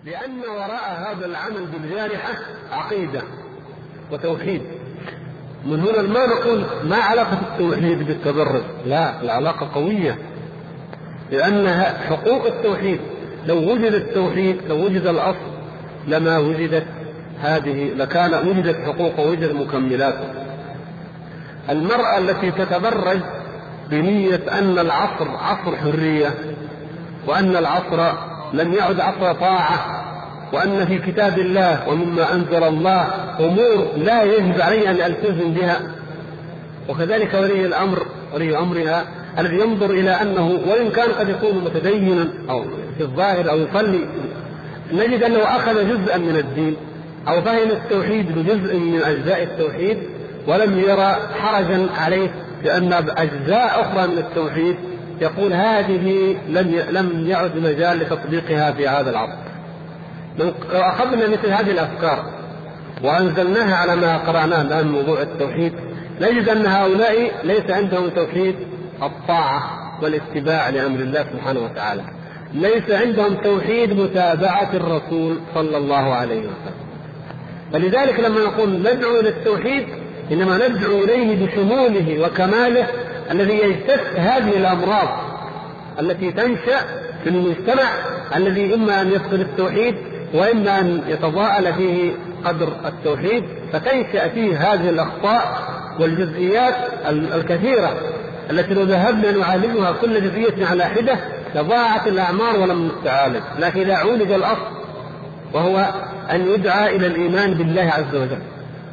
لأن 0.04 0.40
وراء 0.40 1.12
هذا 1.12 1.26
العمل 1.26 1.66
بالجارحة 1.66 2.34
عقيدة 2.72 3.22
وتوحيد. 4.12 4.62
من 5.66 5.80
هنا 5.80 6.02
ما 6.02 6.26
نقول 6.26 6.66
ما 6.84 6.96
علاقة 6.96 7.40
التوحيد 7.42 8.08
بالتبرج 8.08 8.64
لا 8.86 9.22
العلاقة 9.22 9.72
قوية. 9.74 10.18
لأن 11.32 11.70
حقوق 12.10 12.46
التوحيد. 12.46 13.00
لو 13.46 13.58
وجد 13.58 13.94
التوحيد 13.94 14.62
لو 14.68 14.86
وجد 14.86 15.08
الأصل 15.08 15.55
لما 16.08 16.38
وجدت 16.38 16.86
هذه 17.42 17.94
لكان 17.94 18.48
وجدت 18.48 18.76
حقوق 18.86 19.20
ووجدت 19.20 19.54
مكملات. 19.54 20.16
المرأة 21.70 22.18
التي 22.18 22.52
تتبرج 22.52 23.20
بنية 23.90 24.42
أن 24.52 24.80
العصر 24.80 25.30
عصر 25.30 25.76
حرية 25.76 26.34
وأن 27.28 27.56
العصر 27.56 28.18
لم 28.54 28.74
يعد 28.74 29.00
عصر 29.00 29.34
طاعة 29.34 30.06
وأن 30.54 30.86
في 30.86 30.98
كتاب 30.98 31.40
الله 31.40 31.90
ومما 31.90 32.34
أنزل 32.34 32.64
الله 32.64 33.08
أمور 33.40 33.88
لا 33.98 34.24
يجب 34.24 34.62
علي 34.62 34.90
أن 34.90 35.12
ألتزم 35.12 35.54
بها. 35.54 35.82
وكذلك 36.90 37.34
ولي 37.34 37.66
الأمر 37.66 38.06
ولي 38.34 38.58
أمرها 38.58 39.06
الذي 39.40 39.60
ينظر 39.60 39.90
إلى 39.90 40.10
أنه 40.10 40.60
وإن 40.68 40.90
كان 40.90 41.12
قد 41.12 41.30
يكون 41.30 41.64
متدينا 41.64 42.28
أو 42.50 42.66
في 42.98 43.04
الظاهر 43.04 43.50
أو 43.50 43.58
يصلي 43.58 44.06
نجد 44.92 45.24
أنه 45.24 45.40
أخذ 45.40 45.90
جزءا 45.90 46.18
من 46.18 46.36
الدين 46.36 46.76
أو 47.28 47.42
فهم 47.42 47.70
التوحيد 47.72 48.40
بجزء 48.40 48.78
من 48.78 49.02
أجزاء 49.04 49.44
التوحيد 49.44 49.98
ولم 50.48 50.80
يرى 50.80 51.18
حرجا 51.42 51.88
عليه 51.98 52.30
لأن 52.64 52.94
أجزاء 52.94 53.82
أخرى 53.82 54.08
من 54.08 54.18
التوحيد 54.18 54.76
يقول 55.22 55.54
هذه 55.54 56.36
لم 56.50 56.82
لم 56.90 57.28
يعد 57.28 57.58
مجال 57.58 58.00
لتطبيقها 58.00 58.72
في 58.72 58.88
هذا 58.88 59.10
العصر. 59.10 59.38
لو 60.40 60.52
أخذنا 60.72 61.28
مثل 61.28 61.48
هذه 61.48 61.72
الأفكار 61.72 62.26
وأنزلناها 63.04 63.76
على 63.76 63.96
ما 63.96 64.18
قرأناه 64.18 64.62
الآن 64.62 64.88
موضوع 64.88 65.22
التوحيد 65.22 65.74
نجد 66.22 66.50
أن 66.50 66.66
هؤلاء 66.66 67.32
ليس 67.44 67.70
عندهم 67.70 68.10
توحيد 68.10 68.56
الطاعة 69.04 69.62
والاتباع 70.04 70.70
لأمر 70.70 71.00
الله 71.00 71.26
سبحانه 71.34 71.60
وتعالى. 71.60 72.02
ليس 72.56 72.92
عندهم 72.92 73.36
توحيد 73.36 73.94
متابعة 73.94 74.70
الرسول 74.74 75.38
صلى 75.56 75.78
الله 75.78 76.14
عليه 76.14 76.40
وسلم. 76.40 76.86
فلذلك 77.74 78.20
لما 78.20 78.40
نقول 78.40 78.70
ندعو 78.70 79.20
إلى 79.20 79.30
التوحيد 79.30 79.88
إنما 80.32 80.68
ندعو 80.68 81.04
إليه 81.04 81.46
بشموله 81.46 82.26
وكماله 82.26 82.88
الذي 83.32 83.54
يجتث 83.54 84.16
هذه 84.16 84.58
الأمراض 84.58 85.08
التي 86.00 86.32
تنشأ 86.32 86.80
في 87.24 87.30
المجتمع 87.30 87.84
الذي 88.36 88.74
إما 88.74 89.02
أن 89.02 89.12
يفقد 89.12 89.40
التوحيد 89.40 89.96
وإما 90.34 90.80
أن 90.80 91.02
يتضاءل 91.08 91.74
فيه 91.74 92.12
قدر 92.46 92.68
التوحيد 92.86 93.44
فتنشأ 93.74 94.28
فيه 94.28 94.58
هذه 94.58 94.90
الأخطاء 94.90 95.68
والجزئيات 96.00 96.76
الكثيرة 97.10 97.94
التي 98.50 98.74
لو 98.74 98.82
ذهبنا 98.82 99.32
نعالجها 99.32 99.92
كل 100.02 100.22
جزئية 100.22 100.66
على 100.66 100.86
حدة 100.86 101.20
لضاعت 101.56 102.08
الأعمار 102.08 102.60
ولم 102.60 102.92
تعالج 103.06 103.42
لكن 103.60 103.80
إذا 103.80 103.96
عولج 103.96 104.32
الأصل 104.32 104.76
وهو 105.54 105.94
أن 106.32 106.48
يدعى 106.48 106.96
إلى 106.96 107.08
الإيمان 107.08 107.54
بالله 107.54 107.82
عز 107.82 108.16
وجل 108.16 108.40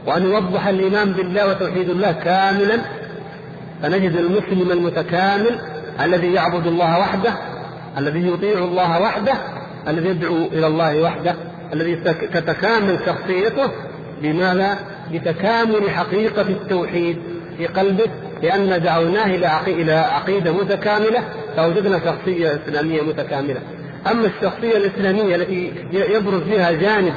وأن 0.06 0.22
يوضح 0.22 0.66
الإيمان 0.66 1.12
بالله 1.12 1.48
وتوحيد 1.48 1.90
الله 1.90 2.12
كاملا 2.12 2.78
فنجد 3.82 4.16
المسلم 4.16 4.70
المتكامل 4.70 5.60
الذي 6.00 6.32
يعبد 6.32 6.66
الله 6.66 6.98
وحده 6.98 7.32
الذي 7.98 8.28
يطيع 8.28 8.58
الله 8.58 9.02
وحده 9.02 9.34
الذي 9.88 10.08
يدعو 10.08 10.36
إلى 10.36 10.66
الله 10.66 11.02
وحده 11.02 11.34
الذي 11.72 11.96
تتكامل 12.32 12.98
شخصيته 13.06 13.70
بماذا؟ 14.22 14.78
بتكامل 15.12 15.90
حقيقة 15.90 16.42
التوحيد 16.42 17.18
في 17.58 17.66
قلبه 17.66 18.10
لأن 18.42 18.82
دعوناه 18.82 19.26
إلى 19.66 19.92
عقيدة 19.92 20.52
متكاملة 20.52 21.22
فوجدنا 21.56 21.98
شخصية 21.98 22.60
إسلامية 22.64 23.02
متكاملة. 23.02 23.60
أما 24.10 24.26
الشخصية 24.26 24.76
الإسلامية 24.76 25.36
التي 25.36 25.72
يبرز 25.92 26.42
فيها 26.42 26.72
جانب 26.72 27.14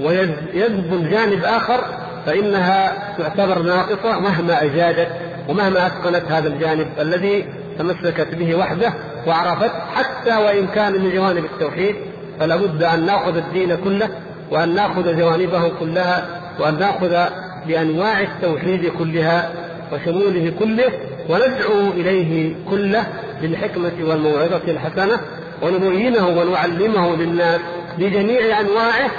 ويذبل 0.00 1.10
جانب 1.10 1.44
آخر 1.44 1.84
فإنها 2.26 2.92
تعتبر 3.18 3.62
ناقصة 3.62 4.20
مهما 4.20 4.62
أجادت 4.62 5.08
ومهما 5.48 5.86
أتقنت 5.86 6.32
هذا 6.32 6.48
الجانب 6.48 6.88
الذي 7.00 7.44
تمسكت 7.78 8.34
به 8.34 8.54
وحده 8.54 8.92
وعرفت 9.26 9.72
حتى 9.94 10.36
وإن 10.36 10.66
كان 10.66 10.92
من 10.92 11.10
جوانب 11.10 11.44
التوحيد 11.44 11.96
فلا 12.40 12.56
بد 12.56 12.82
أن 12.82 13.06
نأخذ 13.06 13.36
الدين 13.36 13.76
كله 13.76 14.08
وأن 14.50 14.74
نأخذ 14.74 15.18
جوانبه 15.18 15.68
كلها 15.68 16.26
وأن 16.60 16.78
نأخذ 16.78 17.24
بأنواع 17.66 18.20
التوحيد 18.20 18.92
كلها 18.98 19.50
وشموله 19.92 20.52
كله 20.58 20.92
وندعو 21.28 21.90
إليه 21.90 22.54
كله 22.70 23.06
بالحكمة 23.42 23.92
والموعظة 24.00 24.62
الحسنة 24.68 25.20
ونبينه 25.62 26.28
ونعلمه 26.28 27.16
للناس 27.16 27.60
بجميع 27.98 28.60
أنواعه 28.60 29.10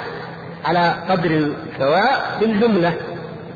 على 0.64 0.94
قدر 1.08 1.52
سواء 1.78 2.36
في 2.38 2.44
الجملة. 2.44 2.94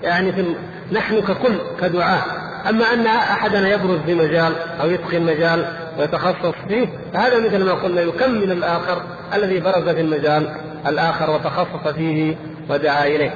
يعني 0.03 0.33
في 0.33 0.45
نحن 0.93 1.21
ككل 1.21 1.55
كدعاة 1.81 2.23
أما 2.69 2.85
أن 2.95 3.07
أحدنا 3.07 3.69
يبرز 3.69 3.99
في 4.07 4.15
مجال 4.15 4.53
أو 4.81 4.91
يتقن 4.91 5.23
مجال 5.23 5.67
ويتخصص 5.99 6.55
فيه 6.69 6.87
فهذا 7.15 7.39
مثل 7.39 7.65
ما 7.65 7.73
قلنا 7.73 8.01
يكمل 8.01 8.53
الآخر 8.53 9.03
الذي 9.35 9.61
برز 9.61 9.89
في 9.89 10.01
المجال 10.01 10.49
الآخر 10.87 11.31
وتخصص 11.31 11.89
فيه 11.95 12.37
ودعا 12.71 13.07
إليه. 13.07 13.35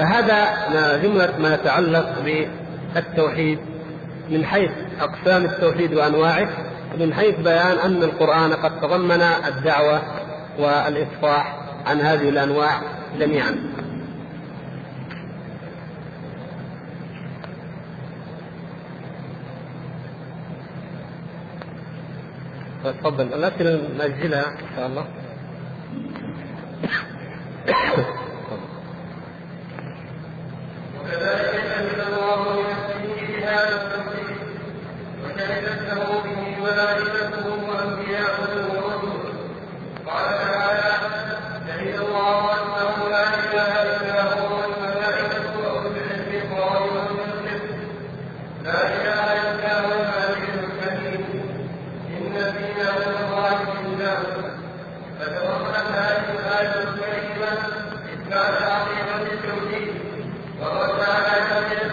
فهذا 0.00 0.96
جملة 0.96 1.38
ما 1.38 1.54
يتعلق 1.54 2.14
بالتوحيد. 2.94 3.58
من 4.30 4.44
حيث 4.44 4.70
أقسام 5.00 5.44
التوحيد 5.44 5.94
وأنواعه 5.94 6.48
من 6.98 7.14
حيث 7.14 7.34
بيان 7.36 7.78
أن 7.78 8.02
القرآن 8.02 8.52
قد 8.52 8.80
تضمن 8.80 9.22
الدعوة 9.22 10.02
والإصفاح 10.58 11.56
عن 11.86 12.00
هذه 12.00 12.28
الأنواع 12.28 12.80
جميعا. 13.18 13.56
تفضل. 22.84 23.24
الأسئلة 23.24 23.80
نأجلها 23.98 24.48
إن 24.48 24.76
شاء 24.76 24.86
الله. 24.86 25.06
وكذلك 31.10 31.54
أنزل 31.78 32.00
الله 32.00 32.42
يهديه 32.58 33.36
بهذا 33.36 33.74
التوحيد 33.82 34.36
وشهدت 35.24 35.90
به 36.24 36.40
ملائكته 36.62 37.46
وأنبياؤه 37.68 38.52
ورسله. 38.70 39.34
قال 40.06 40.26
تعالى 40.38 40.92
شهد 41.66 42.00
الله 42.00 42.52
أنه 42.52 43.08
لا 43.08 43.24
إله 43.28 43.72
إلا 43.82 44.22
هو 44.22 44.50
والملائكة 44.56 45.44
وأولو 45.58 45.90
العلم 45.90 46.54
قائما 46.54 47.04
لا 48.64 48.80
إله 48.86 49.24
إلا 49.42 49.80
هو 49.80 49.92
العزيز 49.92 50.56
الحكيم. 50.64 51.22
إن 52.16 52.34
الدين 52.36 52.78
عند 52.86 53.16
الله 53.24 53.56
الإسلام 53.62 54.22
فتضمنت 55.20 55.88
هذه 55.94 56.28
الآية 56.38 56.74
الكريمة 56.82 57.52
إثبات 58.12 58.62
عقيدة 58.62 59.32
التوحيد 59.32 59.89
والرد 60.60 61.00
على 61.00 61.40
جميع 61.50 61.89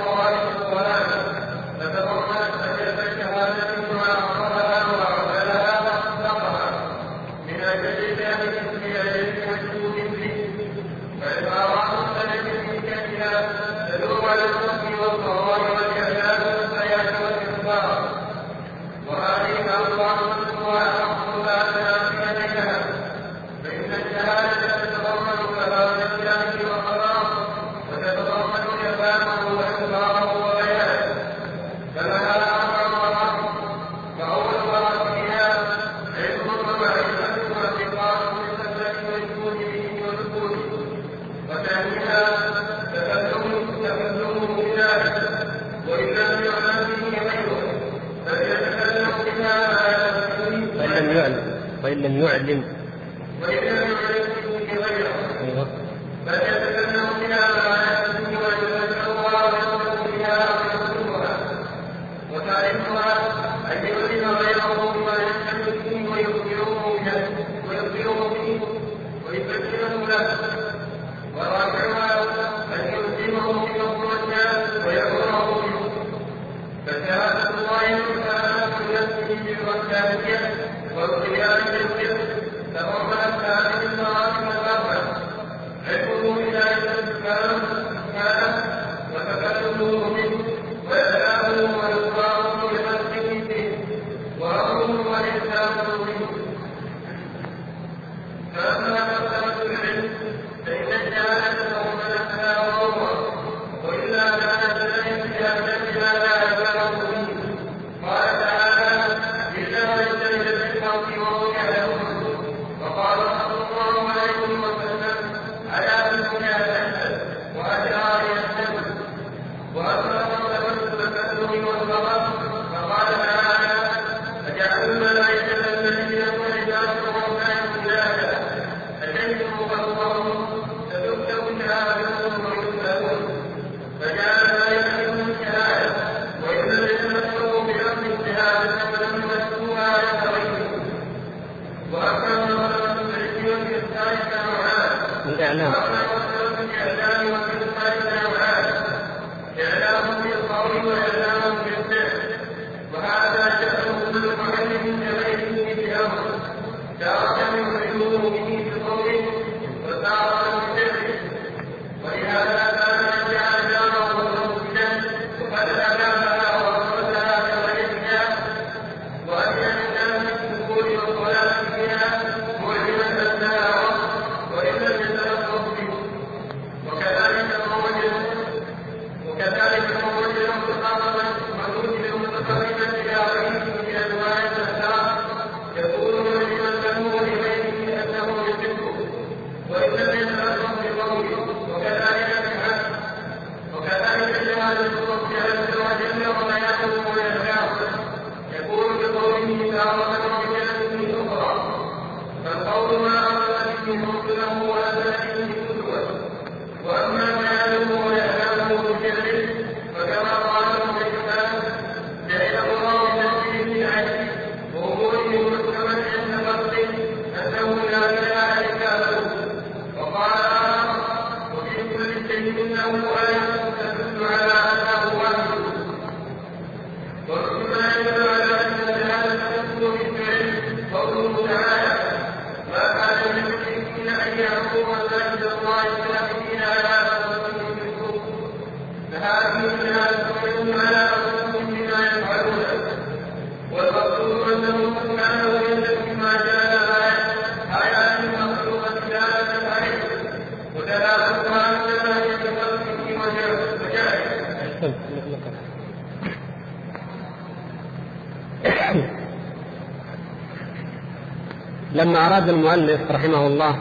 لما 261.98 262.28
أراد 262.28 262.50
المؤلف 262.50 263.02
رحمه 263.12 263.48
الله 263.48 263.80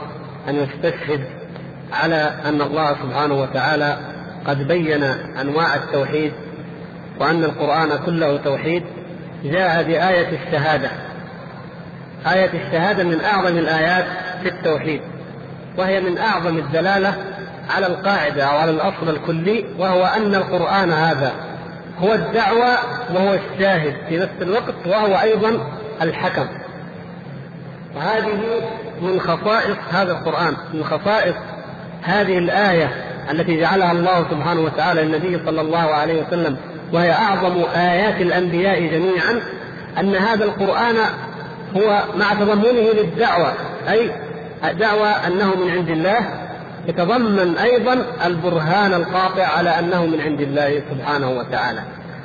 أن 0.48 0.54
يستشهد 0.54 1.24
على 1.92 2.30
أن 2.44 2.60
الله 2.60 2.96
سبحانه 3.02 3.34
وتعالى 3.34 3.96
قد 4.46 4.68
بين 4.68 5.02
أنواع 5.40 5.74
التوحيد 5.74 6.32
وأن 7.20 7.44
القرآن 7.44 7.88
كله 8.06 8.36
توحيد 8.36 8.82
جاء 9.44 9.82
بآية 9.82 10.28
الشهادة. 10.28 10.90
آية 12.26 12.50
الشهادة 12.66 13.04
من 13.04 13.20
أعظم 13.20 13.58
الآيات 13.58 14.04
في 14.42 14.48
التوحيد 14.48 15.00
وهي 15.78 16.00
من 16.00 16.18
أعظم 16.18 16.58
الدلالة 16.58 17.14
على 17.70 17.86
القاعدة 17.86 18.44
أو 18.44 18.56
على 18.56 18.70
الأصل 18.70 19.08
الكلي 19.08 19.64
وهو 19.78 20.04
أن 20.04 20.34
القرآن 20.34 20.92
هذا 20.92 21.32
هو 21.98 22.14
الدعوة 22.14 22.78
وهو 23.14 23.34
الشاهد 23.34 23.94
في 24.08 24.16
نفس 24.18 24.42
الوقت 24.42 24.74
وهو 24.86 25.20
أيضا 25.20 25.58
الحكم. 26.02 26.46
وهذه 27.97 28.38
من 29.03 29.20
خصائص 29.20 29.76
هذا 29.90 30.12
القرآن 30.12 30.57
من 30.74 30.84
خصائص 30.84 31.34
هذه 32.03 32.38
الآية 32.38 32.90
التي 33.30 33.61
جعلها 33.61 33.92
الله 33.92 34.26
سبحانه 34.30 34.61
وتعالى 34.61 35.03
للنبي 35.03 35.40
صلى 35.47 35.61
الله 35.61 35.78
عليه 35.94 36.22
وسلم 36.22 36.57
وهي 36.92 37.12
أعظم 37.12 37.62
آيات 37.76 38.20
الأنبياء 38.20 38.80
جميعا 38.80 39.40
أن 40.01 40.14
هذا 40.14 40.44
القرآن 40.44 40.94
هو 41.76 42.03
مع 42.16 42.34
تضمنه 42.34 42.92
للدعوة 42.92 43.53
أي 43.90 44.11
دعوى 44.72 45.09
أنه 45.09 45.55
من 45.57 45.70
عند 45.70 45.88
الله 45.88 46.18
يتضمن 46.86 47.59
أيضا 47.59 48.03
البرهان 48.26 48.94
القاطع 48.94 49.47
على 49.47 49.78
أنه 49.78 50.07
من 50.07 50.20
عند 50.20 50.40
الله 50.40 50.82
سبحانه 50.90 51.30
وتعالى. 51.30 51.80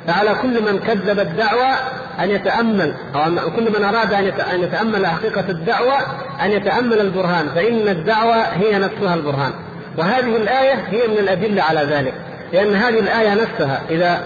فعلى 0.06 0.34
كل 0.42 0.62
من 0.62 0.78
كذب 0.78 1.18
الدعوة 1.18 1.74
أن 2.20 2.30
يتأمل 2.30 2.94
أو 3.14 3.50
كل 3.50 3.78
من 3.78 3.84
أراد 3.84 4.12
أن 4.52 4.60
يتأمل 4.62 5.06
حقيقة 5.06 5.44
الدعوة 5.48 5.96
أن 6.42 6.50
يتأمل 6.50 7.00
البرهان 7.00 7.48
فإن 7.54 7.88
الدعوة 7.88 8.34
هي 8.34 8.78
نفسها 8.78 9.14
البرهان. 9.14 9.52
وهذه 9.98 10.36
الآية 10.36 10.74
هي 10.74 11.08
من 11.08 11.18
الأدلة 11.18 11.62
على 11.62 11.80
ذلك 11.80 12.14
لأن 12.52 12.74
هذه 12.74 12.98
الآية 12.98 13.34
نفسها 13.34 13.80
إذا 13.90 14.22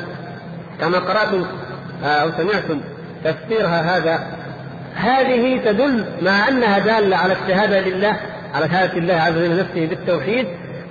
كما 0.81 0.99
قرأتم 0.99 1.45
آه، 2.05 2.07
أو 2.07 2.31
سمعتم 2.39 2.81
تفسيرها 3.25 3.97
هذا 3.97 4.27
هذه 4.95 5.61
تدل 5.65 6.05
مع 6.23 6.49
أنها 6.49 6.79
دالة 6.79 7.17
على 7.17 7.33
الشهادة 7.33 7.81
لله 7.81 8.17
على 8.55 8.69
شهادة 8.69 8.99
الله 8.99 9.15
عز 9.15 9.37
وجل 9.37 9.61
نفسه 9.61 9.87
بالتوحيد. 9.87 10.47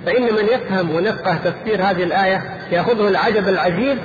فإن 0.06 0.22
من 0.22 0.44
يفهم 0.52 0.90
ونفقه 0.90 1.38
تفسير 1.44 1.82
هذه 1.82 2.02
الآية 2.02 2.42
يأخذه 2.72 3.08
العجب 3.08 3.48
العجيب 3.48 3.98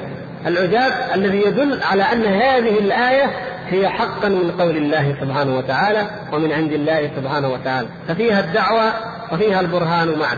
العجاب 0.46 0.92
الذي 1.16 1.42
يدل 1.42 1.80
على 1.84 2.04
أن 2.04 2.26
هذه 2.26 2.80
الآية 2.80 3.32
هي 3.68 3.90
حقا 3.90 4.30
من 4.30 4.52
قول 4.60 4.78
الله 4.78 5.16
سبحانه 5.22 5.58
وتعالى 5.58 6.06
ومن 6.34 6.52
عند 6.52 6.72
الله 6.72 7.12
سبحانه 7.16 7.50
وتعالى. 7.50 7.88
ففيها 8.08 8.40
الدعوة 8.40 8.94
وفيها 9.32 9.60
البرهان 9.60 10.20
معا. 10.20 10.38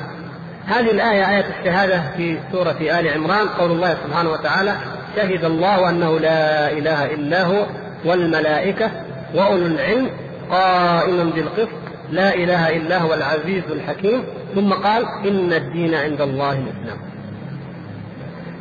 هذه 0.66 0.92
الآية 0.92 1.30
آية 1.30 1.46
الشهادة 1.60 2.02
في 2.18 2.38
سورة 2.52 2.78
آل 2.82 3.08
عمران. 3.08 3.48
قول 3.48 3.72
الله 3.72 3.98
سبحانه 4.08 4.30
وتعالى 4.32 4.76
شهد 5.16 5.44
الله 5.44 5.90
أنه 5.90 6.20
لا 6.20 6.72
إله 6.72 7.06
إلا 7.06 7.44
هو 7.44 7.66
والملائكة 8.06 8.92
وأولو 9.36 9.66
العلم 9.66 10.10
قائما 10.52 11.24
بالقسط 11.24 11.84
لا 12.12 12.34
إله 12.36 12.78
إلا 12.78 12.98
هو 12.98 13.14
العزيز 13.14 13.64
الحكيم. 13.72 14.24
ثم 14.56 14.74
قال 14.74 15.06
إن 15.26 15.54
الدين 15.54 15.96
عند 15.96 16.22
الله 16.22 16.52
الإسلام 16.52 16.98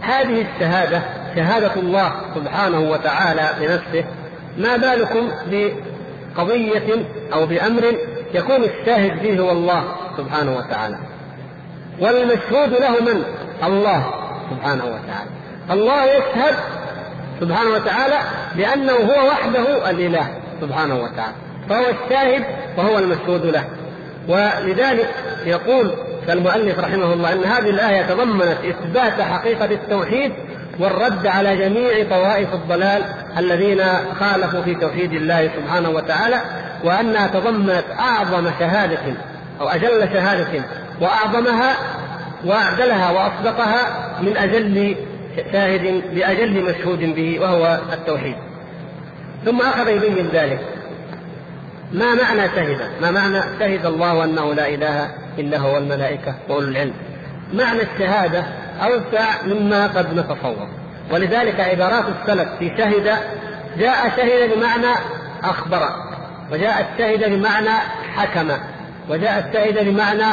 هذه 0.03 0.47
الشهادة 0.55 1.03
شهادة 1.37 1.75
الله 1.77 2.13
سبحانه 2.35 2.81
وتعالى 2.81 3.51
بنفسه 3.61 4.05
ما 4.59 4.77
بالكم 4.77 5.29
بقضية 5.51 7.05
أو 7.33 7.47
بأمر 7.47 7.97
يكون 8.35 8.65
الشاهد 8.65 9.19
فيه 9.19 9.41
هو 9.41 9.51
الله 9.51 9.85
سبحانه 10.17 10.57
وتعالى؟ 10.57 10.97
والمشهود 12.01 12.71
له 12.71 13.01
من؟ 13.01 13.25
الله 13.65 14.15
سبحانه 14.51 14.85
وتعالى. 14.85 15.31
الله 15.71 16.05
يشهد 16.05 16.55
سبحانه 17.41 17.71
وتعالى 17.71 18.19
بأنه 18.57 18.93
هو 18.93 19.29
وحده 19.29 19.91
الإله 19.91 20.27
سبحانه 20.61 20.95
وتعالى. 20.95 21.35
فهو 21.69 21.85
الشاهد 21.91 22.45
وهو 22.77 22.99
المشهود 22.99 23.47
له. 23.47 23.65
ولذلك 24.29 25.09
يقول 25.47 25.93
المؤلف 26.29 26.79
رحمه 26.79 27.13
الله 27.13 27.33
إن 27.33 27.45
هذه 27.45 27.71
الآية 27.71 28.03
تضمنت 28.03 28.59
إثبات 28.65 29.21
حقيقة 29.21 29.65
التوحيد 29.65 30.33
والرد 30.79 31.27
على 31.27 31.57
جميع 31.57 32.09
طوائف 32.11 32.55
الضلال 32.55 33.03
الذين 33.39 33.83
خالفوا 34.21 34.63
في 34.63 34.75
توحيد 34.75 35.13
الله 35.13 35.51
سبحانه 35.57 35.91
وتعالى 35.91 36.41
وأنها 36.85 37.27
تضمنت 37.27 37.85
أعظم 37.99 38.51
شهادة 38.59 39.15
أو 39.61 39.69
أجل 39.69 40.09
شهادة 40.13 40.65
وأعظمها 41.01 41.77
وأعدلها 42.45 43.11
وأصدقها 43.11 44.13
من 44.23 44.37
أجل 44.37 44.97
شاهد 45.53 46.03
بأجل 46.15 46.63
مشهود 46.63 46.99
به 46.99 47.41
وهو 47.41 47.81
التوحيد. 47.93 48.37
ثم 49.45 49.61
أخذ 49.61 49.89
يبين 49.89 50.29
ذلك. 50.33 50.61
ما 51.93 52.15
معنى 52.15 52.49
شهد؟ 52.49 52.79
ما 53.03 53.11
معنى 53.11 53.43
شهد 53.59 53.87
الله 53.87 54.25
أنه 54.25 54.55
لا 54.55 54.69
إله 54.69 55.09
إلا 55.39 55.59
هو 55.59 55.79
الملائكه 55.79 56.35
وأولو 56.49 56.69
العلم؟ 56.69 56.93
معنى 57.53 57.83
الشهادة 57.83 58.45
أوسع 58.83 59.43
مما 59.47 59.87
قد 59.87 60.15
نتصور. 60.15 60.69
ولذلك 61.13 61.61
عبارات 61.61 62.05
السلف 62.21 62.49
في 62.59 62.73
شهد 62.79 63.19
جاء 63.79 64.13
شهد 64.17 64.55
بمعنى 64.57 64.95
أخبر 65.45 65.89
وجاء 66.53 66.87
الشهد 66.93 67.31
بمعنى 67.31 67.75
حكم 68.17 68.51
وجاء 69.09 69.49
الشهد 69.49 69.89
بمعنى 69.89 70.25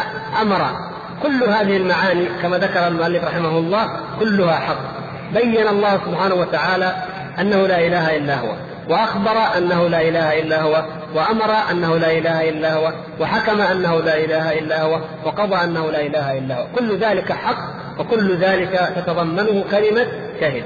أمر. 0.41 0.89
كل 1.24 1.43
هذه 1.43 1.78
المعاني 1.78 2.26
كما 2.41 2.58
ذكر 2.58 2.88
المؤلف 2.88 3.24
رحمه 3.24 3.50
الله 3.50 3.89
كلها 4.20 4.56
حق. 4.56 5.00
بين 5.34 5.68
الله 5.68 6.00
سبحانه 6.06 6.36
وتعالى 6.36 6.95
أنه 7.39 7.68
لا 7.68 7.88
إله 7.88 8.18
إلا 8.18 8.36
هو. 8.36 8.56
وأخبر 8.89 9.57
أنه 9.57 9.87
لا 9.87 10.01
إله 10.01 10.39
إلا 10.39 10.61
هو 10.61 10.85
وأمر 11.15 11.71
أنه 11.71 11.97
لا 11.97 12.11
إله 12.11 12.49
إلا 12.49 12.73
هو 12.73 12.93
وحكم 13.19 13.61
أنه 13.61 13.99
لا 13.99 14.17
إله 14.17 14.59
إلا 14.59 14.81
هو 14.81 14.99
وقضى 15.25 15.55
أنه 15.55 15.91
لا 15.91 16.01
إله 16.01 16.37
إلا 16.37 16.59
هو. 16.59 16.67
كل 16.75 16.97
ذلك 16.97 17.31
حق 17.31 17.57
وكل 17.99 18.37
ذلك 18.37 18.93
تتضمنه 18.95 19.63
كلمة 19.71 20.07
شهد 20.39 20.63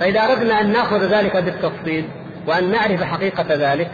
فإذا 0.00 0.20
أردنا 0.20 0.60
أن 0.60 0.72
نأخذ 0.72 1.04
ذلك 1.04 1.36
بالتفصيل 1.36 2.08
وأن 2.46 2.70
نعرف 2.70 3.02
حقيقة 3.02 3.46
ذلك 3.50 3.90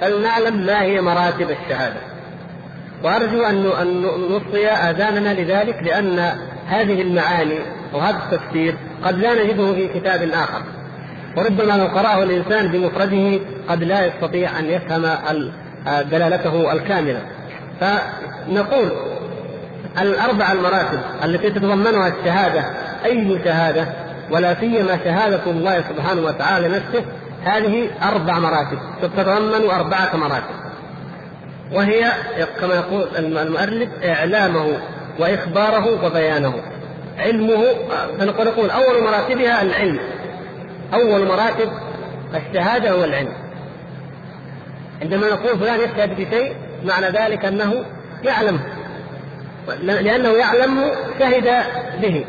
فلنعلم 0.00 0.66
ما 0.66 0.82
هي 0.82 1.00
مراتب 1.00 1.50
الشهادة. 1.50 2.00
وأرجو 3.04 3.42
أن 3.42 3.62
نصغي 4.30 4.68
آذاننا 4.68 5.34
لذلك 5.34 5.82
لأن 5.82 6.18
هذه 6.66 7.02
المعاني 7.02 7.58
وهذا 7.92 8.18
التفسير 8.18 8.76
قد 9.04 9.18
لا 9.18 9.44
نجده 9.44 9.74
في 9.74 9.88
كتاب 9.88 10.30
آخر. 10.32 10.62
وربما 11.38 11.72
لو 11.72 11.86
قرأه 11.86 12.22
الإنسان 12.22 12.68
بمفرده 12.68 13.40
قد 13.68 13.84
لا 13.84 14.06
يستطيع 14.06 14.58
أن 14.58 14.64
يفهم 14.64 15.02
دلالته 16.10 16.72
الكاملة. 16.72 17.22
فنقول 17.80 18.92
الأربع 20.00 20.52
المراتب 20.52 21.00
التي 21.24 21.50
تتضمنها 21.50 22.08
الشهادة 22.08 22.64
أي 23.04 23.40
شهادة؟ 23.44 23.86
ولا 24.30 24.54
سيما 24.60 24.98
شهادة 25.04 25.40
الله 25.46 25.84
سبحانه 25.88 26.22
وتعالى 26.22 26.68
نفسه 26.68 27.04
هذه 27.44 27.88
أربع 28.02 28.38
مراتب 28.38 28.78
تتضمن 29.02 29.70
أربعة 29.70 30.16
مراتب. 30.16 30.54
وهي 31.72 32.12
كما 32.60 32.74
يقول 32.74 33.06
المؤلف 33.16 33.88
إعلامه 34.04 34.66
وإخباره 35.18 36.06
وبيانه. 36.06 36.54
علمه 37.18 37.64
فنقول 38.18 38.46
نقول 38.46 38.70
أول 38.70 39.02
مراتبها 39.02 39.62
العلم. 39.62 39.98
أول 40.94 41.26
مراتب 41.26 41.68
الشهادة 42.34 42.90
هو 42.90 43.04
العلم. 43.04 43.32
عندما 45.02 45.28
نقول 45.30 45.58
فلان 45.58 45.80
يشهد 45.80 46.16
بشيء 46.20 46.56
معنى 46.84 47.06
ذلك 47.06 47.44
أنه 47.44 47.84
يعلم 48.24 48.60
لأنه 49.82 50.28
يعلم 50.28 50.90
شهد 51.18 51.64
به. 52.02 52.24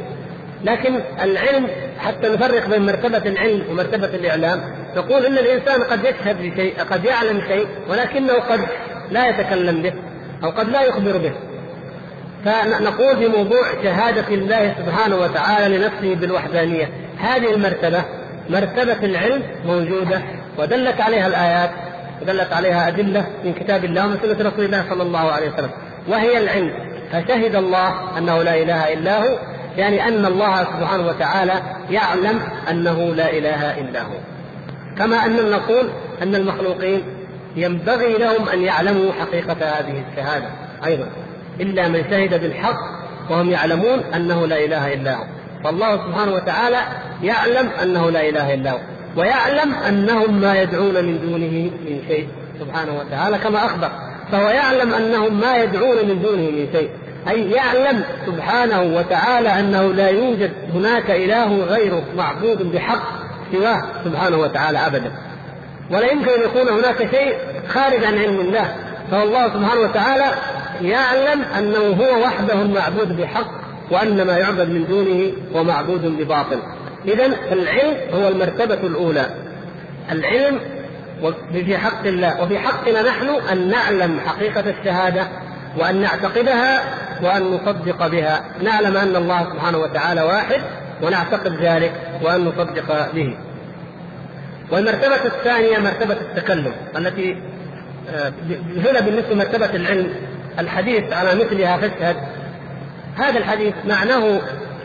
لكن 0.63 0.99
العلم 1.21 1.67
حتى 1.99 2.29
نفرق 2.29 2.69
بين 2.69 2.85
مرتبة 2.85 3.17
العلم 3.17 3.63
ومرتبة 3.69 4.07
الإعلام 4.07 4.61
نقول 4.95 5.25
إن 5.25 5.37
الإنسان 5.37 5.83
قد 5.83 5.99
يشهد 6.03 6.37
بشيء 6.41 6.73
قد 6.91 7.05
يعلم 7.05 7.41
شيء 7.47 7.67
ولكنه 7.89 8.33
قد 8.33 8.59
لا 9.11 9.27
يتكلم 9.27 9.81
به 9.81 9.93
أو 10.43 10.49
قد 10.49 10.69
لا 10.69 10.81
يخبر 10.81 11.17
به. 11.17 11.31
فنقول 12.45 13.17
في 13.17 13.27
موضوع 13.27 13.83
شهادة 13.83 14.27
الله 14.27 14.75
سبحانه 14.85 15.15
وتعالى 15.15 15.77
لنفسه 15.77 16.15
بالوحدانية 16.15 16.89
هذه 17.17 17.53
المرتبة 17.53 18.03
مرتبة 18.49 19.05
العلم 19.05 19.43
موجودة 19.65 20.21
ودلت 20.57 21.01
عليها 21.01 21.27
الآيات 21.27 21.69
ودلت 22.21 22.53
عليها 22.53 22.87
أدلة 22.87 23.27
من 23.43 23.53
كتاب 23.53 23.85
الله 23.85 24.05
ومن 24.05 24.17
سنة 24.21 24.49
رسول 24.49 24.65
الله 24.65 24.85
صلى 24.89 25.03
الله 25.03 25.31
عليه 25.31 25.51
وسلم 25.53 25.69
وهي 26.07 26.37
العلم. 26.37 26.71
فشهد 27.11 27.55
الله 27.55 28.17
أنه 28.17 28.43
لا 28.43 28.55
إله 28.61 28.93
إلا 28.93 29.17
هو 29.17 29.39
يعني 29.77 30.07
أن 30.07 30.25
الله 30.25 30.63
سبحانه 30.63 31.07
وتعالى 31.07 31.53
يعلم 31.89 32.41
أنه 32.69 33.13
لا 33.15 33.29
إله 33.29 33.79
إلا 33.79 34.01
هو. 34.01 34.17
كما 34.97 35.25
ان 35.25 35.49
نقول 35.51 35.89
أن 36.21 36.35
المخلوقين 36.35 37.03
ينبغي 37.55 38.17
لهم 38.17 38.49
أن 38.49 38.61
يعلموا 38.61 39.11
حقيقة 39.13 39.53
هذه 39.53 40.03
الشهادة 40.11 40.47
أيضا 40.85 41.07
إلا 41.59 41.87
من 41.87 42.03
شهد 42.09 42.41
بالحق 42.41 42.99
وهم 43.29 43.49
يعلمون 43.49 43.99
أنه 44.15 44.47
لا 44.47 44.65
إله 44.65 44.93
إلا 44.93 45.15
هو. 45.15 45.23
فالله 45.63 45.97
سبحانه 45.97 46.33
وتعالى 46.33 46.77
يعلم 47.23 47.69
أنه 47.83 48.11
لا 48.11 48.29
إله 48.29 48.53
إلا 48.53 48.71
هو 48.71 48.79
ويعلم 49.17 49.73
أنهم 49.73 50.41
ما 50.41 50.61
يدعون 50.61 51.05
من 51.05 51.19
دونه 51.21 51.71
من 51.85 52.01
شيء 52.07 52.27
سبحانه 52.59 52.99
وتعالى 52.99 53.37
كما 53.37 53.65
أخبر 53.65 53.91
فهو 54.31 54.49
يعلم 54.49 54.93
أنهم 54.93 55.39
ما 55.39 55.57
يدعون 55.57 55.95
من 56.07 56.21
دونه 56.21 56.41
من 56.41 56.67
شيء 56.73 56.89
أي 57.29 57.51
يعلم 57.51 58.03
سبحانه 58.25 58.81
وتعالى 58.81 59.59
أنه 59.59 59.93
لا 59.93 60.09
يوجد 60.09 60.51
هناك 60.73 61.11
إله 61.11 61.57
غيره 61.57 62.03
معبود 62.17 62.71
بحق 62.71 63.03
سواه 63.51 63.81
سبحانه 64.05 64.37
وتعالى 64.37 64.87
أبدا. 64.87 65.11
ولا 65.91 66.11
يمكن 66.11 66.29
أن 66.29 66.41
يكون 66.43 66.69
هناك 66.69 66.97
شيء 66.97 67.35
خارج 67.67 68.03
عن 68.03 68.17
علم 68.17 68.39
الله 68.39 68.75
فالله 69.11 69.47
سبحانه 69.47 69.81
وتعالى 69.81 70.25
يعلم 70.81 71.41
أنه 71.57 71.77
هو 71.77 72.23
وحده 72.23 72.61
المعبود 72.61 73.17
بحق 73.17 73.68
وأن 73.91 74.21
ما 74.21 74.37
يعبد 74.37 74.69
من 74.69 74.87
دونه 74.87 75.31
هو 75.55 75.63
معبود 75.63 76.05
بباطل. 76.05 76.59
اذا 77.05 77.25
العلم 77.51 77.97
هو 78.13 78.27
المرتبة 78.27 78.87
الأولى. 78.87 79.25
العلم 80.11 80.59
وفي 81.21 81.77
حق 81.77 82.07
الله 82.07 82.41
وفي 82.41 82.59
حقنا 82.59 83.01
نحن 83.01 83.29
أن 83.51 83.69
نعلم 83.69 84.19
حقيقة 84.19 84.63
الشهادة 84.69 85.27
وأن 85.77 86.01
نعتقدها 86.01 86.83
وأن 87.23 87.43
نصدق 87.43 88.07
بها. 88.07 88.45
نعلم 88.63 88.97
أن 88.97 89.15
الله 89.15 89.53
سبحانه 89.53 89.77
وتعالى 89.77 90.21
واحد 90.21 90.61
ونعتقد 91.01 91.53
ذلك 91.61 91.93
وأن 92.21 92.45
نصدق 92.45 93.11
به. 93.13 93.37
والمرتبة 94.71 95.25
الثانية 95.25 95.77
مرتبة 95.77 96.13
التكلم 96.13 96.71
التي 96.97 97.37
آه، 98.09 98.33
هنا 98.77 98.99
بالنسبة 98.99 99.33
لمرتبة 99.33 99.75
العلم 99.75 100.09
الحديث 100.59 101.13
على 101.13 101.35
مثلها 101.35 101.77
فاشهد. 101.77 102.15
هذا 103.19 103.37
الحديث 103.37 103.73
معناه 103.87 104.41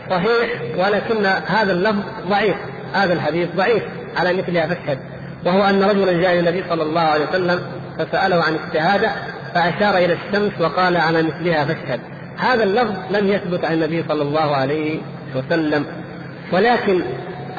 صحيح 0.09 0.61
ولكن 0.77 1.25
هذا 1.47 1.71
اللفظ 1.71 2.03
ضعيف 2.29 2.55
هذا 2.93 3.13
الحديث 3.13 3.49
ضعيف 3.55 3.83
على 4.17 4.33
مثلها 4.33 4.67
فاشهد 4.67 4.99
وهو 5.45 5.63
أن 5.63 5.83
رجلا 5.83 6.11
جاء 6.11 6.31
إلى 6.31 6.39
النبي 6.39 6.63
صلى 6.69 6.83
الله 6.83 7.01
عليه 7.01 7.25
وسلم 7.29 7.59
فسأله 7.99 8.43
عن 8.43 8.55
الشهادة 8.55 9.11
فأشار 9.53 9.97
إلى 9.97 10.13
الشمس 10.13 10.51
وقال 10.61 10.97
على 10.97 11.23
مثلها 11.23 11.65
فاشهد 11.65 11.99
هذا 12.37 12.63
اللفظ 12.63 12.95
لم 13.11 13.27
يثبت 13.27 13.65
عن 13.65 13.73
النبي 13.73 14.03
صلى 14.07 14.21
الله 14.21 14.55
عليه 14.55 14.99
وسلم. 15.35 15.85
ولكن 16.51 17.01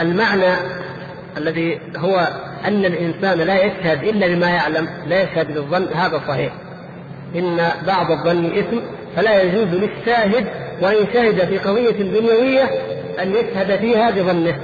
المعنى 0.01 0.55
الذي 1.37 1.81
هو 1.97 2.29
أن 2.67 2.85
الإنسان 2.85 3.39
لا 3.39 3.65
يشهد 3.65 4.05
إلا 4.05 4.27
بما 4.27 4.51
يعلم 4.51 4.89
لا 5.07 5.23
يشهد 5.23 5.55
بالظن 5.55 5.87
هذا 5.95 6.23
صحيح. 6.29 6.53
إن 7.37 7.69
بعض 7.87 8.11
الظن 8.11 8.47
إثم 8.59 8.77
فلا 9.17 9.43
يجوز 9.43 9.69
للشاهد 9.69 10.47
وإن 10.83 11.07
شهد 11.13 11.45
في 11.45 11.59
قضية 11.59 11.91
دنيوية 11.91 12.71
أن 13.23 13.31
يشهد 13.31 13.77
فيها 13.77 14.11
بظنه 14.11 14.59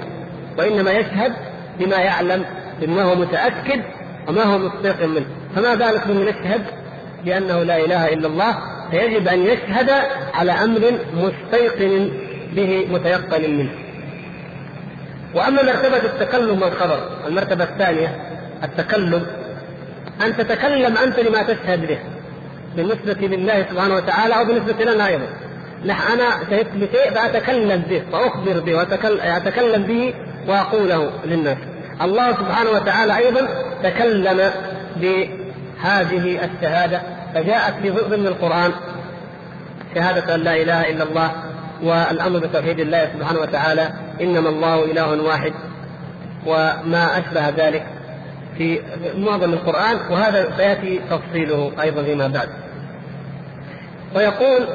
وإنما 0.59 0.93
يشهد 0.93 1.33
بما 1.79 1.97
يعلم 1.97 2.45
بما 2.81 3.03
هو 3.03 3.15
متأكد 3.15 3.83
وما 4.29 4.43
هو 4.43 4.59
مستيقن 4.59 5.09
منه. 5.09 5.27
فما 5.57 5.75
بالك 5.75 6.09
بمن 6.09 6.29
يشهد؟ 6.29 6.63
بانه 7.25 7.63
لا 7.63 7.77
إله 7.77 8.13
إلا 8.13 8.27
الله 8.27 8.59
فيجب 8.91 9.29
أن 9.29 9.47
يشهد 9.47 9.91
على 10.35 10.53
أمر 10.53 10.93
مستيقن 11.15 12.11
به 12.53 12.87
متيقن 12.91 13.51
منه. 13.51 13.71
وأما 15.35 15.63
مرتبة 15.63 15.97
التكلم 15.97 16.63
والخبر 16.63 16.99
المرتبة 17.27 17.65
الثانية 17.65 18.17
التكلم. 18.65 19.27
أن 20.27 20.37
تتكلم 20.37 20.97
أنت 20.97 21.19
لما 21.19 21.43
تشهد 21.43 21.87
به. 21.87 21.99
بالنسبة 22.77 23.27
لله 23.27 23.67
سبحانه 23.71 23.95
وتعالى 23.95 24.35
أو 24.35 24.45
بالنسبة 24.45 24.85
لنا 24.85 25.07
أيضا. 25.07 25.27
نحن 25.87 26.13
أنا 26.13 26.31
شهدت 26.51 26.73
بشيء 26.75 27.11
فأتكلم 27.15 27.83
به 27.91 28.03
واخبر 28.13 28.61
به 28.61 28.75
واتكلم 28.75 29.83
به 29.83 30.15
وأقوله 30.49 31.11
للناس. 31.25 31.59
الله 32.03 32.33
سبحانه 32.33 32.71
وتعالى 32.71 33.17
أيضا 33.17 33.49
تكلم 33.83 34.51
بهذه 34.97 36.39
الشهادة 36.45 37.03
فجاءت 37.35 37.75
في 37.83 37.91
ضمن 37.91 38.27
القرآن 38.27 38.73
شهادة 39.95 40.35
أن 40.35 40.41
لا 40.41 40.57
إله 40.57 40.91
إلا 40.91 41.05
الله 41.05 41.33
والأمر 41.83 42.39
بتوحيد 42.39 42.81
الله 42.81 43.09
سبحانه 43.19 43.41
وتعالى 43.41 43.91
إنما 44.21 44.49
الله 44.49 44.85
إله 44.85 45.23
واحد 45.23 45.53
وما 46.47 47.19
أشبه 47.19 47.49
ذلك 47.49 47.87
في 48.59 48.81
معظم 49.17 49.53
القرآن 49.53 49.97
وهذا 50.11 50.53
سيأتي 50.57 51.01
تفصيله 51.11 51.73
أيضا 51.83 52.03
فيما 52.03 52.29
بعد. 52.29 52.49
ويقول 54.15 54.67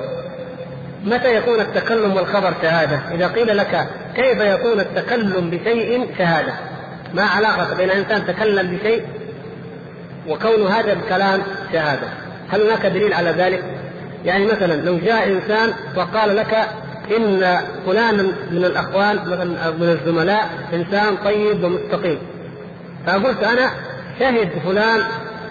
متى 1.06 1.36
يكون 1.36 1.60
التكلم 1.60 2.16
والخبر 2.16 2.54
شهادة؟ 2.62 3.00
إذا 3.12 3.28
قيل 3.28 3.58
لك 3.58 3.88
كيف 4.16 4.40
يكون 4.40 4.80
التكلم 4.80 5.50
بشيء 5.50 6.08
شهادة؟ 6.18 6.54
ما 7.14 7.24
علاقة 7.24 7.78
بين 7.78 7.90
إنسان 7.90 8.26
تكلم 8.28 8.78
بشيء 8.78 9.06
وكون 10.28 10.68
هذا 10.68 10.94
الكلام 10.94 11.42
شهادة؟ 11.74 12.08
هل 12.50 12.62
هناك 12.62 12.86
دليل 12.86 13.14
على 13.14 13.30
ذلك؟ 13.30 13.64
يعني 14.26 14.46
مثلا 14.46 14.74
لو 14.74 14.98
جاء 14.98 15.28
إنسان 15.28 15.74
وقال 15.96 16.36
لك 16.36 16.68
إن 17.18 17.58
فلانا 17.86 18.24
من 18.52 18.66
الأخوان 18.66 19.16
مثلا 19.16 19.72
من 19.72 19.98
الزملاء 20.02 20.50
إنسان 20.74 21.16
طيب 21.26 21.64
ومستقيم 21.64 22.20
فقلت 23.08 23.44
أنا 23.44 23.72
شهد 24.20 24.50
فلان 24.66 25.02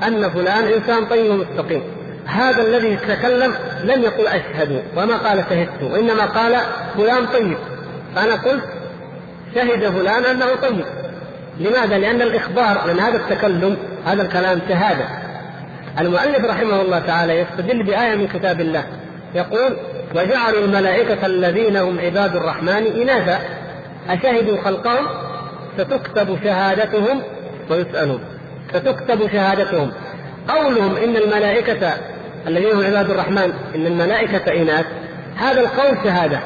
أن 0.07 0.31
فلان 0.31 0.65
إنسان 0.73 1.05
طيب 1.05 1.31
ومستقيم 1.31 1.83
هذا 2.27 2.63
الذي 2.63 2.97
تكلم 2.97 3.55
لم 3.85 4.03
يقل 4.03 4.27
أشهد 4.27 4.83
وما 4.97 5.17
قال 5.17 5.45
شهدت 5.51 5.83
وإنما 5.83 6.27
قال 6.27 6.57
فلان 6.97 7.27
طيب. 7.27 7.59
فأنا 8.15 8.35
قلت 8.35 8.65
شهد 9.55 9.91
فلان 9.91 10.25
أنه 10.25 10.55
طيب. 10.55 10.85
لماذا؟ 11.61 11.99
لأن 11.99 12.23
الإخبار 12.23 12.87
لأن 12.87 13.01
هذا 13.01 13.17
التكلم 13.17 13.77
هذا 14.07 14.23
الكلام 14.23 14.61
شهادة. 14.69 15.05
المؤلف 16.01 16.45
رحمه 16.45 16.81
الله 16.81 16.99
تعالى 16.99 17.41
يستدل 17.41 17.83
بآية 17.83 18.17
من 18.17 18.29
كتاب 18.29 18.61
الله. 18.61 18.85
يقول 19.35 19.77
وجعلوا 20.15 20.65
الملائكة 20.65 21.27
الذين 21.27 21.77
هم 21.77 21.99
عباد 22.01 22.37
الرحمن 22.37 22.87
إناثا. 23.03 23.39
أشهدوا 24.09 24.63
خلقهم؟ 24.65 25.07
ستكتب 25.79 26.39
شهادتهم. 26.45 27.23
ويسألون. 27.71 28.21
ستكتب 28.75 29.33
شهادتهم. 29.33 29.93
قولهم 30.49 30.97
إن 30.97 31.17
الملائكة 31.17 31.93
الذين 32.47 32.73
هم 32.73 32.85
عباد 32.85 33.11
الرحمن 33.11 33.53
إن 33.75 33.87
الملائكة 33.87 34.63
إناث 34.63 34.87
هذا 35.37 35.61
القول 35.61 35.97
شهادة. 36.05 36.41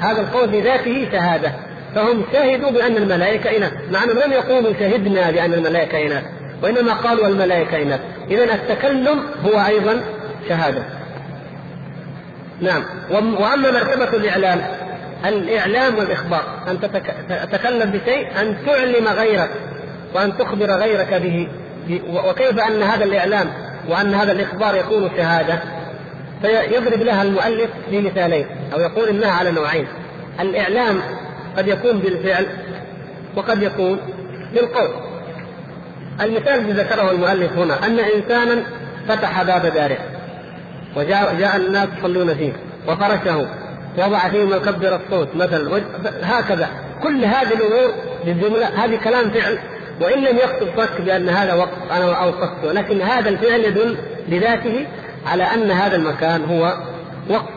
هذا 0.00 0.20
القول 0.20 0.48
بذاته 0.48 1.08
شهادة. 1.12 1.52
فهم 1.94 2.24
شهدوا 2.32 2.70
بأن 2.70 2.96
الملائكة 2.96 3.56
إناث 3.56 3.72
مع 3.90 4.04
أنهم 4.04 4.18
لم 4.18 4.32
يقولوا 4.32 4.72
شهدنا 4.80 5.30
بأن 5.30 5.54
الملائكة 5.54 6.06
إناث 6.06 6.24
وإنما 6.62 6.94
قالوا 6.94 7.28
الملائكة 7.28 7.82
إناث 7.82 8.00
إذا 8.30 8.54
التكلم 8.54 9.20
هو 9.44 9.66
أيضا 9.66 10.00
شهادة. 10.48 10.82
نعم. 12.60 12.82
وأما 13.10 13.70
مرتبة 13.70 14.16
الإعلام 14.16 14.60
الإعلام 15.26 15.98
والإخبار. 15.98 16.42
أن 16.68 16.80
تتكلم 17.28 17.90
بشيء 17.90 18.40
أن 18.40 18.56
تعلم 18.66 19.08
غيرك 19.08 19.50
وأن 20.14 20.36
تخبر 20.38 20.70
غيرك 20.70 21.14
به. 21.14 21.48
وكيف 22.28 22.58
أن 22.58 22.82
هذا 22.82 23.04
الإعلام 23.04 23.46
وأن 23.88 24.14
هذا 24.14 24.32
الإخبار 24.32 24.74
يكون 24.74 25.10
شهادة 25.16 25.58
فيضرب 26.42 27.02
لها 27.02 27.22
المؤلف 27.22 27.70
بمثالين 27.90 28.46
أو 28.74 28.80
يقول 28.80 29.08
إنها 29.08 29.30
على 29.32 29.50
نوعين. 29.50 29.86
الإعلام 30.40 31.00
قد 31.56 31.68
يكون 31.68 31.98
بالفعل 31.98 32.46
وقد 33.36 33.62
يكون 33.62 33.98
بالقول. 34.54 34.88
المثال 36.20 36.54
الذي 36.54 36.72
ذكره 36.72 37.10
المؤلف 37.10 37.52
هنا 37.52 37.86
أن 37.86 37.98
إنسانا 37.98 38.64
فتح 39.08 39.42
باب 39.42 39.66
داره 39.66 39.98
وجاء 40.96 41.34
جاء 41.38 41.56
الناس 41.56 41.88
يصلون 41.98 42.34
فيه 42.34 42.52
وفرشه 42.88 43.46
وضع 43.98 44.28
فيه 44.28 44.44
مكبر 44.44 44.96
الصوت 44.96 45.28
مثلا 45.34 45.82
هكذا 46.22 46.68
كل 47.02 47.24
هذه 47.24 47.52
الأمور 47.54 47.94
بالجمله 48.24 48.84
هذه 48.84 48.96
كلام 48.96 49.30
فعل 49.30 49.58
وإن 50.00 50.18
لم 50.18 50.36
يقصد 50.36 50.68
شك 50.76 51.00
بأن 51.00 51.28
هذا 51.28 51.54
وقت 51.54 51.90
أنا 51.90 52.12
اوقفته 52.12 52.72
لكن 52.72 53.02
هذا 53.02 53.28
الفعل 53.28 53.60
يدل 53.60 53.96
بذاته 54.28 54.86
على 55.26 55.42
أن 55.42 55.70
هذا 55.70 55.96
المكان 55.96 56.44
هو 56.44 56.74
وقف. 57.30 57.54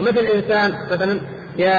مثل 0.00 0.18
انسان 0.18 0.74
مثلا 0.90 1.20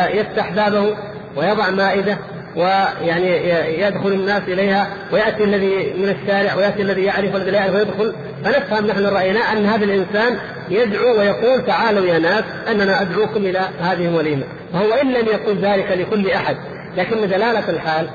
يفتح 0.10 0.52
بابه 0.52 0.96
ويضع 1.36 1.70
مائدة 1.70 2.18
ويعني 2.56 3.50
يدخل 3.82 4.08
الناس 4.08 4.42
إليها 4.48 4.88
ويأتي 5.12 5.44
الذي 5.44 5.94
من 5.98 6.10
الشارع 6.10 6.56
ويأتي 6.56 6.82
الذي 6.82 7.04
يعرف 7.04 7.34
والذي 7.34 7.52
لا 7.52 7.58
يعرف 7.58 7.76
ويدخل. 7.76 8.14
فنفهم 8.44 8.88
نحن 8.88 9.06
رأينا 9.06 9.40
أن 9.40 9.66
هذا 9.66 9.86
الإنسان 9.86 10.38
يدعو 10.70 11.20
ويقول 11.20 11.66
تعالوا 11.66 12.06
يا 12.06 12.20
ناس 12.20 12.44
أننا 12.72 13.02
أدعوكم 13.02 13.46
إلى 13.46 13.60
هذه 13.80 14.08
الوليمة. 14.08 14.44
وهو 14.74 14.94
إن 14.94 15.08
لم 15.08 15.26
يقل 15.28 15.58
ذلك 15.58 15.92
لكل 15.92 16.32
أحد. 16.32 16.58
لكن 16.98 17.22
دلالة 17.22 17.70
الحال 17.70 18.08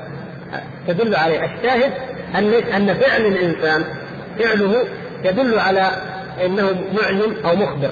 تدل 0.89 1.15
عليه 1.15 1.39
الشاهد 1.45 1.91
أن 2.35 2.53
أن 2.53 2.93
فعل 2.93 3.25
الإنسان 3.25 3.83
فعله 4.39 4.83
يدل 5.23 5.59
على 5.59 5.91
إنه 6.45 6.75
معلم 7.01 7.35
أو 7.45 7.55
مخبر. 7.55 7.91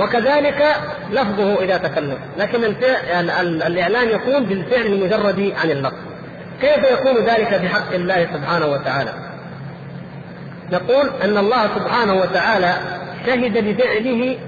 وكذلك 0.00 0.76
لفظه 1.12 1.62
إذا 1.64 1.76
تكلم. 1.76 2.18
لكن 2.38 2.64
الفعل 2.64 3.30
الإعلان 3.66 4.08
يكون 4.08 4.44
بالفعل 4.44 4.86
المجرد 4.86 5.52
عن 5.62 5.70
اللفظ. 5.70 5.96
كيف 6.60 6.90
يكون 6.92 7.24
ذلك 7.24 7.56
في 7.56 7.68
حق 7.68 7.94
الله 7.94 8.26
سبحانه 8.34 8.66
وتعالى؟ 8.66 9.12
نقول 10.72 11.10
أن 11.24 11.38
الله 11.38 11.62
سبحانه 11.74 12.14
وتعالى 12.14 12.74
شهد 13.26 13.64
بفعله 13.68 14.38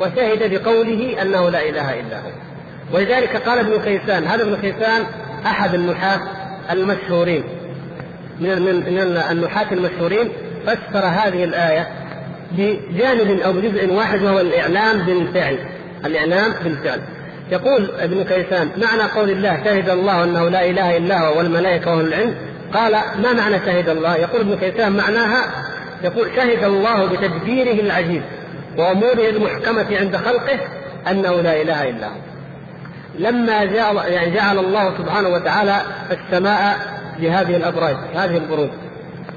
وشهد 0.00 0.54
بقوله 0.54 1.22
أنه 1.22 1.50
لا 1.50 1.68
إله 1.68 2.00
إلا 2.00 2.16
هو. 2.18 2.30
ولذلك 2.92 3.36
قال 3.36 3.58
ابن 3.58 3.80
كيسان 3.84 4.26
هذا 4.26 4.42
ابن 4.42 4.56
كيسان 4.56 5.06
أحد 5.46 5.74
النحاة 5.74 6.20
المشهورين. 6.70 7.44
من 8.40 8.62
من 8.62 8.98
النحاة 9.30 9.66
المشهورين. 9.72 10.32
فسر 10.66 11.04
هذه 11.04 11.44
الآية 11.44 11.88
بجانب 12.52 13.40
أو 13.40 13.52
بجزء 13.52 13.92
واحد 13.92 14.22
وهو 14.22 14.40
الإعلام 14.40 14.98
بالفعل. 14.98 15.58
الإعلام 16.06 16.52
بالفعل. 16.64 17.00
يقول 17.52 17.90
ابن 17.98 18.24
كيسان 18.24 18.68
معنى 18.76 19.02
قول 19.02 19.30
الله 19.30 19.64
شهد 19.64 19.88
الله 19.88 20.24
أنه 20.24 20.48
لا 20.48 20.70
إله 20.70 20.96
إلا 20.96 21.20
هو 21.20 21.38
والملائكة 21.38 21.90
واهل 21.90 22.06
العلم. 22.06 22.34
قال 22.74 22.92
ما 23.22 23.32
معنى 23.32 23.58
شهد 23.58 23.88
الله؟ 23.88 24.16
يقول 24.16 24.40
ابن 24.40 24.56
كيسان 24.56 24.92
معناها 24.92 25.44
يقول 26.04 26.28
شهد 26.36 26.64
الله 26.64 27.06
بتدبيره 27.06 27.80
العجيب 27.80 28.22
وأموره 28.78 29.28
المحكمة 29.28 29.86
عند 29.96 30.16
خلقه 30.16 30.58
أنه 31.10 31.40
لا 31.40 31.62
إله 31.62 31.88
إلا 31.90 32.06
هو. 32.06 32.29
لما 33.18 33.64
جعل 33.64 33.96
يعني 33.96 34.30
جعل 34.30 34.58
الله 34.58 34.98
سبحانه 34.98 35.28
وتعالى 35.28 35.80
السماء 36.10 36.76
بهذه 37.20 37.56
الأبراج 37.56 37.96
هذه 38.14 38.36
البروج. 38.36 38.68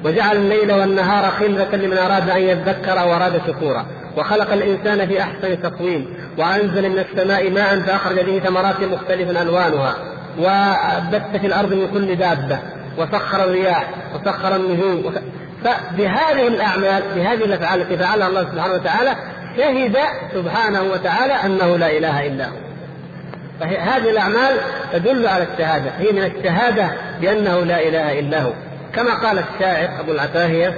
وجعل 0.05 0.35
الليل 0.35 0.71
والنهار 0.71 1.31
خلة 1.31 1.75
لمن 1.75 1.97
أراد 1.97 2.29
أن 2.29 2.41
يذكر 2.41 3.07
وأراد 3.07 3.41
شكورا. 3.47 3.85
وخلق 4.17 4.53
الإنسان 4.53 5.07
في 5.07 5.21
أحسن 5.21 5.61
تقويم. 5.61 6.17
وأنزل 6.37 6.89
من 6.89 6.99
السماء 6.99 7.49
ماء 7.49 7.79
فأخرج 7.79 8.19
به 8.19 8.39
ثمرات 8.39 8.79
مختلفا 8.79 9.41
ألوانها. 9.41 9.95
وبث 10.39 11.41
في 11.41 11.47
الأرض 11.47 11.73
من 11.73 11.87
كل 11.93 12.15
دابة. 12.15 12.59
وسخر 12.97 13.43
الرياح 13.43 13.89
وسخر 14.15 14.55
النجوم. 14.55 15.15
فبهذه 15.63 16.47
الأعمال 16.47 17.03
بهذه 17.15 17.45
الأفعال 17.45 17.81
التي 17.81 17.97
فعلها 17.97 18.27
الله 18.27 18.41
سبحانه 18.41 18.73
وتعالى 18.73 19.15
شهد 19.57 19.97
سبحانه 20.33 20.81
وتعالى 20.81 21.33
أنه 21.33 21.77
لا 21.77 21.97
إله 21.97 22.27
إلا 22.27 22.45
هو. 22.45 22.72
فهذه 23.59 24.09
الأعمال 24.09 24.57
تدل 24.93 25.27
على 25.27 25.47
الشهادة. 25.53 25.91
هي 25.99 26.11
من 26.11 26.23
الشهادة 26.23 26.91
بأنه 27.21 27.59
لا 27.59 27.87
إله 27.87 28.19
إلا 28.19 28.41
هو. 28.41 28.53
كما 28.95 29.13
قال 29.13 29.39
الشاعر 29.39 29.99
أبو 29.99 30.11
العتاهية 30.11 30.73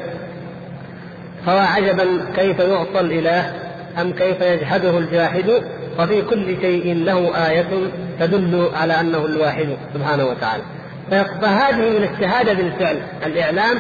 فوا 1.46 1.60
عجبا 1.60 2.26
كيف 2.36 2.60
يعطى 2.60 3.00
الإله 3.00 3.54
أم 4.02 4.14
كيف 4.14 4.42
يجحده 4.42 4.98
الجاحد 4.98 5.64
وفي 6.00 6.22
كل 6.22 6.62
شيء 6.62 6.94
له 6.94 7.48
آية 7.50 7.68
تدل 8.20 8.70
على 8.76 9.00
أنه 9.00 9.26
الواحد 9.26 9.68
سبحانه 9.94 10.26
وتعالى. 10.26 10.64
فهذه 11.42 11.90
من 11.90 12.10
الشهادة 12.14 12.54
بالفعل. 12.54 12.98
الإعلام 13.26 13.80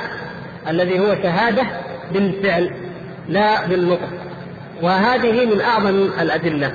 الذي 0.67 0.99
هو 0.99 1.15
شهادة 1.23 1.63
بالفعل 2.13 2.71
لا 3.29 3.65
بالنطق. 3.65 4.09
وهذه 4.81 5.45
من 5.45 5.61
أعظم 5.61 6.09
الأدلة. 6.21 6.71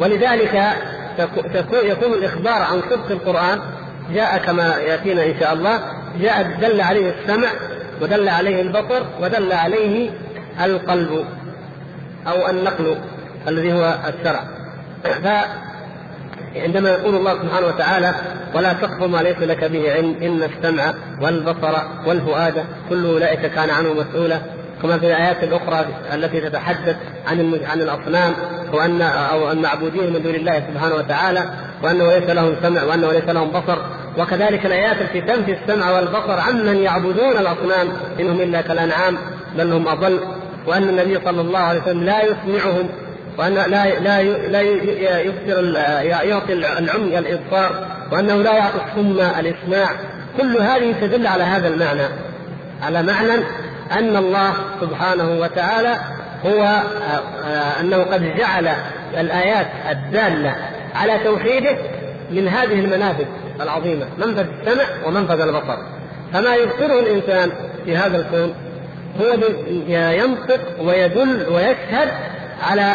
ولذلك 0.00 0.62
يكون 1.72 2.12
الإخبار 2.12 2.62
عن 2.62 2.80
صدق 2.90 3.10
القرآن 3.10 3.60
جاء 4.14 4.38
كما 4.38 4.76
يأتينا 4.76 5.24
إن 5.24 5.34
شاء 5.40 5.52
الله 5.52 5.80
جاء 6.20 6.58
دل 6.60 6.80
عليه 6.80 7.14
السمع 7.14 7.48
ودل 8.02 8.28
عليه 8.28 8.62
البصر 8.62 9.02
ودل 9.20 9.52
عليه 9.52 10.10
القلب 10.64 11.24
أو 12.26 12.48
النقل 12.50 12.96
الذي 13.48 13.72
هو 13.72 13.98
الشرع. 14.08 14.44
فعندما 16.54 16.90
يقول 16.90 17.14
الله 17.14 17.34
سبحانه 17.34 17.66
وتعالى 17.66 18.14
ولا 18.54 18.72
تقف 18.72 19.02
ما 19.02 19.22
ليس 19.22 19.38
لك 19.38 19.64
به 19.64 19.92
علم 19.92 20.16
إن 20.22 20.42
السمع 20.42 20.94
والبصر 21.20 21.78
والفؤاد 22.06 22.64
كل 22.88 23.06
أولئك 23.06 23.40
كان 23.46 23.70
عنه 23.70 23.94
مسؤولا. 23.94 24.40
كما 24.82 24.98
في 24.98 25.06
الآيات 25.06 25.44
الأخرى 25.44 25.86
التي 26.14 26.40
تتحدث 26.40 26.96
عن 27.26 27.60
عن 27.70 27.80
الأصنام 27.80 28.32
وأن 28.72 29.02
أو 29.02 29.50
المعبودين 29.52 30.12
من 30.12 30.22
دون 30.22 30.34
الله 30.34 30.62
سبحانه 30.72 30.94
وتعالى 30.94 31.44
وأنه 31.82 32.18
ليس 32.18 32.30
لهم 32.30 32.56
سمع 32.62 32.82
وأنه 32.82 33.12
ليس 33.12 33.24
لهم 33.24 33.50
بصر. 33.50 33.78
وكذلك 34.18 34.66
الآيات 34.66 34.96
التي 35.00 35.20
تنفي 35.20 35.52
السمع 35.52 35.90
والبصر 35.90 36.40
عمن 36.40 36.76
يعبدون 36.76 37.36
الأصنام 37.38 37.88
إنهم 38.20 38.40
إلا 38.40 38.60
كالأنعام 38.60 39.16
بل 39.58 39.72
هم 39.72 39.88
أضل. 39.88 40.20
وأن 40.66 40.82
النبي 40.82 41.20
صلى 41.24 41.40
الله 41.40 41.58
عليه 41.58 41.82
وسلم 41.82 42.04
لا 42.04 42.22
يسمعهم 42.24 42.88
وأن 43.38 43.54
لا 43.54 43.68
لا 43.98 44.22
لا 44.48 44.60
يبصر 45.20 45.76
يعطي 46.02 46.52
العمي 46.52 47.18
الإبصار 47.18 47.86
وأنه 48.12 48.36
لا 48.36 48.56
يعطي 48.56 48.76
الصم 48.76 49.20
الإسماع. 49.20 49.90
كل 50.38 50.56
هذه 50.56 50.94
تدل 51.00 51.26
على 51.26 51.44
هذا 51.44 51.68
المعنى. 51.68 52.08
على 52.82 53.02
معنى 53.02 53.32
أن 53.92 54.16
الله 54.16 54.52
سبحانه 54.80 55.40
وتعالى 55.40 55.96
هو 56.46 56.62
آه، 57.44 57.80
أنه 57.80 57.96
قد 57.96 58.36
جعل 58.36 58.68
الآيات 59.18 59.66
الدالة 59.90 60.56
على 60.94 61.18
توحيده 61.24 61.76
من 62.30 62.48
هذه 62.48 62.80
المنافذ 62.80 63.24
العظيمة 63.60 64.06
منفذ 64.18 64.46
السمع 64.60 64.84
ومنفذ 65.06 65.40
البصر. 65.40 65.76
فما 66.32 66.54
يبصره 66.54 67.00
الإنسان 67.00 67.52
في 67.84 67.96
هذا 67.96 68.16
الكون 68.16 68.54
هو 69.20 69.38
ينطق 70.12 70.60
ويدل 70.80 71.46
ويشهد 71.48 72.08
على 72.62 72.92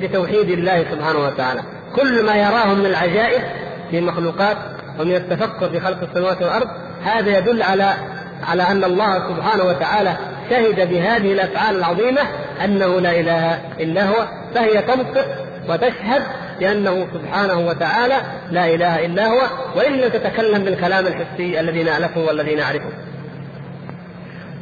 لتوحيد 0.00 0.50
الله 0.50 0.84
سبحانه 0.90 1.18
وتعالى. 1.18 1.62
كل 1.96 2.26
ما 2.26 2.36
يراه 2.36 2.74
من 2.74 2.86
العجائب 2.86 3.42
في 3.90 3.98
المخلوقات 3.98 4.56
ومن 5.00 5.14
التفكر 5.14 5.68
في 5.68 5.80
خلق 5.80 5.98
السماوات 6.02 6.42
والأرض 6.42 6.68
هذا 7.04 7.38
يدل 7.38 7.62
على 7.62 7.94
على 8.42 8.62
أن 8.62 8.84
الله 8.84 9.28
سبحانه 9.28 9.64
وتعالى 9.64 10.16
شهد 10.50 10.88
بهذه 10.88 11.32
الأفعال 11.32 11.76
العظيمة 11.76 12.20
أنه 12.64 13.00
لا 13.00 13.20
إله 13.20 13.60
إلا 13.80 14.04
هو 14.04 14.26
فهي 14.54 14.82
تنطق 14.82 15.26
وتشهد 15.68 16.22
بأنه 16.60 17.06
سبحانه 17.14 17.66
وتعالى 17.66 18.16
لا 18.50 18.74
إله 18.74 19.06
إلا 19.06 19.26
هو 19.26 19.40
وإن 19.76 19.92
لم 19.92 20.08
تتكلم 20.08 20.64
بالكلام 20.64 21.06
الحسي 21.06 21.60
الذي 21.60 21.82
نالفه 21.82 22.20
والذي 22.20 22.54
نعرفه. 22.54 22.90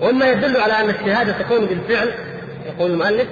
وما 0.03 0.29
يدل 0.29 0.57
على 0.57 0.73
أن 0.73 0.91
الشهادة 0.91 1.33
تكون 1.33 1.67
بالفعل 1.67 2.15
يقول 2.67 2.91
المؤلف 2.91 3.27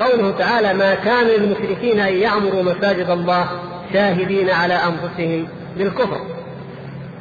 قوله 0.00 0.34
تعالى 0.38 0.74
ما 0.74 0.94
كان 0.94 1.26
للمشركين 1.26 2.00
أن 2.00 2.14
يعمروا 2.14 2.62
مساجد 2.62 3.10
الله 3.10 3.46
شاهدين 3.92 4.50
على 4.50 4.74
أنفسهم 4.74 5.48
بالكفر. 5.76 6.20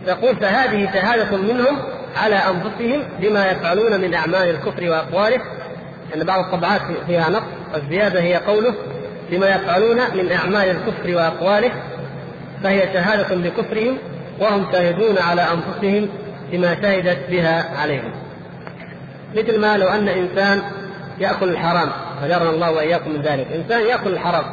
يقول 0.07 0.35
فهذه 0.35 0.89
شهادة 0.93 1.37
منهم 1.37 1.77
على 2.15 2.35
أنفسهم 2.35 3.03
بما 3.19 3.51
يفعلون 3.51 4.01
من 4.01 4.13
أعمال 4.13 4.49
الكفر 4.49 4.89
وأقواله. 4.89 5.41
ان 6.15 6.23
بعض 6.23 6.39
الطبعات 6.39 6.81
فيها 7.07 7.29
نقص 7.29 7.43
الزياده 7.75 8.21
هي 8.21 8.35
قوله 8.35 8.73
بما 9.31 9.49
يفعلون 9.49 9.97
من 9.97 10.31
أعمال 10.31 10.69
الكفر 10.69 11.15
وأقواله. 11.15 11.71
فهي 12.63 12.93
شهادة 12.93 13.35
بكفرهم 13.35 13.97
وهم 14.39 14.71
شاهدون 14.71 15.17
على 15.17 15.41
أنفسهم 15.41 16.09
بما 16.51 16.75
شهدت 16.81 17.29
بها 17.29 17.77
عليهم. 17.77 18.11
مثل 19.35 19.59
ما 19.59 19.77
لو 19.77 19.87
أن 19.87 20.07
إنسان 20.07 20.61
يأكل 21.19 21.49
الحرام 21.49 21.89
فجرنا 22.21 22.49
الله 22.49 22.71
وإياكم 22.71 23.11
من 23.11 23.21
ذلك، 23.21 23.47
إنسان 23.55 23.85
يأكل 23.85 24.13
الحرام 24.13 24.43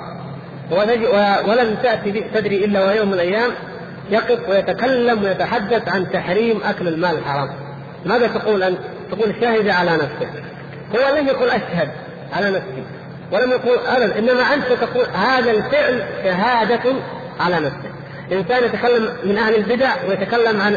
ولم 1.48 1.76
تأتي 1.82 2.24
تدري 2.34 2.64
إلا 2.64 2.84
ويوم 2.84 3.08
من 3.08 3.14
الأيام 3.14 3.50
يقف 4.10 4.48
ويتكلم 4.48 5.24
ويتحدث 5.24 5.88
عن 5.88 6.10
تحريم 6.10 6.60
أكل 6.64 6.88
المال 6.88 7.18
الحرام. 7.18 7.50
ماذا 8.04 8.26
تقول 8.26 8.62
أنت؟ 8.62 8.78
تقول 9.10 9.34
شهد 9.40 9.68
على 9.68 9.92
نفسه. 9.92 10.30
هو 10.94 11.18
لم 11.18 11.26
يقل 11.26 11.50
أشهد 11.50 11.88
على 12.32 12.50
نفسي 12.50 12.84
ولم 13.32 13.50
يقول 13.50 13.78
ابدا 13.86 14.18
إنما 14.18 14.54
أنت 14.54 14.64
تقول 14.64 15.06
هذا 15.14 15.50
الفعل 15.50 16.02
شهادة 16.24 16.92
على 17.40 17.56
نفسه. 17.56 17.96
إنسان 18.32 18.64
يتكلم 18.64 19.08
من 19.24 19.38
أهل 19.38 19.54
البدع 19.54 19.90
ويتكلم 20.08 20.60
عن 20.60 20.76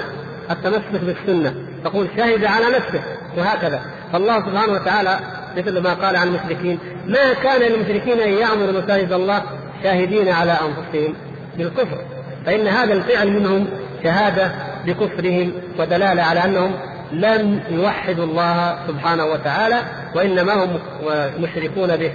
التمسك 0.51 1.01
بالسنة 1.03 1.53
تقول 1.83 2.07
شهد 2.17 2.45
على 2.45 2.65
نفسه 2.65 3.01
وهكذا 3.37 3.81
فالله 4.13 4.39
سبحانه 4.39 4.73
وتعالى 4.73 5.19
مثل 5.57 5.79
ما 5.79 5.93
قال 5.93 6.15
عن 6.15 6.27
المشركين 6.27 6.79
ما 7.05 7.33
كان 7.33 7.61
للمشركين 7.61 8.19
أن 8.19 8.33
يعمروا 8.33 8.81
مساجد 8.81 9.11
الله 9.11 9.43
شاهدين 9.83 10.29
على 10.29 10.51
أنفسهم 10.51 11.13
بالكفر 11.57 11.97
فإن 12.49 12.67
هذا 12.67 12.93
الفعل 12.93 13.31
منهم 13.31 13.67
شهادة 14.03 14.51
بكفرهم 14.85 15.53
ودلالة 15.79 16.23
على 16.23 16.45
أنهم 16.45 16.71
لم 17.11 17.61
يوحدوا 17.69 18.25
الله 18.25 18.77
سبحانه 18.87 19.25
وتعالى 19.25 19.81
وإنما 20.15 20.53
هم 20.53 20.79
مشركون 21.39 21.97
به. 21.97 22.13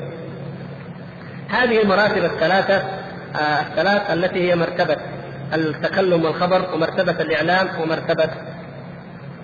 هذه 1.49 1.83
المراتب 1.83 2.25
الثلاثة 2.25 2.75
آه 2.75 3.61
الثلاث 3.61 4.11
التي 4.11 4.51
هي 4.51 4.57
مرتبة 4.57 4.97
التكلم 5.55 6.25
والخبر 6.25 6.75
ومرتبة 6.75 7.21
الإعلام 7.21 7.69
ومرتبة 7.81 8.31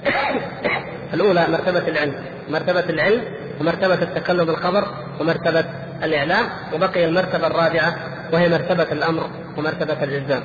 الأولى 1.14 1.46
مرتبة 1.48 1.88
العلم 1.88 2.14
مرتبة 2.50 2.84
العلم 2.90 3.22
ومرتبة 3.60 3.94
التكلم 3.94 4.44
بالخبر 4.44 4.84
ومرتبة 5.20 5.64
الإعلام 6.02 6.46
وبقي 6.74 7.04
المرتبة 7.04 7.46
الرابعة 7.46 7.96
وهي 8.32 8.48
مرتبة 8.48 8.92
الأمر 8.92 9.30
ومرتبة 9.56 10.04
الإلزام. 10.04 10.42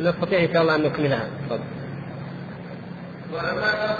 نستطيع 0.00 0.44
إن 0.44 0.52
شاء 0.52 0.62
الله 0.62 0.74
أن 0.74 0.82
نكملها 0.82 1.28
تفضل. 1.48 1.60
وأما 3.32 3.94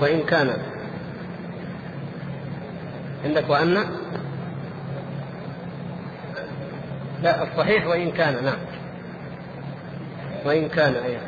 وإن 0.00 0.22
كان. 0.22 0.56
عندك 3.24 3.50
وان 3.50 3.74
لا 7.22 7.42
الصحيح 7.42 7.86
وإن 7.86 8.10
كان 8.12 8.44
نعم. 8.44 8.58
وإن 10.44 10.68
كان 10.68 10.94
أيوه 10.94 11.20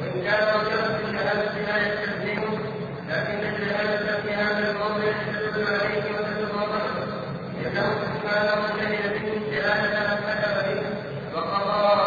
وإن 0.00 0.22
كان 0.24 0.60
رجلا 0.60 0.98
في 0.98 1.04
شهاده 1.12 1.54
لا 1.66 1.76
يستلزمه 1.92 2.58
لكن 3.08 3.38
الشهادة 3.38 4.22
في 4.22 4.30
هذا 4.34 4.70
الموضع 4.70 5.04
يدل 5.04 5.66
عليه 5.66 5.98
وتدل 5.98 6.48
انه 8.28 8.58
سبحانه 8.58 8.78
شهد 8.80 9.14
به 9.22 9.62
شهاده 9.62 10.00
من 10.00 10.16
كتب 10.26 10.56
به 10.66 11.36
وقضى 11.36 11.98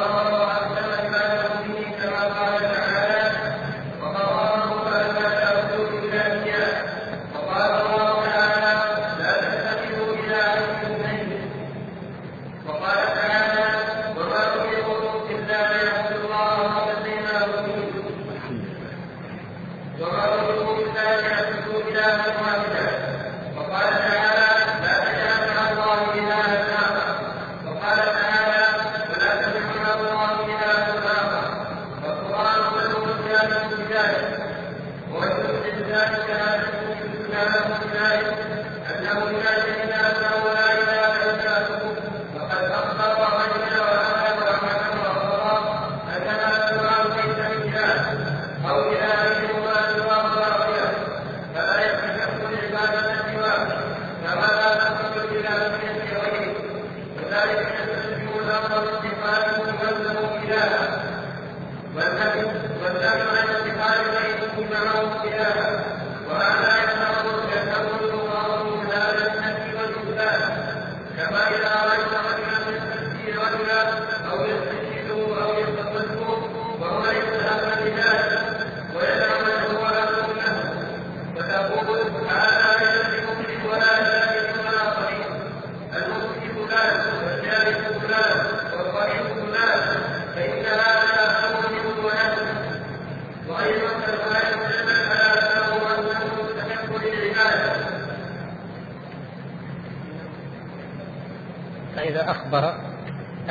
فإذا 101.96 102.32
أخبر 102.32 102.74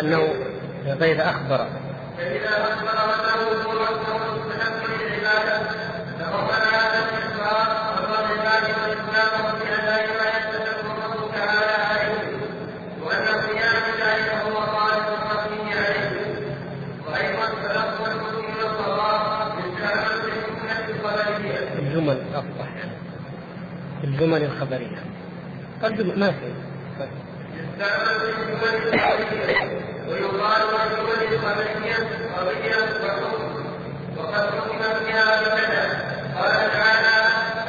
أنه 0.01 0.35
فإذا 1.31 1.39
أخبر. 1.39 1.67
فإذا 2.19 2.49
أخبر 2.49 2.97
أنه 3.15 3.41
هو 3.67 3.83
المستحق 3.87 4.79
للعبادة 4.91 5.57
فقبل 6.21 6.63
هذا 6.75 6.99
الإخبار 7.09 7.67
أمر 7.99 8.35
بأداء 8.35 8.67
ما 9.07 10.35
تعالى 11.35 11.75
عليه 11.91 12.23
وأن 13.05 13.27
قيام 13.27 13.83
ذلك 14.01 14.31
هو 14.47 14.61
خالق 14.61 15.09
الرحيم 15.23 15.69
عليه. 15.69 16.11
وأيضا 17.07 17.47
تلقى 17.63 18.13
المسلم 18.13 18.55
القدرية 20.91 21.59
الجمل 21.79 22.19
الجمل 24.05 24.43
الخبرية. 24.45 25.03
الجمل 25.85 26.19
ما 26.19 26.31
في 26.33 26.53
يستعمل 27.55 28.19
بالجمل 28.21 28.95
القدرية 28.95 29.81
ويقال 30.09 30.63
والجمل 30.63 31.35
الخبرية 31.35 31.97
قضية 32.37 32.77
وحكم 33.05 33.65
وقد 34.19 34.35
حكم 34.35 34.79
بها 34.79 35.41
بكذا 35.41 35.85
قال 36.39 36.71
تعالى 36.73 37.17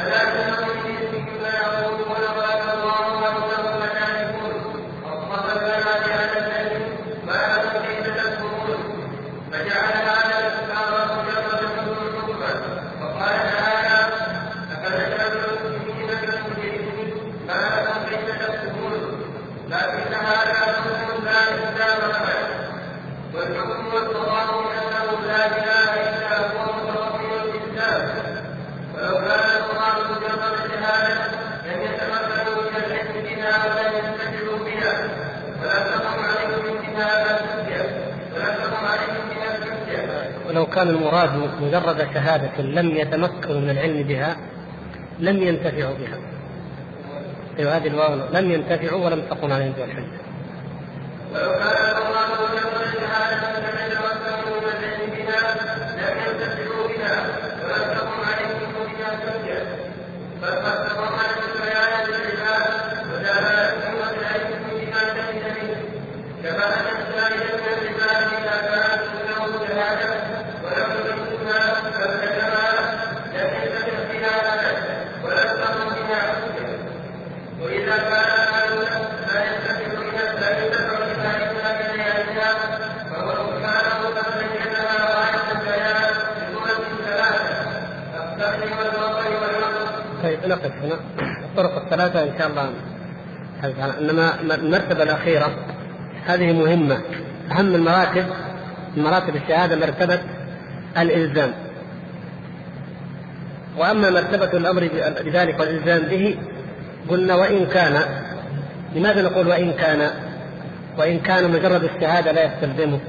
ألا 0.02 0.24
تنظروا 0.26 0.76
باسمكم 0.84 1.36
لا 1.44 1.54
يقولون 1.58 2.02
قال 2.12 2.62
الله 2.74 3.22
وإنهم 3.22 3.84
لكاذبون 3.84 4.54
أصطفى 5.06 5.54
البنات 5.54 6.04
على 6.10 6.38
البنين 6.38 6.88
ما 7.28 7.34
لكم 7.34 7.86
كيف 7.88 8.08
تكفرون 8.18 8.80
فجعل 9.52 9.94
هذا 9.94 10.40
الاستعارة 10.40 11.22
مجرد 11.22 11.62
حكما 12.18 12.54
وقال 13.02 13.36
تعالى 13.52 14.14
أفنجعل 14.72 15.32
المسلمين 15.32 16.08
كالمجرمين 16.08 17.14
ما 17.48 17.54
لكم 17.54 18.10
كيف 18.10 18.42
تكفرون 18.42 19.22
لكن 19.70 20.14
هذا 20.14 20.54
حكم 20.54 21.26
لا 21.26 21.42
إسلام 21.44 22.12
له 22.12 22.52
والحكم 23.34 23.86
والقضاء 23.94 24.50
أنه 24.60 25.28
لا 25.28 25.46
إله 25.46 25.94
إلا 26.10 26.38
هو 26.40 26.74
متوكل 26.74 27.32
الإسلام 27.50 28.10
ولو 28.96 29.16
كان 29.28 29.50
القرآن 29.58 29.96
مجرد 30.12 30.56
شهادة 30.72 31.32
لم 31.66 31.82
يتمكنوا 31.82 32.62
من 32.62 32.76
العلم 32.78 33.24
بها 33.24 33.66
ولا 33.66 33.86
ينتفعوا 33.98 34.60
بها 34.66 34.94
ولا 35.62 35.80
تقم 35.88 36.20
عليهم 36.24 36.78
بها 36.82 37.10
الحجة 37.40 37.86
ولا 38.36 38.56
تقم 38.56 38.86
عليهم 38.86 39.24
بها 39.30 39.58
الحجة 39.58 40.00
ولو 40.48 40.66
كان 40.66 40.81
المراد 40.92 41.30
مجرد 41.62 42.08
شهادة 42.14 42.64
لم 42.64 42.88
يتمكنوا 42.96 43.60
من 43.60 43.70
العلم 43.70 44.04
بها 44.04 44.38
لم 45.20 45.44
ينتفعوا 45.44 45.96
بها. 45.96 46.18
أيوة 47.60 47.78
هذه 47.78 47.88
الواو 47.88 48.16
لم 48.34 48.52
ينتفعوا 48.52 49.06
ولم 49.06 49.22
تقم 49.30 49.52
عليهم 49.54 49.72
بها 49.72 49.86
الحجة. 49.86 50.22
ولو 51.34 51.52
كان 51.52 51.86
القرآن 51.92 52.30
مجرد 52.32 52.86
شهادة 52.94 53.60
لم 53.60 53.78
يتمكنوا 53.86 54.58
من 54.62 54.68
العلم 54.68 55.10
بها 55.16 55.42
لم 55.98 56.16
ينتفعوا 56.28 56.88
بها 56.88 57.16
ولم 57.64 57.88
تقم 57.98 58.20
عليهم 58.30 58.72
بها 58.74 59.10
الحجة 59.14 59.62
بل 60.42 60.48
قد 60.50 60.88
تضمنت 60.88 61.42
بيان 61.62 62.06
للعباد 62.08 62.72
ودلالتهم 63.14 63.96
وتعليم 63.96 64.62
بما 64.70 65.00
شهد 65.00 65.44
منه 65.58 65.76
كما 66.44 66.66
أن 66.80 66.88
الشاهد 66.98 67.44
من 67.54 67.74
العباد 67.74 68.28
إذا 68.34 68.58
كانت 68.68 69.04
له 69.30 69.68
شهادة 69.68 70.10
ولم 70.64 70.92
يبينها 71.06 71.74
فابتدأها 71.74 72.74
لم 73.34 73.50
ينتفع 73.64 73.98
بها 74.12 74.34
أبدا 74.54 74.72
ولم 75.24 75.50
تقم 75.62 75.90
بها 75.96 76.20
حجة 76.22 76.68
وإذا 77.62 77.98
كان 77.98 78.30
أهلها 78.54 79.00
لا 79.28 79.40
ينتفع 79.46 79.88
بها 80.02 80.26
لا 80.40 80.50
ينتفع 80.66 80.98
بها 81.00 81.34
إلا 81.52 81.70
ببيانها 81.78 82.52
فهو 83.10 83.30
سبحانه 83.36 84.00
قد 84.08 84.30
بينها 84.40 84.86
غاية 85.16 85.52
البيان 85.52 86.14
بصورة 86.36 86.84
ثلاثة 87.06 87.60
السمع 88.16 88.78
والبصر 88.80 89.32
والعقل 89.42 90.51
نقف 90.64 90.72
هنا 90.84 91.00
الطرق 91.46 91.84
الثلاثة 91.84 92.24
إن 92.24 92.32
شاء 92.40 92.48
الله. 92.48 92.72
إنما 94.00 94.42
المرتبة 94.42 95.04
الأخيرة 95.04 95.56
هذه 96.26 96.52
مهمة. 96.52 97.02
أهم 97.52 97.76
المراتب 97.76 98.26
مراتب 98.98 99.36
الشهادة 99.36 99.76
مرتبة 99.76 100.20
الإلزام. 100.98 101.52
وأما 103.78 104.10
مرتبة 104.10 104.58
الأمر 104.58 104.90
بذلك 105.26 105.60
والإلزام 105.60 106.02
به 106.02 106.38
قلنا 107.10 107.36
وإن 107.36 107.66
كان 107.66 108.02
لماذا 108.96 109.22
نقول 109.22 109.48
وإن 109.48 109.72
كان؟ 109.72 110.10
وإن 110.98 111.20
كان 111.20 111.52
مجرد 111.52 111.84
الشهادة 111.84 112.32
لا 112.32 112.44
يستلزمه. 112.44 113.00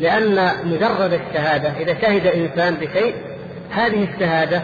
لأن 0.00 0.50
مجرد 0.64 1.12
الشهادة 1.12 1.68
إذا 1.68 2.00
شهد 2.00 2.26
إنسان 2.26 2.74
بشيء 2.74 3.14
هذه 3.70 4.08
الشهادة 4.14 4.62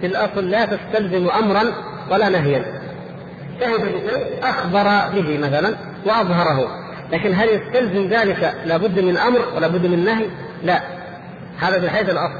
في 0.00 0.06
الأصل 0.06 0.50
لا 0.50 0.66
تستلزم 0.66 1.28
أمرا 1.30 1.64
ولا 2.10 2.28
نهيا. 2.28 2.64
شهد 3.60 4.02
أخبر 4.42 4.84
به 5.14 5.38
مثلا 5.38 5.74
وأظهره. 6.06 6.68
لكن 7.12 7.34
هل 7.34 7.48
يستلزم 7.48 8.08
ذلك 8.08 8.54
لابد 8.64 9.00
من 9.00 9.16
أمر 9.16 9.40
ولا 9.56 9.68
بد 9.68 9.86
من 9.86 10.04
نهي؟ 10.04 10.26
لا. 10.62 10.82
هذا 11.58 11.78
من 11.78 11.90
حيث 11.90 12.10
الأصل. 12.10 12.38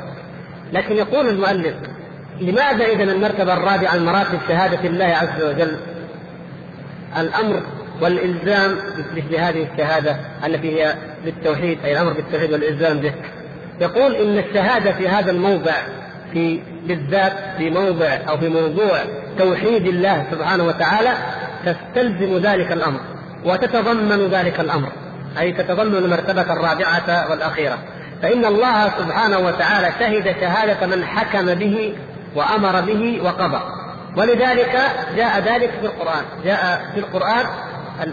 لكن 0.72 0.96
يقول 0.96 1.28
المؤلف 1.28 1.74
لماذا 2.40 2.84
إذا 2.84 3.02
المرتبة 3.02 3.52
الرابعة 3.52 3.96
من 3.96 4.04
مراتب 4.04 4.38
شهادة 4.48 4.88
الله 4.88 5.04
عز 5.04 5.42
وجل؟ 5.42 5.76
الأمر 7.18 7.62
والإلزام 8.00 8.76
مثل 9.16 9.34
هذه 9.34 9.66
الشهادة 9.72 10.16
التي 10.46 10.80
هي 10.80 10.94
بالتوحيد 11.24 11.78
أي 11.84 11.92
الأمر 11.92 12.12
بالتوحيد 12.12 12.52
والإلزام 12.52 12.98
به. 12.98 13.12
يقول 13.80 14.14
إن 14.14 14.38
الشهادة 14.38 14.92
في 14.92 15.08
هذا 15.08 15.30
الموضع 15.30 15.72
في 16.32 16.60
بالذات 16.86 17.32
في 17.58 17.70
موضع 17.70 18.18
أو 18.28 18.38
في 18.38 18.48
موضوع 18.48 18.98
توحيد 19.38 19.86
الله 19.86 20.26
سبحانه 20.30 20.64
وتعالى 20.64 21.10
تستلزم 21.64 22.38
ذلك 22.38 22.72
الأمر 22.72 23.00
وتتضمن 23.44 24.28
ذلك 24.28 24.60
الأمر. 24.60 24.88
أي 25.38 25.52
تتضمن 25.52 25.96
المرتبة 25.96 26.52
الرابعة 26.52 27.30
والأخيرة. 27.30 27.78
فإن 28.22 28.44
الله 28.44 28.88
سبحانه 28.88 29.38
وتعالى 29.38 29.92
شهد 29.98 30.36
شهادة 30.40 30.86
من 30.86 31.04
حكم 31.04 31.54
به 31.54 31.94
وأمر 32.36 32.80
به 32.80 33.20
وقضى. 33.24 33.60
ولذلك 34.16 34.80
جاء 35.16 35.40
ذلك 35.40 35.70
في 35.80 35.86
القرآن. 35.86 36.22
جاء 36.44 36.90
في 36.94 37.00
القرآن 37.00 37.46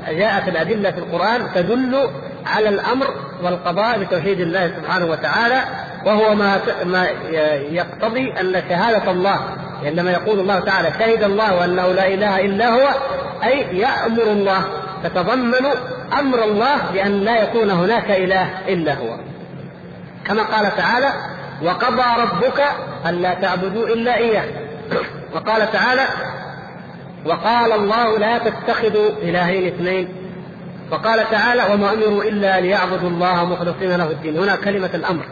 جاءت 0.10 0.48
الأدلة 0.48 0.92
في 0.92 0.98
القرآن 0.98 1.42
تدل 1.56 2.10
على 2.46 2.70
الأمر 2.70 3.14
والقضاء 3.44 4.00
بتوحيد 4.00 4.40
الله 4.40 4.68
سبحانه 4.68 5.06
وتعالى 5.06 5.62
وهو 6.06 6.36
ما 6.36 6.60
ما 6.84 7.08
يقتضي 7.72 8.34
أن 8.40 8.64
شهادة 8.70 9.12
الله. 9.12 9.40
عندما 9.84 10.12
يقول 10.12 10.40
الله 10.40 10.60
تعالى 10.60 10.92
شهد 11.00 11.24
الله 11.24 11.66
أنه 11.66 11.88
لا 11.88 12.08
إله 12.08 12.46
إلا 12.46 12.70
هو 12.70 12.88
أي 13.44 13.78
يأمر 13.78 14.24
الله 14.24 14.64
تتضمن 15.04 15.66
أمر 16.20 16.44
الله 16.44 16.78
بأن 16.94 17.12
لا 17.12 17.44
يكون 17.44 17.70
هناك 17.70 18.12
إله 18.12 18.68
إلا 18.68 18.94
هو. 18.94 19.18
كما 20.26 20.44
قال 20.44 20.76
تعالى 20.76 21.10
وقضى 21.64 22.22
ربك 22.22 22.64
ألا 23.06 23.34
تعبدوا 23.34 23.88
إلا 23.88 24.18
إياه. 24.18 24.46
وقال 25.36 25.72
تعالى 25.72 26.06
وقال 27.26 27.72
الله 27.72 28.18
لا 28.18 28.38
تتخذوا 28.38 29.10
إلهين 29.22 29.68
اثنين. 29.74 30.16
وقال 30.92 31.30
تعالى 31.32 31.74
وما 31.74 31.94
أمروا 31.94 32.24
إلا 32.24 32.60
ليعبدوا 32.60 33.10
الله 33.10 33.46
مخلصين 33.46 33.96
له 33.96 34.12
الدين. 34.12 34.38
هنا 34.38 34.56
كلمة 34.56 34.90
الأمر. 34.94 35.24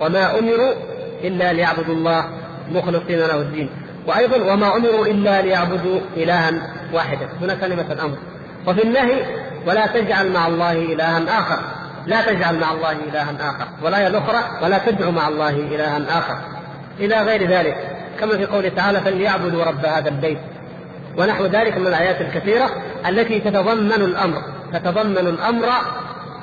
وما 0.00 0.38
أمروا 0.38 0.72
إلا 1.24 1.52
ليعبدوا 1.52 1.94
الله 1.94 2.24
مخلصين 2.72 3.18
له 3.18 3.36
الدين. 3.36 3.70
وأيضا 4.06 4.52
وما 4.52 4.76
أمروا 4.76 5.06
إلا 5.06 5.42
ليعبدوا 5.42 6.00
إلها 6.16 6.50
واحدا. 6.92 7.28
هنا 7.40 7.54
كلمة 7.54 7.92
الأمر. 7.92 8.16
وفي 8.66 8.82
النهي 8.82 9.24
ولا 9.66 9.86
تجعل 9.86 10.32
مع 10.32 10.46
الله 10.46 10.72
إلها 10.72 11.38
آخر. 11.38 11.58
لا 12.06 12.26
تجعل 12.26 12.58
مع 12.58 12.72
الله 12.72 12.92
إلها 12.92 13.34
آخر. 13.40 13.66
والآية 13.82 14.06
الأخرى 14.06 14.40
ولا 14.62 14.78
تدعو 14.78 15.10
مع 15.10 15.28
الله 15.28 15.50
إلها 15.50 16.18
آخر. 16.18 16.36
إلى 17.00 17.22
غير 17.22 17.48
ذلك 17.48 17.96
كما 18.20 18.36
في 18.36 18.46
قوله 18.46 18.68
تعالى 18.68 19.00
فليعبدوا 19.00 19.64
رب 19.64 19.86
هذا 19.86 20.08
البيت. 20.08 20.38
ونحو 21.18 21.46
ذلك 21.46 21.78
من 21.78 21.86
الآيات 21.86 22.20
الكثيرة 22.20 22.70
التي 23.08 23.40
تتضمن 23.40 23.92
الأمر. 23.92 24.42
تتضمن 24.72 25.18
الأمر 25.18 25.68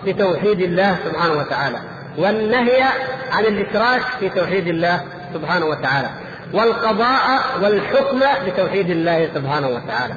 بتوحيد 0.06 0.62
الله 0.62 0.96
سبحانه 1.06 1.34
وتعالى. 1.34 1.78
والنهي 2.18 2.84
عن 3.32 3.46
الإشراك 3.46 4.02
في 4.20 4.30
توحيد 4.30 4.68
الله 4.68 5.02
سبحانه 5.34 5.66
وتعالى 5.66 6.10
والقضاء 6.54 7.42
والحكم 7.62 8.20
بتوحيد 8.48 8.90
الله 8.90 9.30
سبحانه 9.36 9.68
وتعالى. 9.68 10.14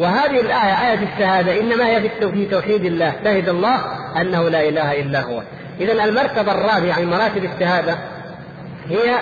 وهذه 0.00 0.40
الآية 0.40 0.90
آية 0.90 1.08
الشهادة 1.14 1.60
إنما 1.60 1.86
هي 1.86 2.00
في 2.32 2.46
توحيد 2.46 2.84
الله 2.84 3.12
شهد 3.24 3.48
الله 3.48 3.80
أنه 4.20 4.48
لا 4.48 4.68
إله 4.68 5.00
إلا 5.00 5.20
هو. 5.20 5.42
إذا 5.80 6.04
المرتبة 6.04 6.52
الرابعة 6.52 6.98
من 6.98 7.10
مراتب 7.10 7.44
الشهادة 7.44 7.96
هي 8.88 9.14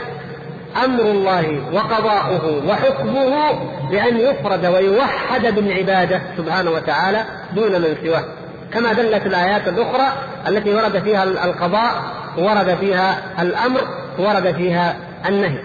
أمر 0.85 1.03
الله 1.03 1.63
وقضاؤه 1.73 2.63
وحكمه 2.69 3.53
بأن 3.91 4.17
يفرد 4.17 4.67
ويوحد 4.67 5.55
بالعبادة 5.55 6.21
سبحانه 6.37 6.71
وتعالى 6.71 7.25
دون 7.55 7.73
من 7.73 7.97
سواه. 8.05 8.25
كما 8.73 8.93
دلت 8.93 9.27
الآيات 9.27 9.69
الأخرى 9.69 10.13
التي 10.49 10.75
ورد 10.75 10.99
فيها 10.99 11.25
القضاء 11.25 11.93
ورد 12.39 12.77
فيها 12.81 13.19
الأمر 13.41 13.81
ورد 14.19 14.55
فيها 14.57 14.97
النهي. 15.29 15.59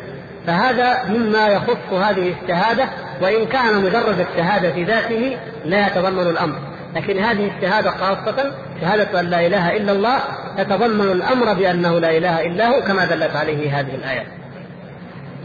فهذا 0.48 1.04
مما 1.10 1.48
يخص 1.48 1.94
هذه 1.94 2.34
الشهادة 2.42 2.90
وإن 3.22 3.46
كان 3.46 3.76
مجرد 3.84 4.26
الشهادة 4.32 4.72
في 4.72 4.84
ذاته 4.84 5.38
لا 5.66 5.88
يتضمن 5.88 6.28
الأمر. 6.28 6.56
لكن 6.96 7.20
هذه 7.20 7.52
الشهادة 7.58 7.92
خاصة 7.92 8.52
شهادة 8.82 9.20
أن 9.20 9.26
لا 9.26 9.48
إله 9.48 9.78
إلا 9.78 9.92
الله 9.92 10.18
تتضمن 10.58 11.12
الأمر 11.12 11.54
بأنه 11.54 12.00
لا 12.00 12.18
إله 12.18 12.46
إلا 12.46 12.68
هو 12.68 12.82
كما 12.82 13.06
دلت 13.06 13.36
عليه 13.36 13.80
هذه 13.80 13.96
الآيات. 13.96 14.28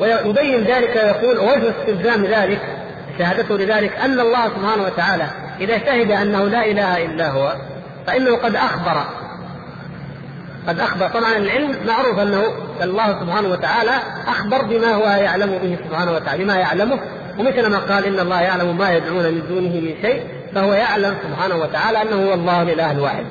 ويبين 0.00 0.64
ذلك 0.64 0.96
ويقول 0.96 1.38
وجه 1.38 1.70
استلزام 1.80 2.24
ذلك 2.24 2.60
شهادته 3.20 3.58
لذلك 3.58 3.96
أن 3.96 4.20
الله 4.20 4.48
سبحانه 4.48 4.82
وتعالى 4.82 5.26
إذا 5.60 5.78
شهد 5.78 6.10
أنه 6.10 6.44
لا 6.44 6.64
إله 6.64 7.04
إلا 7.04 7.30
هو 7.30 7.54
فإنه 8.06 8.36
قد 8.36 8.56
أخبر. 8.56 9.04
قد 10.68 10.80
أخبر. 10.80 11.08
طبعا 11.08 11.36
العلم 11.36 11.76
معروف 11.86 12.18
أنه 12.18 12.42
الله 12.82 13.20
سبحانه 13.20 13.48
وتعالى 13.48 13.98
أخبر 14.26 14.62
بما 14.62 14.92
هو 14.94 15.04
يعلم 15.04 15.58
به 15.62 15.78
سبحانه 15.88 16.12
وتعالى 16.12 16.44
بما 16.44 16.56
يعلمه. 16.56 16.98
ومثل 17.38 17.66
ما 17.66 17.78
قال 17.78 18.04
إن 18.04 18.20
الله 18.20 18.40
يعلم 18.40 18.78
ما 18.78 18.92
يدعون 18.92 19.24
من 19.24 19.42
دونه 19.48 19.80
من 19.80 19.94
شيء 20.02 20.22
فهو 20.54 20.72
يعلم 20.72 21.14
سبحانه 21.22 21.56
وتعالى 21.56 22.02
أنه 22.02 22.28
هو 22.28 22.34
الله 22.34 22.62
الإله 22.62 22.90
الواحد. 22.90 23.24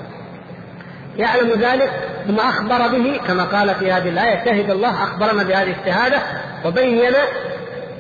يعلم 1.18 1.50
ذلك 1.50 1.92
ثم 2.28 2.40
أخبر 2.40 2.88
به 2.88 3.20
كما 3.28 3.44
قال 3.44 3.76
في 3.76 3.92
هذه 3.92 4.10
الآية 4.10 4.46
شهد 4.46 4.70
الله 4.70 5.04
أخبرنا 5.04 5.44
بهذه 5.44 5.76
الشهادة 5.82 6.18
وبين 6.66 7.14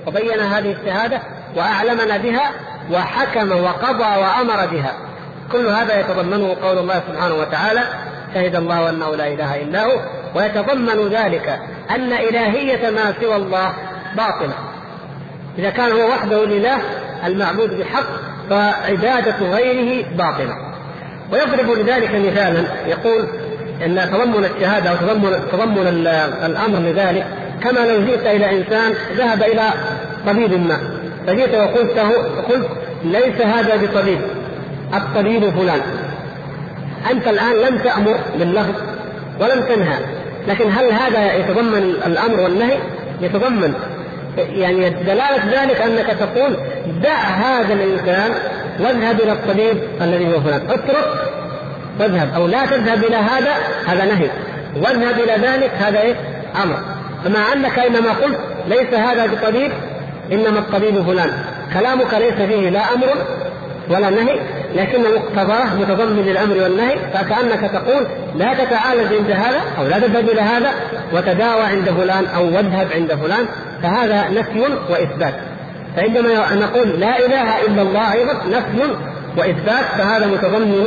وبين 0.07 0.39
هذه 0.39 0.76
الشهادة 0.81 1.21
وأعلمنا 1.55 2.17
بها 2.17 2.51
وحكم 2.91 3.51
وقضى 3.51 4.21
وأمر 4.21 4.65
بها. 4.65 4.93
كل 5.51 5.67
هذا 5.67 5.99
يتضمنه 5.99 6.55
قول 6.63 6.77
الله 6.77 7.01
سبحانه 7.11 7.35
وتعالى 7.35 7.81
شهد 8.34 8.55
الله 8.55 8.89
أنه 8.89 9.15
لا 9.15 9.27
إله 9.27 9.61
إلا 9.61 9.85
هو. 9.85 9.99
ويتضمن 10.35 11.07
ذلك 11.07 11.59
أن 11.89 12.13
إلهية 12.13 12.89
ما 12.89 13.13
سوى 13.21 13.35
الله 13.35 13.73
باطلة. 14.17 14.53
إذا 15.57 15.69
كان 15.69 15.91
هو 15.91 16.09
وحده 16.09 16.43
الإله 16.43 16.77
المعبود 17.26 17.80
بحق 17.80 18.07
فعبادة 18.49 19.35
غيره 19.55 20.05
باطلة. 20.17 20.55
ويضرب 21.31 21.71
لذلك 21.71 22.15
مثالا 22.15 22.63
يقول 22.88 23.27
إن 23.85 24.09
تضمن 24.11 24.45
الشهادة 24.45 24.91
وتضمن 24.91 25.41
تضمن 25.51 25.88
الأمر 26.45 26.80
لذلك 26.80 27.27
كما 27.64 27.80
لو 27.80 28.06
جئت 28.06 28.26
إلى 28.26 28.57
إنسان 28.57 28.94
ذهب 29.18 29.44
إلى 29.44 29.69
طبيب 30.27 30.53
ما 30.53 30.80
فجئت 31.27 31.56
وقلت 31.56 31.99
قلت 32.49 32.68
ليس 33.03 33.41
هذا 33.41 33.76
بطبيب 33.76 34.19
الطبيب 34.94 35.49
فلان. 35.49 35.81
أنت 37.11 37.27
الآن 37.27 37.56
لم 37.56 37.77
تأمر 37.77 38.19
باللفظ 38.40 38.73
ولم 39.40 39.64
تنهى 39.64 39.98
لكن 40.48 40.72
هل 40.72 40.91
هذا 40.91 41.34
يتضمن 41.34 41.77
الأمر 42.06 42.40
والنهي؟ 42.40 42.77
يتضمن. 43.22 43.73
يعني 44.38 44.90
دلالة 44.90 45.64
ذلك 45.64 45.81
أنك 45.81 46.18
تقول 46.19 46.57
دع 47.03 47.18
هذا 47.18 47.73
الإنسان 47.73 48.31
واذهب 48.80 49.19
إلى 49.22 49.31
الطبيب 49.31 49.77
الذي 50.02 50.27
هو 50.36 50.41
فلان. 50.41 50.61
اترك 50.69 51.06
واذهب 51.99 52.34
أو 52.36 52.48
لا 52.48 52.65
تذهب 52.65 53.03
إلى 53.03 53.15
هذا 53.15 53.53
هذا 53.88 54.06
نهي. 54.06 54.30
واذهب 54.76 55.19
إلى 55.19 55.48
ذلك 55.48 55.72
هذا 55.80 55.99
إيه؟ 55.99 56.15
أمر. 56.64 56.98
فمع 57.25 57.53
أنك 57.53 57.79
إنما 57.79 58.11
قلت 58.11 58.39
ليس 58.67 58.93
هذا 58.93 59.25
بطبيب 59.25 59.71
إنما 60.31 60.59
الطبيب 60.59 61.01
فلان. 61.01 61.31
كلامك 61.73 62.13
ليس 62.13 62.33
فيه 62.33 62.69
لا 62.69 62.93
أمر 62.93 63.07
ولا 63.89 64.09
نهي 64.09 64.39
لكن 64.75 65.01
مقتضاه 65.01 65.75
متضمن 65.75 66.23
للأمر 66.25 66.63
والنهي 66.63 66.95
فكأنك 67.13 67.71
تقول 67.71 68.07
لا 68.35 68.53
تتعالج 68.53 69.13
عند 69.13 69.31
هذا 69.31 69.61
أو 69.77 69.87
لا 69.87 69.99
تذهب 69.99 70.29
إلى 70.29 70.41
هذا 70.41 70.71
وتداوى 71.13 71.61
عند 71.61 71.89
فلان 71.89 72.25
أو 72.25 72.45
واذهب 72.45 72.87
عند 72.95 73.13
فلان 73.13 73.45
فهذا 73.83 74.29
نفي 74.29 74.59
وإثبات. 74.89 75.33
فعندما 75.95 76.55
نقول 76.55 76.99
لا 76.99 77.25
إله 77.25 77.61
إلا 77.61 77.81
الله 77.81 78.13
أيضا 78.13 78.33
نفي 78.33 78.95
وإثبات 79.37 79.85
فهذا 79.97 80.27
متضمن 80.27 80.85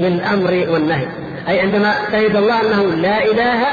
للأمر 0.00 0.66
والنهي. 0.72 1.06
أي 1.48 1.60
عندما 1.60 1.94
شهد 2.12 2.36
الله 2.36 2.60
أنه 2.60 2.82
لا 2.82 3.24
إله 3.24 3.66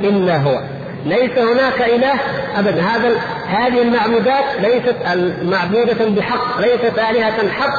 إلا 0.00 0.36
هو. 0.36 0.60
ليس 1.06 1.38
هناك 1.38 1.80
إله 1.80 2.14
أبدا. 2.58 2.82
هذا 2.82 3.10
هذه 3.46 3.82
المعبودات 3.82 4.44
ليست 4.60 4.96
معبودة 5.42 6.08
بحق 6.08 6.60
ليست 6.60 6.98
آلهة 7.10 7.50
حق. 7.50 7.78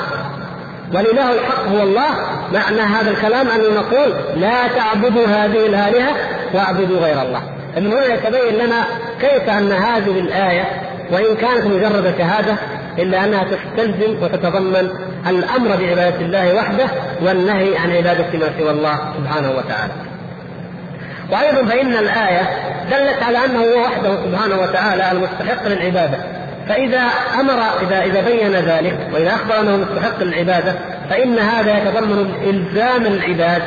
والإله 0.93 1.33
الحق 1.33 1.67
هو 1.67 1.83
الله. 1.83 2.09
معنى 2.53 2.81
هذا 2.81 3.11
الكلام 3.11 3.47
أن 3.47 3.59
نقول 3.75 4.13
لا 4.35 4.67
تعبدوا 4.67 5.25
هذه 5.27 5.65
الآلهة 5.65 6.15
واعبدوا 6.53 6.99
غير 6.99 7.21
الله. 7.21 7.41
من 7.77 7.93
هنا 7.93 8.05
يتبين 8.05 8.65
لنا 8.65 8.83
كيف 9.21 9.49
أن 9.49 9.71
هذه 9.71 10.19
الآية 10.19 10.65
وإن 11.11 11.35
كانت 11.35 11.65
مجرد 11.65 12.15
شهاده 12.17 12.57
إلا 12.99 13.25
أنها 13.25 13.43
تستلزم 13.43 14.23
وتتضمن 14.23 14.89
الأمر 15.27 15.69
بعبادة 15.69 16.21
الله 16.21 16.55
وحده 16.55 16.85
والنهي 17.21 17.77
عن 17.77 17.91
عبادة 17.91 18.39
ما 18.39 18.49
سوى 18.59 18.71
الله 18.71 18.99
سبحانه 19.17 19.51
وتعالى. 19.51 19.93
وأيضا 21.31 21.65
فإن 21.65 21.93
الآية 21.93 22.41
دلت 22.91 23.23
على 23.23 23.45
أنه 23.45 23.59
هو 23.59 23.83
وحده 23.85 24.23
سبحانه 24.25 24.61
وتعالى 24.61 25.11
المستحق 25.11 25.67
للعبادة. 25.67 26.17
فإذا 26.69 27.03
أمر 27.39 27.59
إذا 27.81 28.03
إذا 28.03 28.21
بين 28.21 28.51
ذلك 28.51 28.97
وإذا 29.13 29.35
أخبر 29.35 29.59
أنه 29.59 29.77
مستحق 29.77 30.23
للعبادة 30.23 30.75
فإن 31.09 31.39
هذا 31.39 31.77
يتضمن 31.77 32.33
إلزام 32.43 33.05
العباد 33.05 33.61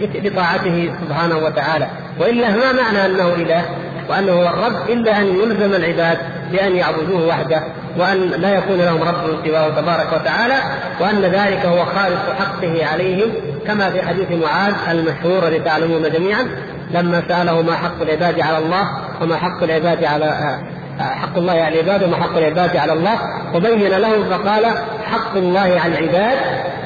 بطاعته 0.00 0.92
سبحانه 1.06 1.36
وتعالى. 1.36 1.86
وإلا 2.20 2.50
ما 2.50 2.72
معنى 2.72 3.06
أنه 3.06 3.28
إله؟ 3.34 3.64
وأنه 4.08 4.32
هو 4.32 4.46
الرب 4.46 4.90
إلا 4.90 5.18
أن 5.18 5.26
يلزم 5.26 5.74
العباد 5.74 6.18
بأن 6.52 6.76
يعبدوه 6.76 7.26
وحده 7.28 7.62
وأن 7.98 8.30
لا 8.30 8.54
يكون 8.54 8.76
لهم 8.76 9.02
رب 9.02 9.46
سواه 9.46 9.68
تبارك 9.68 10.12
وتعالى 10.12 10.54
وأن 11.00 11.22
ذلك 11.22 11.66
هو 11.66 11.84
خالص 11.84 12.38
حقه 12.38 12.86
عليهم 12.86 13.32
كما 13.66 13.90
في 13.90 14.02
حديث 14.02 14.30
معاذ 14.30 14.74
المشهور 14.90 15.48
الذي 15.48 15.58
تعلمون 15.58 16.02
جميعا 16.02 16.46
لما 16.90 17.22
سأله 17.28 17.62
ما 17.62 17.74
حق 17.76 18.02
العباد 18.02 18.40
على 18.40 18.58
الله 18.58 18.90
وما 19.20 19.36
حق 19.36 19.62
العباد 19.62 20.04
على 20.04 20.58
حق 20.98 21.36
الله 21.36 21.52
على 21.52 21.80
العباد 21.80 22.02
وما 22.02 22.16
حق 22.16 22.36
العباد 22.36 22.76
على 22.76 22.92
الله 22.92 23.18
وبين 23.54 23.88
له 23.88 24.24
فقال 24.30 24.64
حق 25.04 25.36
الله 25.36 25.80
على 25.80 25.98
العباد 25.98 26.38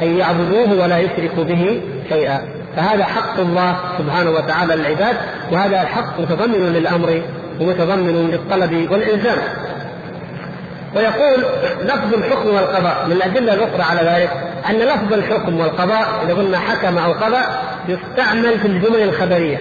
أن 0.02 0.18
يعبدوه 0.18 0.82
ولا 0.82 0.98
يشركوا 0.98 1.44
به 1.44 1.82
شيئا. 2.08 2.57
فهذا 2.78 3.04
حق 3.04 3.40
الله 3.40 3.76
سبحانه 3.98 4.30
وتعالى 4.30 4.76
للعباد 4.76 5.16
وهذا 5.52 5.82
الحق 5.82 6.20
متضمن 6.20 6.72
للأمر 6.72 7.22
ومتضمن 7.60 8.30
للطلب 8.30 8.90
والإلزام. 8.90 9.38
ويقول 10.96 11.44
لفظ 11.82 12.14
الحكم 12.14 12.48
والقضاء 12.48 13.06
من 13.06 13.12
الأدلة 13.12 13.54
الأخرى 13.54 13.82
على 13.82 14.10
ذلك 14.10 14.30
أن 14.70 14.74
لفظ 14.74 15.12
الحكم 15.12 15.60
والقضاء 15.60 16.06
إذا 16.24 16.34
قلنا 16.34 16.58
حكم 16.58 16.98
أو 16.98 17.12
قضى 17.12 17.42
يستعمل 17.88 18.58
في 18.58 18.68
الجمل 18.68 19.02
الخبرية. 19.02 19.58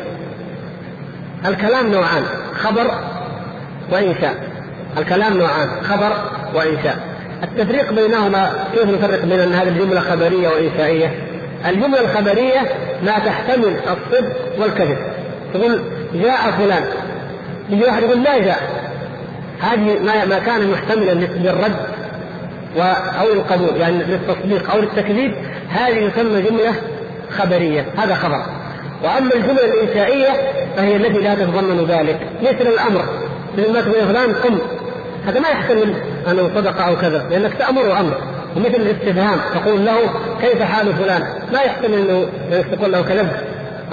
الكلام 1.46 1.92
نوعان 1.92 2.24
خبر 2.56 2.92
وإنشاء. 3.92 4.36
الكلام 4.98 5.38
نوعان 5.38 5.70
خبر 5.84 6.12
وإنشاء. 6.54 6.98
التفريق 7.44 7.94
بينهما 7.94 8.54
كيف 8.74 8.90
نفرق 8.90 9.26
بين 9.26 9.40
أن 9.40 9.54
هذه 9.54 9.68
الجملة 9.68 10.02
خبرية 10.02 10.50
وإنشائية؟ 10.50 11.27
الجملة 11.66 12.02
الخبرية 12.02 12.62
ما 13.04 13.20
تحتمل 13.20 13.80
الصدق 13.80 14.36
والكذب. 14.60 14.98
تقول 15.54 15.82
جاء 16.14 16.52
فلان. 16.52 16.84
يجي 17.70 17.84
واحد 17.84 18.04
يقول 18.04 18.24
لا 18.24 18.38
جاء. 18.40 18.60
هذه 19.62 20.00
ما 20.04 20.26
ما 20.26 20.40
كان 20.40 20.72
محتملا 20.72 21.12
للرد 21.12 21.76
أو 23.20 23.34
القبول 23.34 23.82
يعني 23.82 23.98
للتصديق 24.04 24.72
أو 24.72 24.80
للتكذيب 24.80 25.36
هذه 25.70 25.98
يسمى 25.98 26.42
جملة 26.42 26.74
خبرية. 27.38 27.86
هذا 27.98 28.16
خبر. 28.16 28.42
وأما 29.04 29.34
الجملة 29.36 29.66
الانشائيه 29.66 30.32
فهي 30.78 30.96
التي 30.96 31.20
لا 31.20 31.36
تتضمن 31.36 31.86
ذلك. 31.86 32.20
مثل 32.42 32.68
الأمر. 32.68 33.06
مثل 33.58 33.74
ما 33.74 33.82
تقول 33.82 34.08
فلان 34.08 34.34
قم. 34.34 34.58
هذا 35.28 35.40
ما 35.40 35.50
يحتمل 35.50 35.94
انه 36.32 36.52
صدق 36.56 36.82
أو 36.82 36.96
كذا 36.96 37.28
لأنك 37.30 37.54
تامره 37.54 38.00
أمر. 38.00 38.18
ومثل 38.58 38.76
الاستفهام 38.76 39.40
تقول 39.54 39.86
له 39.86 39.98
كيف 40.42 40.64
حال 40.64 40.94
فلان؟ 40.94 41.24
ما 41.54 41.62
يحتمل 41.62 41.94
إنه 41.94 42.26
تقول 42.72 42.92
له 42.92 43.02
كذب 43.02 43.30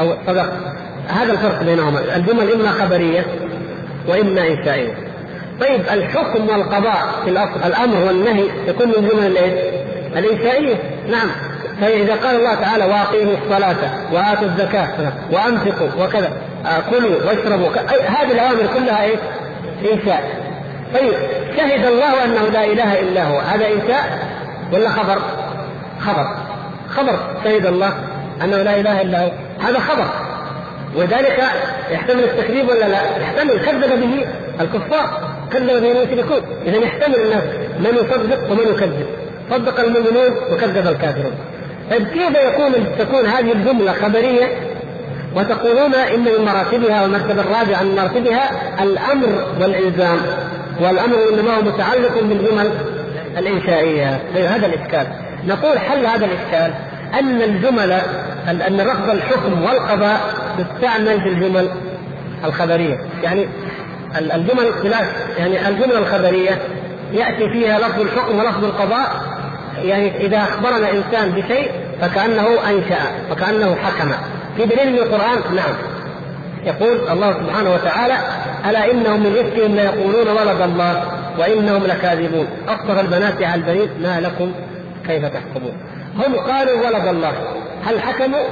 أو 0.00 0.14
صدق. 0.26 0.52
هذا 1.08 1.32
الفرق 1.32 1.62
بينهما. 1.62 2.00
الجمل 2.16 2.52
إما 2.52 2.68
خبرية 2.68 3.24
وإما 4.08 4.48
انشائيه 4.48 4.94
طيب 5.60 5.80
الحكم 5.92 6.48
والقضاء 6.48 7.22
في 7.24 7.30
الأصل 7.30 7.66
الأمر 7.66 8.06
والنهي 8.06 8.44
يكون 8.68 8.88
من 8.88 9.08
جمل 9.08 9.26
الإيه؟ 9.26 9.70
الانشائيه 10.16 10.76
نعم. 11.10 11.28
فإذا 11.80 12.14
قال 12.14 12.36
الله 12.36 12.54
تعالى 12.54 12.84
وأقيموا 12.84 13.34
الصلاة 13.44 13.76
وآتوا 14.12 14.46
الزكاة 14.46 15.12
وأنفقوا 15.32 16.04
وكذا 16.04 16.32
كلوا 16.90 17.16
واشربوا 17.26 17.68
هذه 18.06 18.32
الأوامر 18.32 18.66
كلها 18.74 19.02
إيه؟ 19.04 19.16
إنشاء 19.92 20.44
طيب 20.94 21.12
شهد 21.56 21.84
الله 21.86 22.24
أنه 22.24 22.48
لا 22.52 22.64
إله 22.64 23.00
إلا 23.00 23.24
هو. 23.24 23.38
هذا 23.38 23.66
إنشاء 23.66 24.18
ولا 24.72 24.88
خبر؟ 24.88 25.18
خبر. 26.00 26.36
خبر. 26.90 27.18
شهد 27.44 27.66
الله 27.66 27.92
أنه 28.42 28.56
لا 28.56 28.80
إله 28.80 29.02
إلا 29.02 29.24
هو. 29.24 29.30
هذا 29.60 29.78
خبر. 29.78 30.06
وذلك 30.96 31.42
يحتمل 31.90 32.24
التكذيب 32.24 32.68
ولا 32.68 32.88
لا؟ 32.88 33.16
يحتمل. 33.18 33.58
كذب 33.58 34.00
به 34.00 34.26
الكفار. 34.60 35.20
كذب 35.52 35.82
به 35.82 35.92
المشركون. 35.92 36.40
اذا 36.66 36.76
يحتمل 36.76 37.14
الناس 37.14 37.44
من 37.78 37.94
يصدق 37.94 38.50
ومن 38.50 38.74
يكذب. 38.74 39.06
صدق 39.50 39.80
المؤمنون 39.80 40.30
وكذب 40.52 40.88
الكافرون. 40.88 41.34
طيب 41.90 42.08
كيف 42.08 42.30
يكون 42.30 42.72
تكون 42.98 43.26
هذه 43.26 43.52
الجملة 43.52 43.92
خبرية 43.92 44.48
وتقولون 45.36 45.94
إن 45.94 46.20
من 46.20 46.44
مراتبها 46.44 47.02
والمرتبة 47.02 47.40
الرابعة 47.40 47.82
من 47.82 47.96
مراتبها 47.96 48.50
الأمر 48.82 49.44
والإلزام؟ 49.60 50.18
والأمر 50.80 51.16
إنما 51.32 51.56
هو 51.56 51.62
متعلق 51.62 52.20
بالجمل 52.22 52.70
الانشائيه 53.38 54.20
طيب 54.34 54.44
هذا 54.44 54.66
الإشكال. 54.66 55.06
نقول 55.46 55.78
حل 55.78 56.06
هذا 56.06 56.26
الإشكال 56.26 56.74
أن 57.18 57.42
الجمل 57.42 57.92
ان 58.48 58.80
رفض 58.80 59.10
الحكم 59.10 59.62
والقضاء 59.62 60.20
تستعمل 60.58 61.20
في 61.20 61.28
الجمل 61.28 61.68
الخبرية. 62.44 62.98
يعني 63.22 63.48
الجمل 64.18 64.92
يعني 65.38 65.68
الجمل 65.68 65.96
الخبرية 65.96 66.58
يأتي 67.12 67.50
فيها 67.50 67.78
لفظ 67.78 68.00
الحكم 68.00 68.38
ولفظ 68.38 68.64
القضاء. 68.64 69.22
يعني 69.82 70.26
إذا 70.26 70.38
أخبرنا 70.38 70.90
إنسان 70.90 71.30
بشيء 71.30 71.70
فكأنه 72.00 72.46
أنشأ 72.70 73.00
فكأنه 73.30 73.74
حكم. 73.74 74.12
في 74.56 74.66
دليل 74.66 74.92
من 74.92 74.98
القرآن؟ 74.98 75.54
نعم. 75.54 75.93
يقول 76.64 77.08
الله 77.08 77.32
سبحانه 77.32 77.74
وتعالى 77.74 78.18
ألا 78.70 78.90
إنهم 78.90 79.20
من 79.20 79.36
افكهم 79.36 79.74
ليقولون 79.74 80.28
ولد 80.28 80.60
الله 80.60 81.02
وإنهم 81.38 81.86
لكاذبون. 81.86 82.46
اصطفى 82.68 83.00
البنات 83.00 83.42
على 83.42 83.54
البنين 83.54 83.88
ما 84.02 84.20
لكم 84.20 84.52
كيف 85.06 85.24
تحكمون؟ 85.24 85.72
هم 86.16 86.36
قالوا 86.36 86.86
ولد 86.86 87.06
الله. 87.06 87.32
هل 87.84 88.00
حكموا؟ 88.00 88.44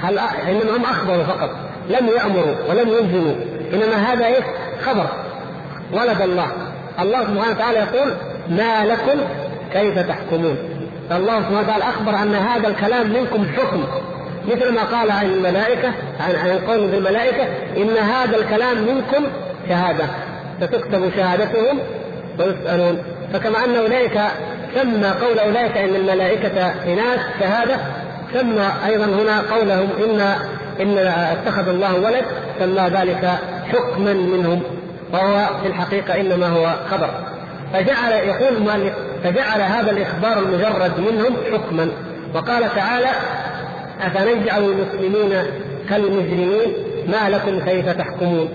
هل 0.00 0.18
انما 0.18 0.76
هم 0.76 0.84
أخبروا 0.84 1.24
فقط 1.24 1.50
لم 1.88 2.08
يأمروا 2.08 2.54
ولم 2.68 2.88
يلزموا 2.88 3.34
إنما 3.74 4.12
هذا 4.12 4.26
إيش؟ 4.26 4.44
خبر. 4.84 5.06
ولد 5.92 6.20
الله. 6.20 6.46
الله 7.00 7.20
سبحانه 7.20 7.50
وتعالى 7.50 7.78
يقول 7.78 8.14
ما 8.48 8.84
لكم 8.84 9.20
كيف 9.72 9.98
تحكمون؟ 9.98 10.56
فالله 11.10 11.40
سبحانه 11.40 11.60
وتعالى 11.60 11.84
أخبر 11.84 12.22
أن 12.22 12.34
هذا 12.34 12.68
الكلام 12.68 13.12
منكم 13.12 13.46
حكم. 13.56 13.84
مثل 14.48 14.72
ما 14.72 14.82
قال 14.82 15.10
عن 15.10 15.26
الملائكة 15.26 15.88
عن 16.20 16.34
عن 16.34 16.58
قوم 16.58 16.94
الملائكة 16.94 17.44
إن 17.76 17.96
هذا 17.96 18.36
الكلام 18.36 18.76
منكم 18.78 19.24
شهادة 19.68 20.04
ستكتب 20.60 21.10
شهادتهم 21.16 21.78
ويسألون. 22.38 22.98
فكما 23.32 23.64
أن 23.64 23.76
أولئك 23.76 24.20
سمى 24.74 25.08
قول 25.08 25.38
أولئك 25.38 25.76
إن 25.76 25.94
الملائكة 25.94 26.66
إناث 26.66 27.20
شهادة 27.40 27.76
سمى 28.32 28.72
أيضا 28.86 29.04
هنا 29.04 29.40
قولهم 29.40 29.88
ان 30.04 30.20
إن 30.80 30.98
اتخذ 31.08 31.68
الله 31.68 31.94
ولد 31.94 32.24
سمى 32.58 32.88
ذلك 32.88 33.30
حكما 33.72 34.12
منهم 34.12 34.62
وهو 35.12 35.48
في 35.62 35.68
الحقيقة 35.68 36.20
إنما 36.20 36.46
هو 36.46 36.74
خبر. 36.90 37.10
فجعل 37.72 38.12
يقول 38.12 38.92
فجعل 39.24 39.60
هذا 39.60 39.90
الإخبار 39.90 40.38
المجرد 40.38 41.00
منهم 41.00 41.36
حكما 41.52 41.88
وقال 42.34 42.74
تعالى 42.74 43.08
افنجعل 44.00 44.64
المسلمين 44.64 45.42
كالمجرمين؟ 45.90 46.72
ما 47.08 47.30
لكم 47.30 47.60
كيف 47.60 47.88
تحكمون؟ 47.88 48.48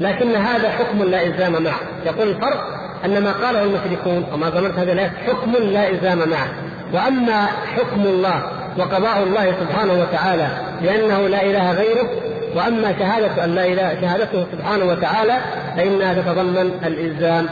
لكن 0.00 0.36
هذا 0.36 0.70
حكم 0.70 1.02
لا 1.02 1.26
إلزام 1.26 1.62
معه. 1.62 1.80
يقول 2.06 2.28
الفرق 2.28 2.66
أن 3.04 3.22
ما 3.22 3.32
قاله 3.32 3.62
المشركون 3.62 4.24
وما 4.32 4.50
ظننت 4.50 4.78
هذه 4.78 4.92
الآية 4.92 5.12
حكم 5.26 5.52
لا 5.52 5.88
إلزام 5.88 6.18
معه. 6.18 6.48
وأما 6.92 7.46
حكم 7.46 8.00
الله 8.00 8.42
وقضاء 8.78 9.22
الله 9.22 9.54
سبحانه 9.60 9.92
وتعالى 9.92 10.48
بأنه 10.82 11.28
لا 11.28 11.42
إله 11.42 11.72
غيره 11.72 12.08
وأما 12.56 12.94
شهادة 12.98 13.44
أن 13.44 13.54
لا 13.54 13.66
إله 13.66 14.00
شهادته 14.00 14.46
سبحانه 14.52 14.84
وتعالى 14.84 15.38
فإنها 15.76 16.14
تتضمن 16.14 16.70
الإلزام 16.86 17.46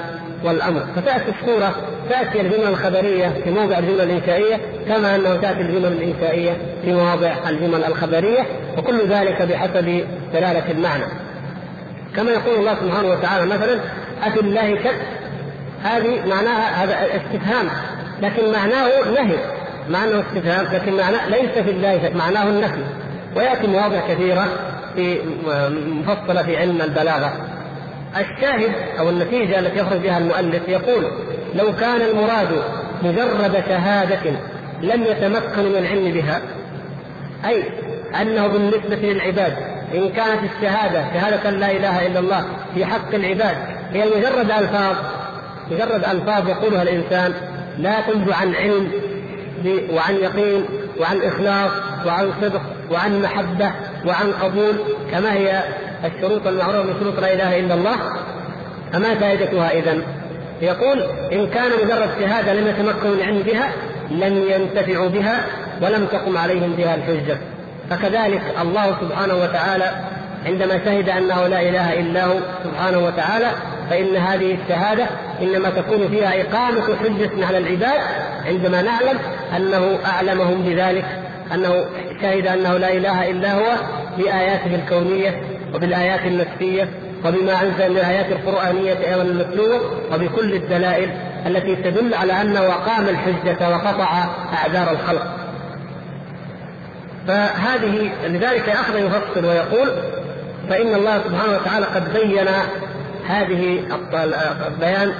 والأمر. 0.44 0.80
فتأتي 0.96 1.32
الصورة 1.40 1.74
تأتي 2.08 2.40
الجمل 2.40 2.66
الخبرية 2.68 3.28
في 3.44 3.50
موضع 3.50 3.78
الجمل 3.78 4.00
الإنشائية 4.00 4.60
كما 4.88 5.16
أنه 5.16 5.36
تأتي 5.36 5.60
الجمل 5.60 5.92
الإنشائية 5.92 6.56
في 6.84 6.92
مواضع 6.92 7.32
الجمل 7.48 7.84
الخبرية 7.84 8.46
وكل 8.78 9.08
ذلك 9.08 9.42
بحسب 9.42 10.04
دلالة 10.32 10.70
المعنى. 10.70 11.04
كما 12.16 12.30
يقول 12.30 12.54
الله 12.54 12.74
سبحانه 12.74 13.08
وتعالى 13.08 13.46
مثلا 13.46 13.80
أفي 14.22 14.40
الله 14.40 14.76
شك 14.84 14.96
هذه 15.82 16.26
معناها 16.26 16.84
هذا 16.84 16.94
استفهام 17.16 17.68
لكن 18.22 18.52
معناه 18.52 18.88
نهي. 19.14 19.36
مع 19.90 20.04
انه 20.04 20.20
استفهام 20.20 20.74
لكن 20.74 20.96
معناه 20.96 21.28
ليس 21.28 21.50
في 21.64 21.70
الله 21.70 21.98
شك 22.02 22.16
معناه 22.16 22.48
النفي 22.48 22.84
ويأتي 23.36 23.66
مواضع 23.66 24.00
كثيرة 24.08 24.48
في 24.96 25.18
مفصلة 26.06 26.42
في 26.42 26.56
علم 26.56 26.82
البلاغة. 26.82 27.32
الشاهد 28.16 28.72
أو 28.98 29.08
النتيجة 29.08 29.58
التي 29.58 29.78
يخرج 29.78 29.98
بها 29.98 30.18
المؤلف 30.18 30.68
يقول 30.68 31.04
لو 31.54 31.76
كان 31.76 32.00
المراد 32.00 32.62
مجرد 33.02 33.62
شهادة 33.68 34.30
لم 34.82 35.02
يتمكن 35.02 35.64
من 35.64 35.76
العلم 35.76 36.12
بها 36.12 36.40
أي 37.46 37.62
أنه 38.22 38.46
بالنسبة 38.46 38.96
للعباد 38.96 39.56
إن 39.94 40.08
كانت 40.08 40.40
الشهادة 40.56 41.04
شهادة 41.14 41.50
لا 41.50 41.70
إله 41.70 42.06
إلا 42.06 42.18
الله 42.18 42.44
في 42.74 42.84
حق 42.84 43.14
العباد 43.14 43.56
هي 43.92 44.04
مجرد 44.04 44.50
ألفاظ 44.50 44.96
مجرد 45.70 46.04
ألفاظ 46.04 46.48
يقولها 46.48 46.82
الإنسان 46.82 47.32
لا 47.78 48.00
تنبع 48.00 48.36
عن 48.36 48.54
علم 48.54 48.90
وعن 49.92 50.14
يقين 50.14 50.64
وعن 51.00 51.22
إخلاص 51.22 51.70
وعن 52.06 52.32
صدق 52.40 52.62
وعن 52.90 53.22
محبة 53.22 53.72
وعن 54.06 54.32
قبول 54.32 54.74
كما 55.10 55.32
هي 55.32 55.62
الشروط 56.04 56.46
المعروفه 56.46 56.82
من 56.82 56.94
شروط 57.00 57.20
لا 57.20 57.32
إله 57.32 57.58
إلا 57.58 57.74
الله 57.74 57.96
فما 58.92 59.14
فائدتها 59.14 59.70
اذا؟ 59.70 59.98
يقول 60.62 61.02
إن 61.32 61.46
كان 61.46 61.70
مجرد 61.84 62.08
شهاده 62.20 62.52
لم 62.52 62.66
يتمكنوا 62.66 63.14
العلم 63.14 63.42
بها 63.42 63.72
لم 64.10 64.44
ينتفعوا 64.48 65.08
بها 65.08 65.44
ولم 65.82 66.06
تقم 66.06 66.36
عليهم 66.36 66.72
بها 66.72 66.94
الحجة 66.94 67.36
فكذلك 67.90 68.42
الله 68.62 68.96
سبحانه 69.00 69.34
وتعالى 69.34 69.90
عندما 70.46 70.84
شهد 70.84 71.08
أنه 71.08 71.46
لا 71.46 71.60
إله 71.68 72.00
إلا 72.00 72.24
هو 72.24 72.34
سبحانه 72.64 72.98
وتعالى 72.98 73.46
فإن 73.90 74.16
هذه 74.16 74.58
الشهادة 74.62 75.06
إنما 75.42 75.70
تكون 75.70 76.08
فيها 76.08 76.42
إقامة 76.42 76.96
حجة 76.96 77.46
على 77.46 77.58
العباد 77.58 78.00
عندما 78.46 78.82
نعلم 78.82 79.18
أنه 79.56 79.98
أعلمهم 80.06 80.62
بذلك 80.62 81.04
أنه 81.54 81.84
شهد 82.22 82.46
أنه 82.46 82.76
لا 82.78 82.92
إله 82.92 83.30
إلا 83.30 83.54
هو 83.54 83.76
بآياته 84.18 84.74
الكونية 84.74 85.57
وبالآيات 85.74 86.20
النفسيه 86.20 86.88
وبما 87.24 87.52
أنزل 87.52 87.90
من 87.90 87.96
الآيات 87.96 88.26
القرآنية 88.32 89.08
أيضا 89.08 89.22
المتلوه 89.22 89.80
وبكل 90.12 90.54
الدلائل 90.54 91.10
التي 91.46 91.76
تدل 91.76 92.14
على 92.14 92.32
انه 92.40 92.60
اقام 92.60 93.08
الحجة 93.08 93.70
وقطع 93.70 94.24
أعذار 94.54 94.90
الخلق. 94.92 95.38
فهذه 97.28 98.10
لذلك 98.26 98.68
أخذ 98.68 98.96
يفصل 98.96 99.44
ويقول 99.44 99.88
فإن 100.68 100.94
الله 100.94 101.18
سبحانه 101.18 101.52
وتعالى 101.52 101.86
قد 101.86 102.12
بين 102.12 102.48
هذه 103.28 103.80
بيان 104.80 105.12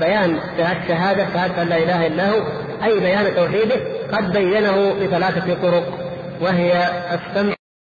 بيان 0.00 0.38
الشهاده 0.58 1.26
شهادة 1.34 1.62
أن 1.62 1.68
لا 1.68 1.76
إله 1.76 2.06
إلا 2.06 2.30
هو 2.30 2.42
أي 2.84 3.00
بيان 3.00 3.34
توحيده 3.36 3.76
قد 4.12 4.32
بينه 4.32 4.94
بثلاثة 5.02 5.54
طرق 5.62 5.84
وهي 6.40 6.88
السمع 7.14 7.59